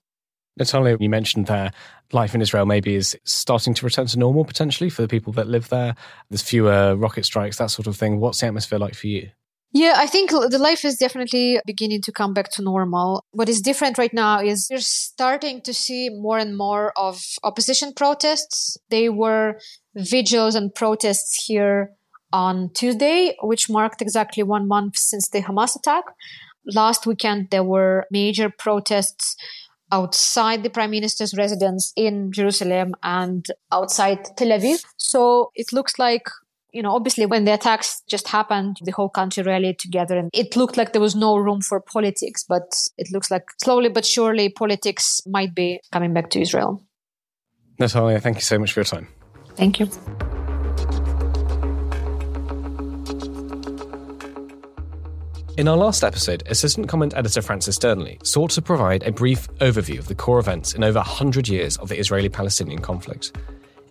Nataliya, 0.62 0.97
you 1.00 1.10
mentioned 1.10 1.47
there 1.47 1.71
life 2.13 2.36
in 2.36 2.41
Israel 2.41 2.65
maybe 2.65 2.95
is 2.95 3.17
starting 3.24 3.74
to 3.74 3.86
return 3.86 4.06
to 4.08 4.19
normal 4.19 4.45
potentially 4.45 4.89
for 4.89 5.02
the 5.02 5.08
people 5.08 5.34
that 5.34 5.47
live 5.47 5.69
there. 5.69 5.95
There's 6.30 6.41
fewer 6.41 6.95
rocket 6.95 7.26
strikes, 7.26 7.58
that 7.58 7.71
sort 7.71 7.88
of 7.88 7.95
thing. 7.97 8.19
What's 8.19 8.41
the 8.41 8.47
atmosphere 8.47 8.80
like 8.80 8.95
for 8.95 9.08
you? 9.08 9.30
Yeah, 9.74 9.93
I 9.95 10.06
think 10.06 10.32
the 10.32 10.58
life 10.58 10.84
is 10.84 10.97
definitely 10.97 11.62
beginning 11.65 12.02
to 12.02 12.12
come 12.12 12.34
back 12.34 12.52
to 12.52 12.62
normal. 12.62 13.24
What 13.32 13.47
is 13.47 13.62
different 13.62 13.97
right 13.97 14.13
now 14.13 14.41
is 14.41 14.67
you're 14.69 14.80
starting 14.80 15.62
to 15.62 15.74
see 15.74 16.10
more 16.10 16.38
and 16.38 16.58
more 16.58 16.92
of 16.98 17.21
opposition 17.44 17.94
protests. 17.94 18.77
They 18.90 19.08
were 19.08 19.60
vigils 19.96 20.56
and 20.56 20.75
protests 20.75 21.46
here 21.46 21.92
on 22.33 22.71
Tuesday, 22.73 23.38
which 23.44 23.69
marked 23.69 24.02
exactly 24.02 24.44
one 24.44 24.67
month 24.67 24.98
since 24.98 25.29
the 25.29 25.42
Hamas 25.42 25.77
attack. 25.77 26.04
Last 26.65 27.08
weekend, 27.08 27.50
there 27.50 27.63
were 27.63 28.06
major 28.12 28.50
protests 28.50 29.38
outside 29.92 30.63
the 30.63 30.69
prime 30.69 30.92
minister's 30.92 31.35
residence 31.37 31.92
in 31.96 32.31
Jerusalem 32.31 32.94
and 33.04 33.46
outside 33.71 34.25
Tel 34.37 34.50
Aviv. 34.50 34.83
So 34.98 35.52
it 35.56 35.73
looks 35.73 36.00
like 36.00 36.23
you 36.73 36.81
know, 36.81 36.96
obviously 36.96 37.25
when 37.25 37.44
the 37.44 37.54
attacks 37.54 38.02
just 38.08 38.29
happened, 38.29 38.77
the 38.83 38.92
whole 38.92 39.10
country 39.10 39.44
rallied 39.44 39.79
together 39.79 40.17
and 40.17 40.29
it 40.33 40.56
looked 40.56 40.77
like 40.77 40.94
there 40.94 41.02
was 41.02 41.15
no 41.15 41.35
room 41.35 41.62
for 41.62 41.79
politics, 41.81 42.46
but 42.48 42.73
it 42.98 43.10
looks 43.12 43.29
like 43.29 43.44
slowly 43.62 43.89
but 43.89 44.06
surely 44.06 44.50
politics 44.50 45.21
might 45.27 45.54
be 45.54 45.81
coming 45.92 46.13
back 46.13 46.29
to 46.29 46.42
Israel. 46.42 46.81
Nataliya, 47.79 48.21
thank 48.21 48.37
you 48.37 48.42
so 48.42 48.58
much 48.58 48.71
for 48.71 48.79
your 48.79 48.85
time. 48.85 49.08
Thank 49.56 49.79
you. 49.79 49.89
In 55.62 55.67
our 55.67 55.77
last 55.77 56.03
episode, 56.03 56.41
assistant 56.47 56.89
comment 56.89 57.13
editor 57.15 57.39
Francis 57.39 57.77
Dearnley 57.77 58.25
sought 58.25 58.49
to 58.49 58.63
provide 58.63 59.03
a 59.03 59.12
brief 59.12 59.47
overview 59.59 59.99
of 59.99 60.07
the 60.07 60.15
core 60.15 60.39
events 60.39 60.73
in 60.73 60.83
over 60.83 60.97
100 60.97 61.47
years 61.47 61.77
of 61.77 61.87
the 61.87 61.99
Israeli 61.99 62.29
Palestinian 62.29 62.81
conflict. 62.81 63.37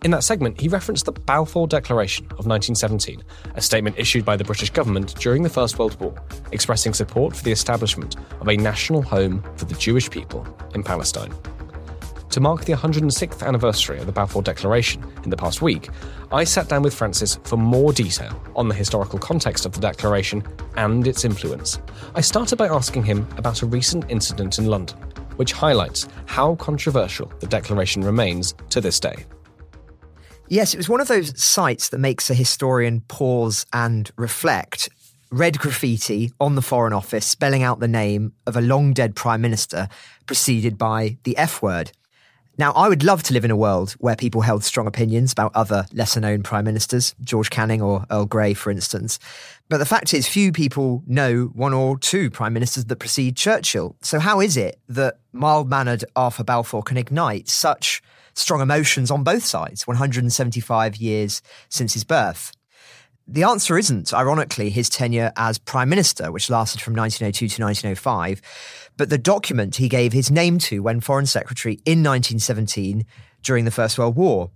In 0.03 0.11
that 0.11 0.25
segment, 0.25 0.59
he 0.59 0.67
referenced 0.67 1.05
the 1.05 1.13
Balfour 1.13 1.67
Declaration 1.67 2.25
of 2.25 2.45
1917, 2.45 3.23
a 3.55 3.61
statement 3.61 3.97
issued 3.97 4.25
by 4.25 4.35
the 4.35 4.43
British 4.43 4.69
government 4.69 5.15
during 5.15 5.43
the 5.43 5.49
First 5.49 5.79
World 5.79 5.97
War, 6.01 6.13
expressing 6.51 6.93
support 6.93 7.37
for 7.37 7.43
the 7.45 7.53
establishment 7.53 8.17
of 8.41 8.49
a 8.49 8.57
national 8.57 9.01
home 9.01 9.41
for 9.55 9.63
the 9.63 9.75
Jewish 9.75 10.09
people 10.09 10.45
in 10.75 10.83
Palestine. 10.83 11.33
To 12.31 12.39
mark 12.39 12.63
the 12.63 12.71
106th 12.71 13.45
anniversary 13.45 13.99
of 13.99 14.05
the 14.05 14.13
Balfour 14.13 14.41
Declaration 14.41 15.03
in 15.25 15.29
the 15.29 15.35
past 15.35 15.61
week, 15.61 15.89
I 16.31 16.45
sat 16.45 16.69
down 16.69 16.81
with 16.81 16.93
Francis 16.93 17.37
for 17.43 17.57
more 17.57 17.91
detail 17.91 18.41
on 18.55 18.69
the 18.69 18.73
historical 18.73 19.19
context 19.19 19.65
of 19.65 19.73
the 19.73 19.81
declaration 19.81 20.41
and 20.77 21.05
its 21.05 21.25
influence. 21.25 21.79
I 22.15 22.21
started 22.21 22.55
by 22.55 22.69
asking 22.69 23.03
him 23.03 23.27
about 23.35 23.63
a 23.63 23.65
recent 23.65 24.05
incident 24.07 24.59
in 24.59 24.67
London, 24.67 24.97
which 25.35 25.51
highlights 25.51 26.07
how 26.25 26.55
controversial 26.55 27.29
the 27.41 27.47
declaration 27.47 28.01
remains 28.01 28.55
to 28.69 28.79
this 28.79 28.97
day. 28.97 29.25
Yes, 30.47 30.73
it 30.73 30.77
was 30.77 30.87
one 30.87 31.01
of 31.01 31.09
those 31.09 31.37
sights 31.41 31.89
that 31.89 31.97
makes 31.97 32.29
a 32.29 32.33
historian 32.33 33.01
pause 33.09 33.65
and 33.73 34.09
reflect. 34.15 34.87
Red 35.31 35.59
graffiti 35.59 36.31
on 36.39 36.55
the 36.55 36.61
Foreign 36.61 36.93
Office 36.93 37.25
spelling 37.25 37.61
out 37.61 37.81
the 37.81 37.89
name 37.89 38.31
of 38.47 38.55
a 38.55 38.61
long 38.61 38.93
dead 38.93 39.17
Prime 39.17 39.41
Minister, 39.41 39.89
preceded 40.27 40.77
by 40.77 41.17
the 41.23 41.35
F 41.35 41.61
word. 41.61 41.91
Now, 42.57 42.73
I 42.73 42.89
would 42.89 43.03
love 43.03 43.23
to 43.23 43.33
live 43.33 43.45
in 43.45 43.51
a 43.51 43.55
world 43.55 43.93
where 43.99 44.15
people 44.15 44.41
held 44.41 44.63
strong 44.63 44.85
opinions 44.85 45.31
about 45.31 45.51
other 45.55 45.85
lesser 45.93 46.19
known 46.19 46.43
prime 46.43 46.65
ministers, 46.65 47.15
George 47.21 47.49
Canning 47.49 47.81
or 47.81 48.05
Earl 48.11 48.25
Grey, 48.25 48.53
for 48.53 48.69
instance. 48.69 49.19
But 49.69 49.77
the 49.77 49.85
fact 49.85 50.13
is, 50.13 50.27
few 50.27 50.51
people 50.51 51.01
know 51.07 51.45
one 51.53 51.73
or 51.73 51.97
two 51.97 52.29
prime 52.29 52.53
ministers 52.53 52.85
that 52.85 52.97
precede 52.97 53.37
Churchill. 53.37 53.95
So, 54.01 54.19
how 54.19 54.41
is 54.41 54.57
it 54.57 54.79
that 54.89 55.19
mild 55.31 55.69
mannered 55.69 56.03
Arthur 56.15 56.43
Balfour 56.43 56.83
can 56.83 56.97
ignite 56.97 57.47
such 57.47 58.03
strong 58.33 58.61
emotions 58.61 59.09
on 59.11 59.23
both 59.23 59.45
sides 59.45 59.87
175 59.87 60.97
years 60.97 61.41
since 61.69 61.93
his 61.93 62.03
birth? 62.03 62.51
The 63.27 63.43
answer 63.43 63.77
isn't, 63.77 64.13
ironically, 64.13 64.69
his 64.69 64.89
tenure 64.89 65.31
as 65.37 65.57
Prime 65.57 65.87
Minister, 65.87 66.33
which 66.33 66.49
lasted 66.49 66.81
from 66.81 66.95
1902 66.95 67.47
to 67.47 67.63
1905, 67.63 68.41
but 68.97 69.09
the 69.09 69.17
document 69.17 69.77
he 69.77 69.89
gave 69.89 70.13
his 70.13 70.31
name 70.31 70.59
to 70.59 70.81
when 70.83 70.99
Foreign 70.99 71.25
Secretary 71.25 71.75
in 71.85 72.03
1917 72.03 73.05
during 73.43 73.65
the 73.65 73.71
First 73.71 73.97
World 73.97 74.15
War. 74.15 74.51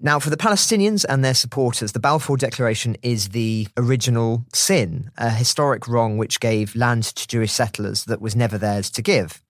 Now, 0.00 0.18
for 0.18 0.30
the 0.30 0.36
Palestinians 0.36 1.04
and 1.08 1.24
their 1.24 1.34
supporters, 1.34 1.92
the 1.92 2.00
Balfour 2.00 2.36
Declaration 2.36 2.96
is 3.02 3.30
the 3.30 3.68
original 3.76 4.44
sin, 4.52 5.10
a 5.18 5.30
historic 5.30 5.86
wrong 5.86 6.16
which 6.16 6.40
gave 6.40 6.74
land 6.74 7.04
to 7.04 7.28
Jewish 7.28 7.52
settlers 7.52 8.04
that 8.04 8.20
was 8.20 8.34
never 8.34 8.56
theirs 8.56 8.90
to 8.92 9.02
give. 9.02 9.42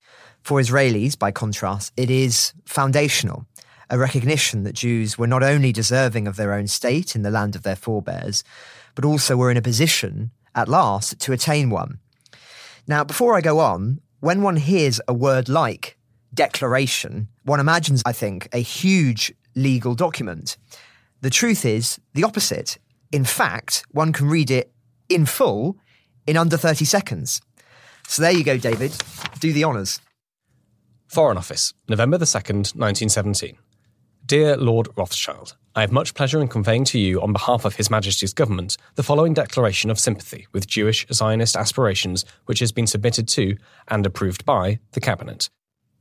For 0.43 0.61
Israelis, 0.61 1.19
by 1.19 1.31
contrast, 1.31 1.93
it 1.97 2.11
is 2.11 2.53
foundational 2.65 3.47
a 3.91 3.99
recognition 3.99 4.63
that 4.63 4.75
Jews 4.75 5.19
were 5.19 5.27
not 5.27 5.43
only 5.43 5.73
deserving 5.73 6.29
of 6.29 6.37
their 6.37 6.55
own 6.55 6.69
state 6.69 7.17
in 7.17 7.23
the 7.23 7.31
land 7.31 7.57
of 7.57 7.65
their 7.65 7.77
forebears, 7.77 8.45
but 8.95 9.05
also 9.05 9.37
were 9.37 9.51
in 9.51 9.57
a 9.57 9.63
position, 9.63 10.31
at 10.55 10.69
last, 10.69 11.19
to 11.21 11.33
attain 11.33 11.71
one. 11.71 11.99
Now, 12.87 13.03
before 13.03 13.37
I 13.37 13.41
go 13.41 13.59
on, 13.59 14.01
when 14.21 14.43
one 14.43 14.57
hears 14.57 15.01
a 15.09 15.15
word 15.15 15.49
like 15.49 15.97
declaration, 16.33 17.29
one 17.45 17.61
imagines, 17.61 18.03
I 18.07 18.13
think, 18.13 18.49
a 18.53 18.59
huge 18.59 19.33
legal 19.55 19.95
document. 19.95 20.57
The 21.23 21.31
truth 21.31 21.65
is 21.65 21.99
the 22.15 22.25
opposite. 22.25 22.79
In 23.13 23.25
fact, 23.25 23.85
one 23.91 24.13
can 24.13 24.29
read 24.29 24.51
it 24.51 24.73
in 25.09 25.27
full 25.27 25.77
in 26.27 26.37
under 26.37 26.57
30 26.57 26.85
seconds. 26.85 27.41
So 28.07 28.23
there 28.23 28.33
you 28.33 28.45
go, 28.45 28.57
David. 28.57 28.93
Do 29.41 29.53
the 29.53 29.65
honours. 29.65 30.01
Foreign 31.09 31.39
Office, 31.39 31.75
November 31.89 32.19
the 32.19 32.25
2nd, 32.25 32.77
1917. 32.77 33.57
Dear 34.31 34.57
Lord 34.57 34.87
Rothschild, 34.97 35.57
I 35.75 35.81
have 35.81 35.91
much 35.91 36.15
pleasure 36.15 36.41
in 36.41 36.47
conveying 36.47 36.85
to 36.85 37.01
you, 37.01 37.21
on 37.21 37.33
behalf 37.33 37.65
of 37.65 37.75
His 37.75 37.91
Majesty's 37.91 38.33
government, 38.33 38.77
the 38.95 39.03
following 39.03 39.35
declaration 39.35 39.91
of 39.91 39.99
sympathy 39.99 40.47
with 40.53 40.69
Jewish 40.69 41.05
Zionist 41.13 41.57
aspirations, 41.57 42.25
which 42.47 42.61
has 42.61 42.71
been 42.71 42.87
submitted 42.87 43.27
to 43.27 43.57
and 43.89 44.07
approved 44.07 44.45
by 44.45 44.79
the 44.93 45.01
Cabinet. 45.01 45.51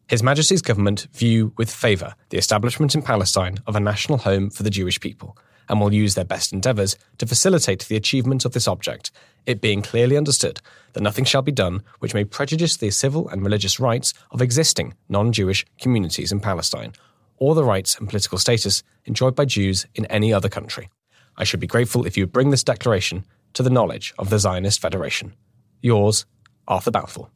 His 0.08 0.22
Majesty's 0.22 0.62
government 0.62 1.08
view 1.12 1.54
with 1.58 1.74
favour 1.74 2.14
the 2.30 2.38
establishment 2.38 2.94
in 2.94 3.02
Palestine 3.02 3.58
of 3.66 3.76
a 3.76 3.80
national 3.80 4.20
home 4.20 4.52
for 4.52 4.62
the 4.62 4.70
Jewish 4.70 5.00
people, 5.00 5.36
and 5.68 5.82
will 5.82 5.92
use 5.92 6.14
their 6.14 6.24
best 6.24 6.54
endeavours 6.54 6.98
to 7.18 7.26
facilitate 7.26 7.86
the 7.86 7.96
achievement 7.96 8.46
of 8.46 8.52
this 8.52 8.68
object, 8.68 9.10
it 9.48 9.60
being 9.60 9.82
clearly 9.82 10.16
understood 10.16 10.62
that 10.94 11.02
nothing 11.02 11.26
shall 11.26 11.42
be 11.42 11.52
done 11.52 11.82
which 11.98 12.14
may 12.14 12.26
prejudice 12.26 12.78
the 12.78 12.92
civil 12.92 13.28
and 13.30 13.42
religious 13.42 13.80
rights 13.80 14.14
of 14.30 14.40
existing 14.40 14.94
non 15.10 15.32
Jewish 15.32 15.66
communities 15.80 16.32
in 16.32 16.40
Palestine 16.40 16.94
or 17.40 17.56
the 17.56 17.64
rights 17.64 17.98
and 17.98 18.08
political 18.08 18.38
status 18.38 18.84
enjoyed 19.06 19.36
by 19.36 19.46
Jews 19.46 19.86
in 19.96 20.06
any 20.06 20.34
other 20.34 20.50
country. 20.50 20.90
I 21.38 21.44
should 21.44 21.60
be 21.60 21.68
grateful 21.68 22.06
if 22.06 22.18
you 22.18 22.24
would 22.24 22.34
bring 22.34 22.50
this 22.50 22.64
declaration 22.64 23.26
to 23.54 23.64
the 23.64 23.70
knowledge 23.70 24.14
of 24.20 24.30
the 24.30 24.40
Zionist 24.40 24.82
Federation. 24.82 25.34
Yours, 25.82 26.26
Arthur 26.68 26.92
Balfour. 26.92 27.30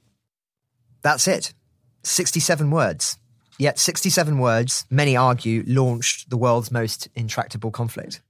That's 1.02 1.28
it. 1.28 1.54
67 2.04 2.70
words. 2.70 3.18
Yet 3.58 3.80
67 3.80 4.40
words, 4.40 4.86
many 4.90 5.16
argue, 5.16 5.64
launched 5.66 6.30
the 6.30 6.38
world's 6.38 6.72
most 6.72 7.08
intractable 7.16 7.72
conflict. 7.72 8.22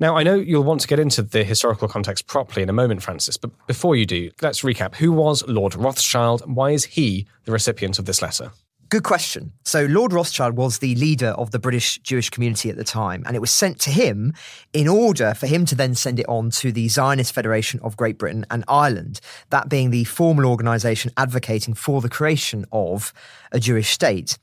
Now, 0.00 0.16
I 0.16 0.22
know 0.22 0.34
you'll 0.34 0.64
want 0.64 0.80
to 0.80 0.88
get 0.88 0.98
into 0.98 1.22
the 1.22 1.44
historical 1.44 1.86
context 1.86 2.26
properly 2.26 2.62
in 2.62 2.70
a 2.70 2.72
moment, 2.72 3.02
Francis, 3.02 3.36
but 3.36 3.50
before 3.66 3.96
you 3.96 4.06
do, 4.06 4.30
let's 4.40 4.62
recap. 4.62 4.94
Who 4.94 5.12
was 5.12 5.46
Lord 5.46 5.74
Rothschild? 5.74 6.42
Why 6.46 6.70
is 6.70 6.86
he 6.86 7.26
the 7.44 7.52
recipient 7.52 7.98
of 7.98 8.06
this 8.06 8.22
letter? 8.22 8.52
Good 8.90 9.04
question. 9.04 9.52
So, 9.64 9.84
Lord 9.84 10.12
Rothschild 10.12 10.56
was 10.56 10.80
the 10.80 10.96
leader 10.96 11.28
of 11.28 11.52
the 11.52 11.60
British 11.60 11.98
Jewish 11.98 12.28
community 12.28 12.70
at 12.70 12.76
the 12.76 12.82
time, 12.82 13.22
and 13.24 13.36
it 13.36 13.38
was 13.38 13.52
sent 13.52 13.78
to 13.82 13.90
him 13.90 14.34
in 14.72 14.88
order 14.88 15.32
for 15.32 15.46
him 15.46 15.64
to 15.66 15.76
then 15.76 15.94
send 15.94 16.18
it 16.18 16.28
on 16.28 16.50
to 16.50 16.72
the 16.72 16.88
Zionist 16.88 17.32
Federation 17.32 17.78
of 17.84 17.96
Great 17.96 18.18
Britain 18.18 18.44
and 18.50 18.64
Ireland, 18.66 19.20
that 19.50 19.68
being 19.68 19.90
the 19.90 20.02
formal 20.02 20.44
organisation 20.44 21.12
advocating 21.16 21.74
for 21.74 22.00
the 22.00 22.08
creation 22.08 22.64
of 22.72 23.12
a 23.52 23.60
Jewish 23.60 23.90
state. 23.90 24.38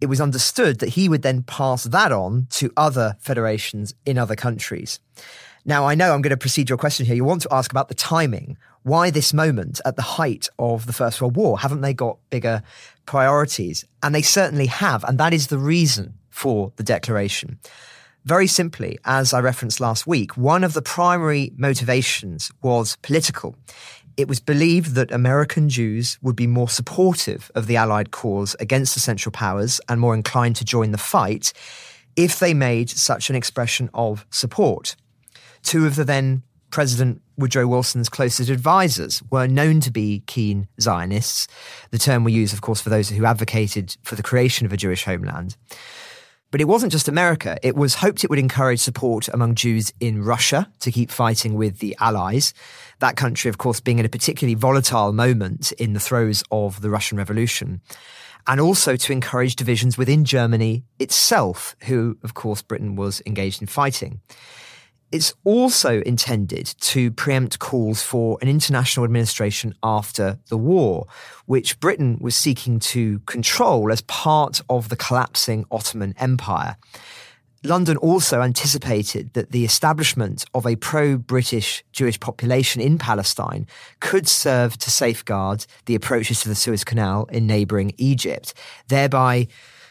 It 0.00 0.06
was 0.06 0.20
understood 0.20 0.80
that 0.80 0.90
he 0.90 1.08
would 1.08 1.22
then 1.22 1.44
pass 1.44 1.84
that 1.84 2.10
on 2.10 2.48
to 2.50 2.72
other 2.76 3.14
federations 3.20 3.94
in 4.04 4.18
other 4.18 4.34
countries. 4.34 4.98
Now, 5.68 5.84
I 5.84 5.96
know 5.96 6.14
I'm 6.14 6.22
going 6.22 6.30
to 6.30 6.36
proceed 6.36 6.68
your 6.68 6.78
question 6.78 7.06
here. 7.06 7.16
You 7.16 7.24
want 7.24 7.42
to 7.42 7.52
ask 7.52 7.72
about 7.72 7.88
the 7.88 7.94
timing. 7.94 8.56
Why 8.84 9.10
this 9.10 9.34
moment 9.34 9.80
at 9.84 9.96
the 9.96 10.02
height 10.02 10.48
of 10.60 10.86
the 10.86 10.92
First 10.92 11.20
World 11.20 11.34
War? 11.34 11.58
Haven't 11.58 11.80
they 11.80 11.92
got 11.92 12.18
bigger 12.30 12.62
priorities? 13.04 13.84
And 14.00 14.14
they 14.14 14.22
certainly 14.22 14.66
have. 14.66 15.02
And 15.02 15.18
that 15.18 15.34
is 15.34 15.48
the 15.48 15.58
reason 15.58 16.14
for 16.30 16.72
the 16.76 16.84
declaration. 16.84 17.58
Very 18.24 18.46
simply, 18.46 18.96
as 19.04 19.32
I 19.32 19.40
referenced 19.40 19.80
last 19.80 20.06
week, 20.06 20.36
one 20.36 20.62
of 20.62 20.72
the 20.72 20.82
primary 20.82 21.52
motivations 21.56 22.52
was 22.62 22.96
political. 23.02 23.56
It 24.16 24.28
was 24.28 24.38
believed 24.38 24.94
that 24.94 25.10
American 25.10 25.68
Jews 25.68 26.16
would 26.22 26.36
be 26.36 26.46
more 26.46 26.68
supportive 26.68 27.50
of 27.56 27.66
the 27.66 27.76
Allied 27.76 28.12
cause 28.12 28.54
against 28.60 28.94
the 28.94 29.00
Central 29.00 29.32
Powers 29.32 29.80
and 29.88 30.00
more 30.00 30.14
inclined 30.14 30.54
to 30.56 30.64
join 30.64 30.92
the 30.92 30.98
fight 30.98 31.52
if 32.14 32.38
they 32.38 32.54
made 32.54 32.88
such 32.88 33.30
an 33.30 33.36
expression 33.36 33.90
of 33.92 34.24
support. 34.30 34.94
Two 35.66 35.84
of 35.84 35.96
the 35.96 36.04
then 36.04 36.44
President 36.70 37.20
Woodrow 37.36 37.66
Wilson's 37.66 38.08
closest 38.08 38.50
advisors 38.50 39.20
were 39.32 39.48
known 39.48 39.80
to 39.80 39.90
be 39.90 40.22
keen 40.28 40.68
Zionists, 40.80 41.48
the 41.90 41.98
term 41.98 42.22
we 42.22 42.32
use, 42.32 42.52
of 42.52 42.60
course, 42.60 42.80
for 42.80 42.88
those 42.88 43.08
who 43.08 43.24
advocated 43.24 43.96
for 44.04 44.14
the 44.14 44.22
creation 44.22 44.64
of 44.64 44.72
a 44.72 44.76
Jewish 44.76 45.04
homeland. 45.04 45.56
But 46.52 46.60
it 46.60 46.68
wasn't 46.68 46.92
just 46.92 47.08
America. 47.08 47.58
It 47.64 47.74
was 47.74 47.96
hoped 47.96 48.22
it 48.22 48.30
would 48.30 48.38
encourage 48.38 48.78
support 48.78 49.26
among 49.26 49.56
Jews 49.56 49.92
in 49.98 50.22
Russia 50.22 50.70
to 50.78 50.92
keep 50.92 51.10
fighting 51.10 51.54
with 51.54 51.80
the 51.80 51.96
Allies. 51.98 52.54
That 53.00 53.16
country, 53.16 53.48
of 53.48 53.58
course, 53.58 53.80
being 53.80 53.98
in 53.98 54.06
a 54.06 54.08
particularly 54.08 54.54
volatile 54.54 55.12
moment 55.12 55.72
in 55.72 55.94
the 55.94 56.00
throes 56.00 56.44
of 56.52 56.80
the 56.80 56.90
Russian 56.90 57.18
Revolution. 57.18 57.80
And 58.46 58.60
also 58.60 58.94
to 58.94 59.12
encourage 59.12 59.56
divisions 59.56 59.98
within 59.98 60.24
Germany 60.24 60.84
itself, 61.00 61.74
who, 61.86 62.18
of 62.22 62.34
course, 62.34 62.62
Britain 62.62 62.94
was 62.94 63.20
engaged 63.26 63.60
in 63.60 63.66
fighting. 63.66 64.20
It's 65.12 65.34
also 65.44 66.00
intended 66.02 66.66
to 66.80 67.12
preempt 67.12 67.60
calls 67.60 68.02
for 68.02 68.38
an 68.42 68.48
international 68.48 69.04
administration 69.04 69.72
after 69.82 70.38
the 70.48 70.58
war, 70.58 71.06
which 71.46 71.78
Britain 71.78 72.18
was 72.20 72.34
seeking 72.34 72.80
to 72.80 73.20
control 73.20 73.92
as 73.92 74.00
part 74.02 74.60
of 74.68 74.88
the 74.88 74.96
collapsing 74.96 75.64
Ottoman 75.70 76.14
Empire. 76.18 76.76
London 77.62 77.96
also 77.96 78.42
anticipated 78.42 79.32
that 79.34 79.50
the 79.50 79.64
establishment 79.64 80.44
of 80.54 80.66
a 80.66 80.76
pro 80.76 81.16
British 81.16 81.84
Jewish 81.92 82.18
population 82.18 82.80
in 82.80 82.98
Palestine 82.98 83.66
could 84.00 84.28
serve 84.28 84.76
to 84.78 84.90
safeguard 84.90 85.66
the 85.86 85.94
approaches 85.94 86.40
to 86.40 86.48
the 86.48 86.54
Suez 86.54 86.84
Canal 86.84 87.24
in 87.26 87.46
neighbouring 87.46 87.92
Egypt, 87.96 88.54
thereby 88.88 89.48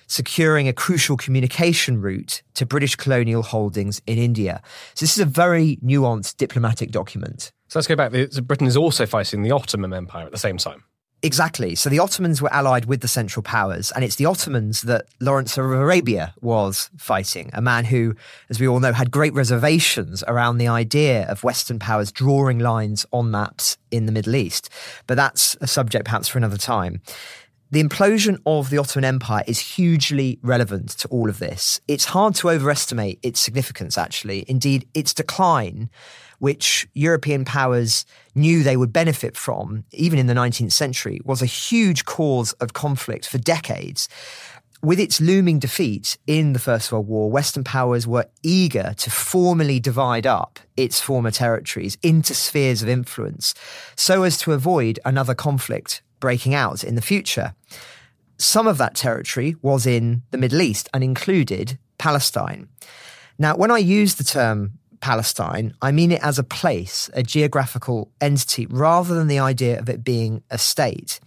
securing 0.08 0.68
a 0.68 0.74
crucial 0.74 1.18
communication 1.18 2.02
route 2.02 2.42
to 2.56 2.66
British 2.66 2.96
colonial 2.96 3.44
holdings 3.44 4.02
in 4.08 4.18
India. 4.18 4.62
So, 4.94 5.06
this 5.06 5.18
is 5.18 5.22
a 5.22 5.26
very 5.26 5.78
nuanced 5.78 6.38
diplomatic 6.38 6.92
document. 6.92 7.52
So, 7.68 7.80
let's 7.80 7.88
go 7.88 7.96
back. 7.96 8.12
Britain 8.44 8.68
is 8.68 8.78
also 8.78 9.06
fighting 9.06 9.42
the 9.42 9.52
Ottoman 9.52 9.94
Empire 9.94 10.26
at 10.26 10.32
the 10.32 10.38
same 10.38 10.58
time. 10.58 10.84
Exactly. 11.26 11.74
So 11.74 11.90
the 11.90 11.98
Ottomans 11.98 12.40
were 12.40 12.54
allied 12.54 12.86
with 12.86 13.02
the 13.02 13.08
Central 13.08 13.42
Powers, 13.42 13.92
and 13.92 14.04
it's 14.04 14.18
the 14.18 14.28
Ottomans 14.28 14.84
that 14.84 15.06
Lawrence 15.20 15.58
of 15.58 15.66
Arabia 15.66 16.36
was 16.40 16.92
fighting, 16.98 17.50
a 17.52 17.64
man 17.64 17.86
who, 17.86 18.16
as 18.52 18.60
we 18.60 18.68
all 18.68 18.80
know, 18.80 18.94
had 18.94 19.10
great 19.10 19.34
reservations 19.34 20.24
around 20.28 20.60
the 20.60 20.68
idea 20.68 21.26
of 21.26 21.44
Western 21.44 21.80
powers 21.80 22.12
drawing 22.12 22.60
lines 22.60 23.08
on 23.12 23.32
maps 23.32 23.78
in 23.90 24.06
the 24.06 24.12
Middle 24.12 24.36
East. 24.36 24.70
But 25.08 25.16
that's 25.16 25.58
a 25.62 25.68
subject 25.68 26.06
perhaps 26.06 26.28
for 26.28 26.38
another 26.38 26.58
time. 26.58 27.02
The 27.72 27.84
implosion 27.84 28.40
of 28.46 28.70
the 28.70 28.78
Ottoman 28.78 29.06
Empire 29.06 29.44
is 29.48 29.60
hugely 29.60 30.40
relevant 30.44 30.90
to 31.00 31.08
all 31.08 31.30
of 31.30 31.40
this. 31.40 31.82
It's 31.88 32.06
hard 32.06 32.36
to 32.36 32.50
overestimate 32.52 33.20
its 33.24 33.40
significance, 33.40 33.98
actually. 33.98 34.46
Indeed, 34.48 34.88
its 34.94 35.14
decline 35.14 35.90
which 36.40 36.88
European 36.94 37.44
powers 37.44 38.06
knew 38.36 38.62
they 38.62 38.78
would 38.78 38.94
benefit 38.94 39.36
from, 39.36 39.84
even 39.92 40.20
in 40.20 40.28
the 40.28 40.34
19th 40.34 40.74
century, 40.74 41.20
was 41.24 41.42
a 41.42 41.48
huge 41.48 42.06
cause 42.06 42.54
of 42.54 42.74
conflict 42.74 43.28
for 43.28 43.38
decades. 43.40 44.08
With 44.84 45.00
its 45.00 45.20
looming 45.20 45.58
defeat 45.58 46.18
in 46.28 46.54
the 46.54 46.60
First 46.60 46.92
World 46.92 47.08
War, 47.08 47.32
Western 47.32 47.64
powers 47.64 48.06
were 48.06 48.28
eager 48.44 48.94
to 48.98 49.10
formally 49.10 49.80
divide 49.80 50.28
up 50.28 50.60
its 50.78 51.02
former 51.02 51.32
territories 51.32 51.98
into 52.04 52.36
spheres 52.36 52.84
of 52.84 52.90
influence 52.90 53.56
so 53.96 54.22
as 54.22 54.38
to 54.40 54.52
avoid 54.52 55.00
another 55.04 55.34
conflict 55.34 56.04
breaking 56.26 56.56
out 56.56 56.84
in 56.84 56.96
the 56.96 57.04
future. 57.04 57.54
Some 58.40 58.66
of 58.66 58.80
that 58.80 58.96
territory 58.96 59.56
was 59.62 59.86
in 59.86 60.24
the 60.32 60.40
Middle 60.40 60.60
East 60.60 60.90
and 60.92 61.04
included 61.04 61.78
Palestine. 62.00 62.68
Now, 63.38 63.56
when 63.56 63.70
I 63.70 63.78
use 63.78 64.16
the 64.16 64.24
term 64.24 64.80
Palestine, 65.02 65.76
I 65.84 65.92
mean 65.92 66.12
it 66.12 66.24
as 66.24 66.40
a 66.40 66.44
place, 66.44 67.12
a 67.14 67.22
geographical 67.22 68.10
entity, 68.20 68.66
rather 68.66 69.14
than 69.14 69.28
the 69.28 69.38
idea 69.38 69.78
of 69.78 69.88
it 69.88 70.04
being 70.04 70.42
a 70.50 70.58
state. 70.58 71.20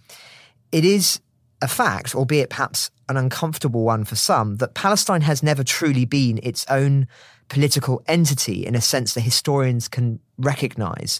It 0.73 0.83
is 0.83 1.21
a 1.61 1.69
fact, 1.69 2.13
albeit 2.13 2.49
perhaps 2.49 2.91
an 3.07 3.15
uncomfortable 3.15 3.83
one 3.85 4.03
for 4.03 4.17
some, 4.17 4.57
that 4.57 4.73
Palestine 4.73 5.21
has 5.21 5.41
never 5.41 5.63
truly 5.63 6.03
been 6.03 6.41
its 6.43 6.65
own 6.69 7.07
political 7.49 8.01
entity 8.07 8.65
in 8.65 8.75
a 8.75 8.81
sense 8.81 9.13
that 9.13 9.21
historians 9.21 9.87
can 9.87 10.19
recognize. 10.37 11.19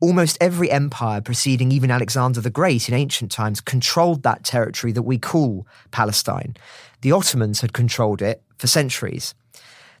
Almost 0.00 0.38
every 0.40 0.70
empire 0.70 1.20
preceding 1.20 1.72
even 1.72 1.90
Alexander 1.90 2.40
the 2.40 2.50
Great 2.50 2.88
in 2.88 2.94
ancient 2.94 3.30
times 3.30 3.60
controlled 3.60 4.22
that 4.24 4.44
territory 4.44 4.92
that 4.92 5.02
we 5.02 5.18
call 5.18 5.66
Palestine. 5.90 6.56
The 7.00 7.12
Ottomans 7.12 7.60
had 7.60 7.72
controlled 7.72 8.20
it 8.20 8.42
for 8.58 8.66
centuries. 8.66 9.34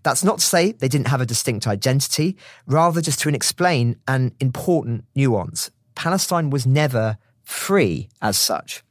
That's 0.02 0.24
not 0.24 0.38
to 0.38 0.46
say 0.46 0.72
they 0.72 0.88
didn't 0.88 1.08
have 1.08 1.20
a 1.20 1.26
distinct 1.26 1.66
identity, 1.66 2.36
rather, 2.66 3.00
just 3.00 3.20
to 3.20 3.28
explain 3.28 3.96
an 4.06 4.32
important 4.40 5.04
nuance. 5.14 5.70
Palestine 5.94 6.50
was 6.50 6.66
never 6.66 7.18
free 7.42 8.08
as 8.22 8.38
such. 8.38 8.84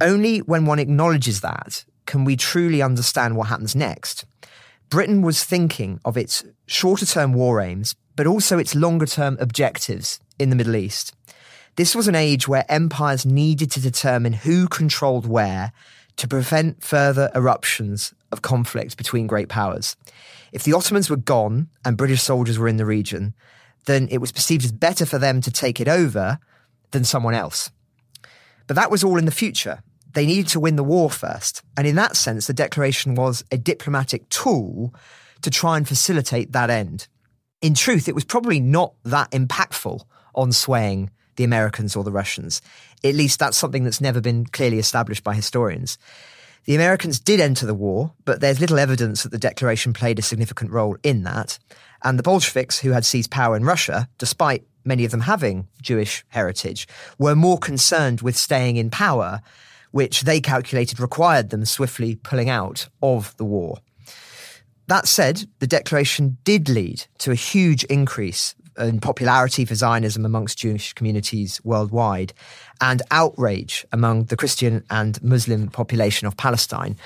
Only 0.00 0.38
when 0.38 0.66
one 0.66 0.78
acknowledges 0.78 1.40
that 1.40 1.84
can 2.06 2.24
we 2.24 2.36
truly 2.36 2.82
understand 2.82 3.36
what 3.36 3.48
happens 3.48 3.74
next. 3.74 4.24
Britain 4.90 5.22
was 5.22 5.44
thinking 5.44 6.00
of 6.04 6.16
its 6.16 6.44
shorter 6.66 7.06
term 7.06 7.32
war 7.32 7.60
aims, 7.60 7.94
but 8.16 8.26
also 8.26 8.58
its 8.58 8.74
longer 8.74 9.06
term 9.06 9.36
objectives 9.40 10.18
in 10.36 10.50
the 10.50 10.56
Middle 10.56 10.74
East. 10.74 11.14
This 11.76 11.94
was 11.94 12.08
an 12.08 12.16
age 12.16 12.48
where 12.48 12.64
empires 12.68 13.24
needed 13.24 13.70
to 13.70 13.80
determine 13.80 14.32
who 14.32 14.66
controlled 14.66 15.26
where 15.26 15.72
to 16.16 16.26
prevent 16.26 16.82
further 16.82 17.30
eruptions 17.36 18.12
of 18.32 18.42
conflict 18.42 18.96
between 18.96 19.28
great 19.28 19.48
powers. 19.48 19.96
If 20.52 20.64
the 20.64 20.72
Ottomans 20.72 21.08
were 21.08 21.16
gone 21.16 21.68
and 21.84 21.96
British 21.96 22.22
soldiers 22.22 22.58
were 22.58 22.68
in 22.68 22.76
the 22.76 22.84
region, 22.84 23.34
then 23.86 24.08
it 24.10 24.18
was 24.18 24.32
perceived 24.32 24.64
as 24.64 24.72
better 24.72 25.06
for 25.06 25.18
them 25.18 25.40
to 25.40 25.52
take 25.52 25.80
it 25.80 25.88
over 25.88 26.40
than 26.90 27.04
someone 27.04 27.34
else. 27.34 27.70
But 28.66 28.74
that 28.74 28.90
was 28.90 29.04
all 29.04 29.18
in 29.18 29.24
the 29.24 29.30
future. 29.30 29.84
They 30.12 30.26
needed 30.26 30.48
to 30.48 30.60
win 30.60 30.76
the 30.76 30.84
war 30.84 31.10
first. 31.10 31.62
And 31.76 31.86
in 31.86 31.96
that 31.96 32.16
sense, 32.16 32.46
the 32.46 32.52
declaration 32.52 33.14
was 33.14 33.44
a 33.50 33.58
diplomatic 33.58 34.28
tool 34.28 34.94
to 35.42 35.50
try 35.50 35.76
and 35.76 35.86
facilitate 35.86 36.52
that 36.52 36.70
end. 36.70 37.06
In 37.62 37.74
truth, 37.74 38.08
it 38.08 38.14
was 38.14 38.24
probably 38.24 38.60
not 38.60 38.94
that 39.04 39.30
impactful 39.30 40.02
on 40.34 40.52
swaying 40.52 41.10
the 41.36 41.44
Americans 41.44 41.96
or 41.96 42.04
the 42.04 42.12
Russians. 42.12 42.60
At 43.04 43.14
least 43.14 43.38
that's 43.38 43.56
something 43.56 43.84
that's 43.84 44.00
never 44.00 44.20
been 44.20 44.46
clearly 44.46 44.78
established 44.78 45.24
by 45.24 45.34
historians. 45.34 45.98
The 46.64 46.74
Americans 46.74 47.18
did 47.18 47.40
enter 47.40 47.64
the 47.64 47.74
war, 47.74 48.12
but 48.24 48.40
there's 48.40 48.60
little 48.60 48.78
evidence 48.78 49.22
that 49.22 49.32
the 49.32 49.38
declaration 49.38 49.92
played 49.92 50.18
a 50.18 50.22
significant 50.22 50.70
role 50.70 50.96
in 51.02 51.22
that. 51.24 51.58
And 52.02 52.18
the 52.18 52.22
Bolsheviks, 52.22 52.78
who 52.78 52.90
had 52.90 53.04
seized 53.04 53.30
power 53.30 53.56
in 53.56 53.64
Russia, 53.64 54.08
despite 54.18 54.66
many 54.84 55.04
of 55.04 55.10
them 55.10 55.20
having 55.20 55.68
Jewish 55.80 56.24
heritage, 56.28 56.86
were 57.18 57.34
more 57.34 57.58
concerned 57.58 58.20
with 58.20 58.36
staying 58.36 58.76
in 58.76 58.90
power, 58.90 59.40
which 59.90 60.22
they 60.22 60.40
calculated 60.40 61.00
required 61.00 61.50
them 61.50 61.64
swiftly 61.64 62.16
pulling 62.16 62.48
out 62.48 62.88
of 63.02 63.36
the 63.36 63.44
war. 63.44 63.78
That 64.86 65.06
said, 65.06 65.46
the 65.60 65.66
declaration 65.66 66.38
did 66.42 66.68
lead 66.68 67.06
to 67.18 67.30
a 67.30 67.36
huge 67.36 67.84
increase 67.84 68.54
in 68.78 69.00
popularity 69.00 69.64
for 69.64 69.74
Zionism 69.74 70.24
amongst 70.24 70.58
Jewish 70.58 70.92
communities 70.94 71.60
worldwide 71.64 72.32
and 72.80 73.02
outrage 73.10 73.86
among 73.92 74.24
the 74.24 74.36
Christian 74.36 74.84
and 74.90 75.22
Muslim 75.22 75.68
population 75.68 76.26
of 76.26 76.36
Palestine, 76.36 76.96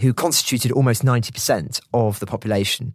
who 0.00 0.14
constituted 0.14 0.72
almost 0.72 1.02
90% 1.02 1.80
of 1.92 2.20
the 2.20 2.26
population. 2.26 2.94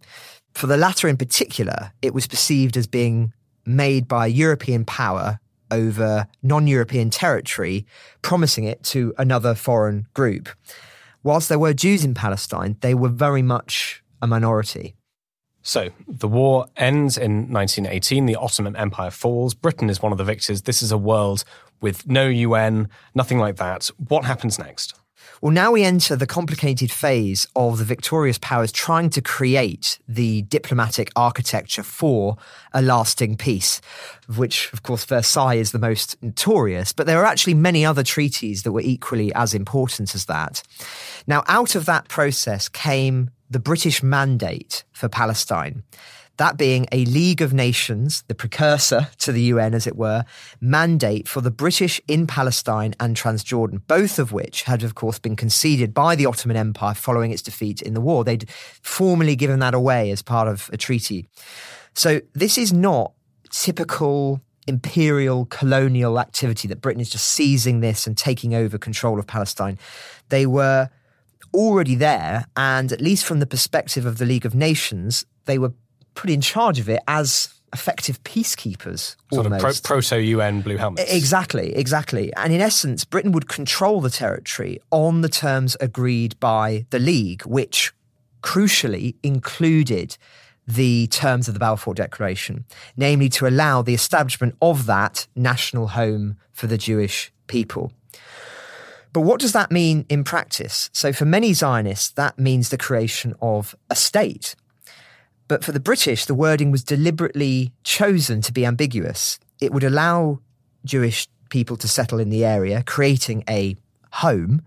For 0.54 0.66
the 0.66 0.76
latter 0.76 1.06
in 1.06 1.16
particular, 1.16 1.92
it 2.02 2.14
was 2.14 2.26
perceived 2.26 2.76
as 2.76 2.86
being 2.86 3.32
made 3.66 4.08
by 4.08 4.26
a 4.26 4.30
European 4.30 4.84
power 4.84 5.38
over 5.70 6.26
non 6.42 6.66
European 6.66 7.10
territory, 7.10 7.86
promising 8.22 8.64
it 8.64 8.82
to 8.84 9.14
another 9.18 9.54
foreign 9.54 10.06
group. 10.14 10.48
Whilst 11.22 11.48
there 11.48 11.58
were 11.58 11.74
Jews 11.74 12.04
in 12.04 12.14
Palestine, 12.14 12.76
they 12.80 12.94
were 12.94 13.08
very 13.08 13.42
much 13.42 14.02
a 14.22 14.26
minority. 14.26 14.94
So 15.62 15.90
the 16.08 16.28
war 16.28 16.66
ends 16.76 17.18
in 17.18 17.52
1918. 17.52 18.26
The 18.26 18.36
Ottoman 18.36 18.76
Empire 18.76 19.10
falls. 19.10 19.54
Britain 19.54 19.90
is 19.90 20.00
one 20.00 20.12
of 20.12 20.18
the 20.18 20.24
victors. 20.24 20.62
This 20.62 20.82
is 20.82 20.90
a 20.90 20.98
world 20.98 21.44
with 21.80 22.06
no 22.06 22.28
UN, 22.28 22.88
nothing 23.14 23.38
like 23.38 23.56
that. 23.56 23.90
What 24.08 24.24
happens 24.24 24.58
next? 24.58 24.99
Well, 25.42 25.52
now 25.52 25.72
we 25.72 25.84
enter 25.84 26.16
the 26.16 26.26
complicated 26.26 26.92
phase 26.92 27.46
of 27.56 27.78
the 27.78 27.84
victorious 27.84 28.36
powers 28.36 28.70
trying 28.70 29.08
to 29.10 29.22
create 29.22 29.98
the 30.06 30.42
diplomatic 30.42 31.10
architecture 31.16 31.82
for 31.82 32.36
a 32.74 32.82
lasting 32.82 33.38
peace, 33.38 33.80
which, 34.36 34.70
of 34.74 34.82
course, 34.82 35.06
Versailles 35.06 35.54
is 35.54 35.72
the 35.72 35.78
most 35.78 36.22
notorious. 36.22 36.92
But 36.92 37.06
there 37.06 37.22
are 37.22 37.24
actually 37.24 37.54
many 37.54 37.86
other 37.86 38.02
treaties 38.02 38.64
that 38.64 38.72
were 38.72 38.82
equally 38.82 39.32
as 39.32 39.54
important 39.54 40.14
as 40.14 40.26
that. 40.26 40.62
Now, 41.26 41.42
out 41.48 41.74
of 41.74 41.86
that 41.86 42.08
process 42.08 42.68
came 42.68 43.30
the 43.48 43.60
British 43.60 44.02
mandate 44.02 44.84
for 44.92 45.08
Palestine. 45.08 45.84
That 46.40 46.56
being 46.56 46.86
a 46.90 47.04
League 47.04 47.42
of 47.42 47.52
Nations, 47.52 48.24
the 48.26 48.34
precursor 48.34 49.10
to 49.18 49.30
the 49.30 49.42
UN, 49.42 49.74
as 49.74 49.86
it 49.86 49.94
were, 49.94 50.24
mandate 50.58 51.28
for 51.28 51.42
the 51.42 51.50
British 51.50 52.00
in 52.08 52.26
Palestine 52.26 52.94
and 52.98 53.14
Transjordan, 53.14 53.82
both 53.86 54.18
of 54.18 54.32
which 54.32 54.62
had, 54.62 54.82
of 54.82 54.94
course, 54.94 55.18
been 55.18 55.36
conceded 55.36 55.92
by 55.92 56.16
the 56.16 56.24
Ottoman 56.24 56.56
Empire 56.56 56.94
following 56.94 57.30
its 57.30 57.42
defeat 57.42 57.82
in 57.82 57.92
the 57.92 58.00
war. 58.00 58.24
They'd 58.24 58.48
formally 58.80 59.36
given 59.36 59.58
that 59.58 59.74
away 59.74 60.10
as 60.10 60.22
part 60.22 60.48
of 60.48 60.70
a 60.72 60.78
treaty. 60.78 61.26
So 61.92 62.22
this 62.32 62.56
is 62.56 62.72
not 62.72 63.12
typical 63.50 64.40
imperial 64.66 65.44
colonial 65.44 66.18
activity 66.18 66.68
that 66.68 66.80
Britain 66.80 67.02
is 67.02 67.10
just 67.10 67.26
seizing 67.26 67.80
this 67.80 68.06
and 68.06 68.16
taking 68.16 68.54
over 68.54 68.78
control 68.78 69.18
of 69.18 69.26
Palestine. 69.26 69.78
They 70.30 70.46
were 70.46 70.88
already 71.52 71.96
there. 71.96 72.46
And 72.56 72.92
at 72.92 73.02
least 73.02 73.26
from 73.26 73.40
the 73.40 73.46
perspective 73.46 74.06
of 74.06 74.16
the 74.16 74.24
League 74.24 74.46
of 74.46 74.54
Nations, 74.54 75.26
they 75.44 75.58
were 75.58 75.74
put 76.14 76.30
in 76.30 76.40
charge 76.40 76.78
of 76.78 76.88
it 76.88 77.00
as 77.08 77.54
effective 77.72 78.22
peacekeepers. 78.24 79.16
Sort 79.32 79.46
almost. 79.46 79.64
of 79.64 79.82
pro- 79.84 79.96
proto 79.96 80.20
UN 80.20 80.60
blue 80.60 80.76
helmets. 80.76 81.12
Exactly, 81.12 81.74
exactly. 81.76 82.32
And 82.36 82.52
in 82.52 82.60
essence, 82.60 83.04
Britain 83.04 83.32
would 83.32 83.48
control 83.48 84.00
the 84.00 84.10
territory 84.10 84.80
on 84.90 85.20
the 85.20 85.28
terms 85.28 85.76
agreed 85.80 86.38
by 86.40 86.86
the 86.90 86.98
League, 86.98 87.44
which 87.46 87.92
crucially 88.42 89.14
included 89.22 90.16
the 90.66 91.06
terms 91.08 91.48
of 91.48 91.54
the 91.54 91.60
Balfour 91.60 91.94
Declaration, 91.94 92.64
namely 92.96 93.28
to 93.30 93.46
allow 93.46 93.82
the 93.82 93.94
establishment 93.94 94.56
of 94.62 94.86
that 94.86 95.26
national 95.34 95.88
home 95.88 96.36
for 96.52 96.66
the 96.66 96.78
Jewish 96.78 97.32
people. 97.46 97.92
But 99.12 99.22
what 99.22 99.40
does 99.40 99.52
that 99.52 99.72
mean 99.72 100.06
in 100.08 100.22
practice? 100.22 100.88
So, 100.92 101.12
for 101.12 101.24
many 101.24 101.52
Zionists, 101.52 102.10
that 102.10 102.38
means 102.38 102.68
the 102.68 102.78
creation 102.78 103.34
of 103.42 103.74
a 103.88 103.96
state. 103.96 104.54
But 105.50 105.64
for 105.64 105.72
the 105.72 105.80
British, 105.80 106.26
the 106.26 106.34
wording 106.34 106.70
was 106.70 106.84
deliberately 106.84 107.72
chosen 107.82 108.40
to 108.42 108.52
be 108.52 108.64
ambiguous. 108.64 109.40
It 109.60 109.72
would 109.72 109.82
allow 109.82 110.38
Jewish 110.84 111.26
people 111.48 111.76
to 111.78 111.88
settle 111.88 112.20
in 112.20 112.30
the 112.30 112.44
area, 112.44 112.84
creating 112.86 113.42
a 113.50 113.74
home, 114.12 114.62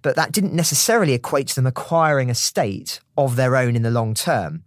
but 0.00 0.16
that 0.16 0.32
didn't 0.32 0.54
necessarily 0.54 1.12
equate 1.12 1.48
to 1.48 1.54
them 1.54 1.66
acquiring 1.66 2.30
a 2.30 2.34
state 2.34 3.00
of 3.18 3.36
their 3.36 3.54
own 3.54 3.76
in 3.76 3.82
the 3.82 3.90
long 3.90 4.14
term. 4.14 4.64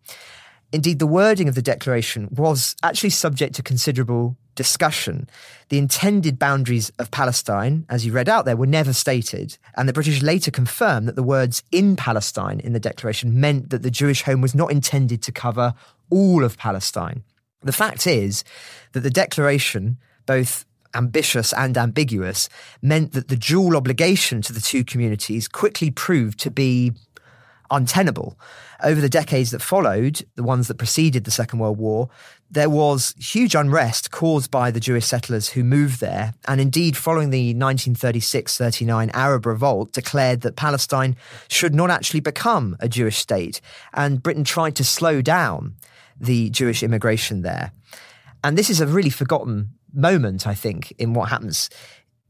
Indeed, 0.72 1.00
the 1.00 1.08
wording 1.08 1.50
of 1.50 1.56
the 1.56 1.64
declaration 1.64 2.30
was 2.30 2.76
actually 2.84 3.10
subject 3.10 3.56
to 3.56 3.64
considerable 3.64 4.38
discussion. 4.58 5.30
The 5.70 5.78
intended 5.78 6.38
boundaries 6.38 6.92
of 7.00 7.12
Palestine, 7.12 7.86
as 7.90 8.06
you 8.06 8.12
read 8.12 8.28
out 8.28 8.44
there, 8.44 8.58
were 8.58 8.66
never 8.66 8.92
stated, 8.92 9.58
and 9.78 9.88
the 9.88 9.94
British 9.94 10.22
later 10.22 10.52
confirmed 10.52 11.08
that 11.08 11.16
the 11.16 11.24
words 11.24 11.64
in 11.72 11.96
Palestine 11.96 12.60
in 12.60 12.74
the 12.74 12.80
declaration 12.80 13.40
meant 13.40 13.70
that 13.70 13.84
the 13.84 13.92
Jewish 13.92 14.24
home 14.24 14.42
was 14.42 14.54
not 14.54 14.72
intended 14.72 15.22
to 15.24 15.32
cover 15.32 15.74
all 16.10 16.44
of 16.44 16.58
Palestine. 16.58 17.24
The 17.62 17.72
fact 17.72 18.06
is 18.06 18.44
that 18.92 19.02
the 19.02 19.10
declaration, 19.10 19.98
both 20.26 20.66
ambitious 20.94 21.54
and 21.54 21.78
ambiguous, 21.78 22.50
meant 22.82 23.14
that 23.14 23.30
the 23.30 23.38
dual 23.38 23.78
obligation 23.78 24.42
to 24.42 24.54
the 24.54 24.62
two 24.62 24.84
communities 24.84 25.48
quickly 25.48 25.92
proved 25.92 26.40
to 26.40 26.52
be 26.52 26.92
untenable. 27.70 28.40
Over 28.84 29.02
the 29.02 29.10
decades 29.10 29.52
that 29.52 29.62
followed, 29.62 30.24
the 30.36 30.44
ones 30.44 30.68
that 30.68 30.78
preceded 30.78 31.24
the 31.24 31.32
Second 31.32 31.60
World 31.60 31.78
War, 31.78 32.10
there 32.50 32.70
was 32.70 33.14
huge 33.20 33.56
unrest 33.56 34.12
caused 34.12 34.50
by 34.50 34.72
the 34.72 34.80
Jewish 34.80 35.06
settlers 35.06 35.50
who 35.50 35.64
moved 35.64 36.00
there. 36.00 36.34
And 36.48 36.62
indeed, 36.62 36.96
following 36.96 37.30
the 37.30 37.54
1936 37.54 38.58
39 38.58 39.10
Arab 39.12 39.46
revolt, 39.46 39.92
declared 39.92 40.42
that 40.42 40.56
Palestine 40.56 41.16
should 41.50 41.76
not 41.76 41.90
actually 41.90 42.22
become 42.22 42.78
a 42.80 42.88
Jewish 42.88 43.18
state. 43.18 43.60
And 43.94 44.24
Britain 44.24 44.44
tried 44.44 44.76
to 44.78 44.84
slow 44.84 45.22
down 45.22 45.76
the 46.20 46.50
Jewish 46.50 46.84
immigration 46.84 47.42
there. 47.42 47.72
And 48.44 48.58
this 48.58 48.70
is 48.70 48.80
a 48.80 48.88
really 48.88 49.10
forgotten 49.10 49.70
moment, 49.94 50.48
I 50.48 50.54
think, 50.54 50.92
in 50.98 51.14
what 51.14 51.30
happens. 51.30 51.70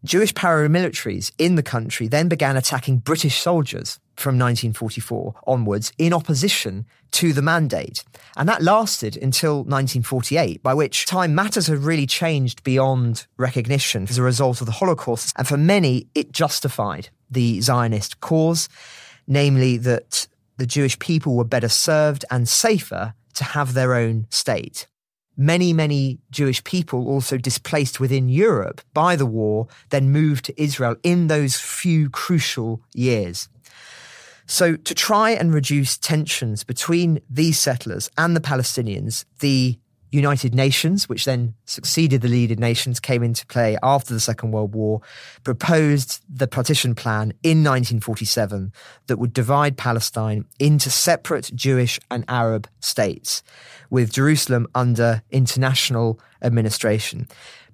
Jewish 0.03 0.33
paramilitaries 0.33 1.31
in 1.37 1.55
the 1.55 1.63
country 1.63 2.07
then 2.07 2.27
began 2.27 2.57
attacking 2.57 2.99
British 2.99 3.39
soldiers 3.39 3.99
from 4.17 4.37
1944 4.37 5.35
onwards 5.45 5.93
in 5.97 6.11
opposition 6.11 6.85
to 7.11 7.33
the 7.33 7.41
mandate. 7.41 8.03
And 8.35 8.49
that 8.49 8.63
lasted 8.63 9.15
until 9.15 9.57
1948, 9.57 10.61
by 10.61 10.73
which 10.73 11.05
time 11.05 11.33
matters 11.35 11.67
had 11.67 11.79
really 11.79 12.07
changed 12.07 12.63
beyond 12.63 13.27
recognition 13.37 14.03
as 14.09 14.17
a 14.17 14.23
result 14.23 14.59
of 14.59 14.65
the 14.65 14.73
Holocaust. 14.73 15.33
And 15.37 15.47
for 15.47 15.57
many, 15.57 16.07
it 16.15 16.31
justified 16.31 17.09
the 17.29 17.61
Zionist 17.61 18.19
cause, 18.19 18.67
namely 19.27 19.77
that 19.77 20.27
the 20.57 20.65
Jewish 20.65 20.97
people 20.99 21.35
were 21.35 21.43
better 21.43 21.69
served 21.69 22.25
and 22.31 22.49
safer 22.49 23.13
to 23.35 23.43
have 23.43 23.73
their 23.73 23.93
own 23.93 24.25
state. 24.29 24.87
Many, 25.39 25.71
many 25.71 26.17
Jewish 26.31 26.63
people 26.63 27.07
also 27.07 27.37
displaced 27.37 27.99
within 27.99 28.27
Europe 28.27 28.81
by 28.95 29.15
the 29.15 29.27
war 29.27 29.67
then 29.91 30.09
moved 30.09 30.45
to 30.45 30.61
Israel 30.61 30.95
in 31.03 31.27
those 31.27 31.59
few 31.59 32.09
crucial 32.09 32.81
years. 32.95 33.47
So, 34.47 34.77
to 34.77 34.95
try 34.95 35.31
and 35.31 35.53
reduce 35.53 35.97
tensions 35.97 36.63
between 36.63 37.19
these 37.29 37.59
settlers 37.59 38.09
and 38.17 38.33
the 38.33 38.39
Palestinians, 38.39 39.25
the 39.39 39.77
United 40.09 40.55
Nations, 40.55 41.09
which 41.09 41.25
then 41.25 41.53
succeeded 41.65 42.21
the 42.21 42.29
League 42.29 42.51
of 42.51 42.59
Nations, 42.59 42.99
came 42.99 43.23
into 43.23 43.45
play 43.45 43.77
after 43.83 44.13
the 44.13 44.21
Second 44.21 44.51
World 44.51 44.73
War, 44.73 45.01
proposed 45.43 46.21
the 46.29 46.47
partition 46.47 46.95
plan 46.95 47.33
in 47.43 47.61
1947 47.63 48.71
that 49.07 49.17
would 49.17 49.33
divide 49.33 49.77
Palestine 49.77 50.45
into 50.59 50.89
separate 50.89 51.51
Jewish 51.53 51.99
and 52.09 52.23
Arab 52.29 52.69
states, 52.79 53.43
with 53.89 54.13
Jerusalem 54.13 54.65
under 54.73 55.23
international 55.29 56.21
administration. 56.41 57.27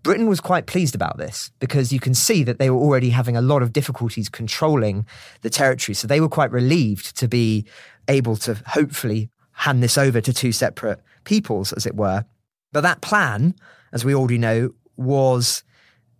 Britain 0.03 0.27
was 0.27 0.41
quite 0.41 0.65
pleased 0.65 0.95
about 0.95 1.17
this 1.17 1.49
because 1.59 1.93
you 1.93 1.99
can 1.99 2.13
see 2.13 2.43
that 2.43 2.59
they 2.59 2.69
were 2.69 2.77
already 2.77 3.09
having 3.09 3.37
a 3.37 3.41
lot 3.41 3.63
of 3.63 3.71
difficulties 3.71 4.27
controlling 4.27 5.05
the 5.41 5.49
territory. 5.49 5.95
So 5.95 6.07
they 6.07 6.19
were 6.19 6.29
quite 6.29 6.51
relieved 6.51 7.15
to 7.17 7.27
be 7.29 7.65
able 8.09 8.35
to 8.37 8.61
hopefully 8.67 9.29
hand 9.53 9.81
this 9.81 9.97
over 9.97 10.19
to 10.19 10.33
two 10.33 10.51
separate 10.51 10.99
peoples, 11.23 11.71
as 11.71 11.85
it 11.85 11.95
were. 11.95 12.25
But 12.73 12.81
that 12.81 13.01
plan, 13.01 13.55
as 13.93 14.03
we 14.03 14.13
already 14.13 14.37
know, 14.37 14.71
was 14.97 15.63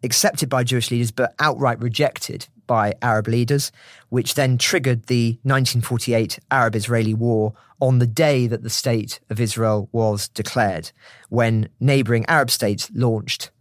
accepted 0.02 0.50
by 0.50 0.64
Jewish 0.64 0.90
leaders 0.90 1.12
but 1.12 1.36
outright 1.40 1.82
rejected 1.82 2.48
by 2.68 2.94
Arab 3.02 3.28
leaders, 3.28 3.72
which 4.08 4.36
then 4.36 4.58
triggered 4.58 5.08
the 5.08 5.32
1948 5.44 6.40
Arab 6.52 6.76
Israeli 6.76 7.14
War 7.14 7.54
on 7.82 8.00
the 8.00 8.08
day 8.08 8.48
that 8.48 8.64
the 8.64 8.70
State 8.70 9.20
of 9.30 9.42
Israel 9.42 9.90
was 9.92 10.30
declared, 10.30 10.92
when 11.28 11.68
neighbouring 11.82 12.26
Arab 12.28 12.50
states 12.50 12.90
launched 12.94 13.52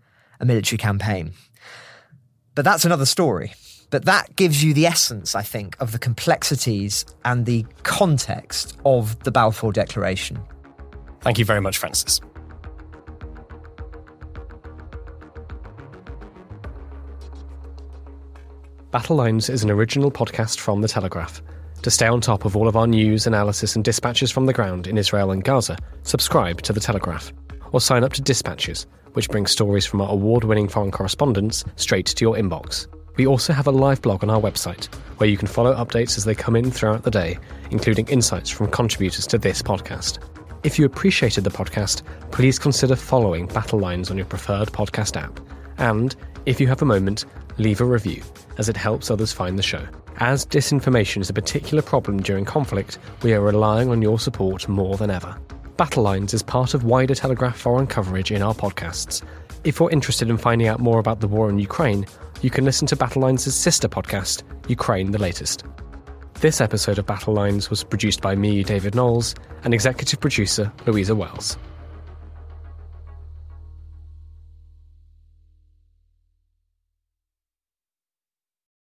a 0.42 0.44
military 0.44 0.76
campaign. 0.76 1.32
But 2.54 2.66
that's 2.66 2.84
another 2.84 3.06
story. 3.06 3.54
But 3.90 4.04
that 4.06 4.36
gives 4.36 4.62
you 4.62 4.74
the 4.74 4.86
essence, 4.86 5.34
I 5.34 5.42
think, 5.42 5.76
of 5.80 5.92
the 5.92 5.98
complexities 5.98 7.06
and 7.24 7.46
the 7.46 7.64
context 7.84 8.76
of 8.84 9.22
the 9.22 9.30
Balfour 9.30 9.72
Declaration. 9.72 10.42
Thank 11.20 11.38
you 11.38 11.44
very 11.44 11.60
much, 11.60 11.78
Francis. 11.78 12.20
Battle 18.90 19.16
Lines 19.16 19.48
is 19.48 19.62
an 19.62 19.70
original 19.70 20.10
podcast 20.10 20.58
from 20.58 20.82
The 20.82 20.88
Telegraph. 20.88 21.40
To 21.82 21.90
stay 21.90 22.06
on 22.06 22.20
top 22.20 22.44
of 22.44 22.56
all 22.56 22.68
of 22.68 22.76
our 22.76 22.86
news, 22.86 23.26
analysis, 23.26 23.74
and 23.74 23.84
dispatches 23.84 24.30
from 24.30 24.46
the 24.46 24.52
ground 24.52 24.86
in 24.86 24.98
Israel 24.98 25.30
and 25.30 25.42
Gaza, 25.42 25.78
subscribe 26.02 26.62
to 26.62 26.72
The 26.72 26.80
Telegraph 26.80 27.32
or 27.72 27.80
sign 27.80 28.04
up 28.04 28.12
to 28.14 28.22
Dispatches 28.22 28.86
which 29.12 29.28
brings 29.28 29.50
stories 29.50 29.86
from 29.86 30.00
our 30.00 30.10
award 30.10 30.44
winning 30.44 30.68
foreign 30.68 30.90
correspondents 30.90 31.64
straight 31.76 32.06
to 32.06 32.24
your 32.24 32.34
inbox. 32.34 32.86
We 33.16 33.26
also 33.26 33.52
have 33.52 33.66
a 33.66 33.72
live 33.72 34.00
blog 34.00 34.22
on 34.22 34.30
our 34.30 34.40
website 34.40 34.86
where 35.18 35.28
you 35.28 35.36
can 35.36 35.48
follow 35.48 35.74
updates 35.74 36.16
as 36.16 36.24
they 36.24 36.34
come 36.34 36.56
in 36.56 36.70
throughout 36.70 37.02
the 37.02 37.10
day, 37.10 37.38
including 37.70 38.08
insights 38.08 38.48
from 38.48 38.70
contributors 38.70 39.26
to 39.28 39.38
this 39.38 39.60
podcast. 39.62 40.18
If 40.62 40.78
you 40.78 40.86
appreciated 40.86 41.44
the 41.44 41.50
podcast, 41.50 42.02
please 42.30 42.58
consider 42.58 42.96
following 42.96 43.46
Battle 43.46 43.80
Lines 43.80 44.10
on 44.10 44.16
your 44.16 44.26
preferred 44.26 44.68
podcast 44.68 45.20
app. 45.20 45.40
And, 45.78 46.14
if 46.46 46.60
you 46.60 46.66
have 46.68 46.82
a 46.82 46.86
moment, 46.86 47.24
leave 47.58 47.80
a 47.80 47.84
review, 47.84 48.22
as 48.58 48.68
it 48.68 48.76
helps 48.76 49.10
others 49.10 49.32
find 49.32 49.58
the 49.58 49.62
show. 49.62 49.86
As 50.18 50.46
disinformation 50.46 51.20
is 51.20 51.30
a 51.30 51.34
particular 51.34 51.82
problem 51.82 52.22
during 52.22 52.44
conflict, 52.44 52.98
we 53.22 53.32
are 53.32 53.40
relying 53.40 53.90
on 53.90 54.02
your 54.02 54.18
support 54.18 54.68
more 54.68 54.96
than 54.96 55.10
ever. 55.10 55.36
Battle 55.82 56.04
Lines 56.04 56.32
is 56.32 56.44
part 56.44 56.74
of 56.74 56.84
wider 56.84 57.12
Telegraph 57.12 57.58
foreign 57.58 57.88
coverage 57.88 58.30
in 58.30 58.40
our 58.40 58.54
podcasts. 58.54 59.20
If 59.64 59.80
you're 59.80 59.90
interested 59.90 60.30
in 60.30 60.36
finding 60.36 60.68
out 60.68 60.78
more 60.78 61.00
about 61.00 61.18
the 61.18 61.26
war 61.26 61.50
in 61.50 61.58
Ukraine, 61.58 62.06
you 62.40 62.50
can 62.50 62.64
listen 62.64 62.86
to 62.86 62.94
Battle 62.94 63.22
Lines' 63.22 63.52
sister 63.52 63.88
podcast, 63.88 64.44
Ukraine 64.68 65.10
the 65.10 65.18
Latest. 65.18 65.64
This 66.34 66.60
episode 66.60 67.00
of 67.00 67.06
Battle 67.06 67.34
Lines 67.34 67.68
was 67.68 67.82
produced 67.82 68.20
by 68.20 68.36
me, 68.36 68.62
David 68.62 68.94
Knowles, 68.94 69.34
and 69.64 69.74
executive 69.74 70.20
producer 70.20 70.72
Louisa 70.86 71.16
Wells. 71.16 71.58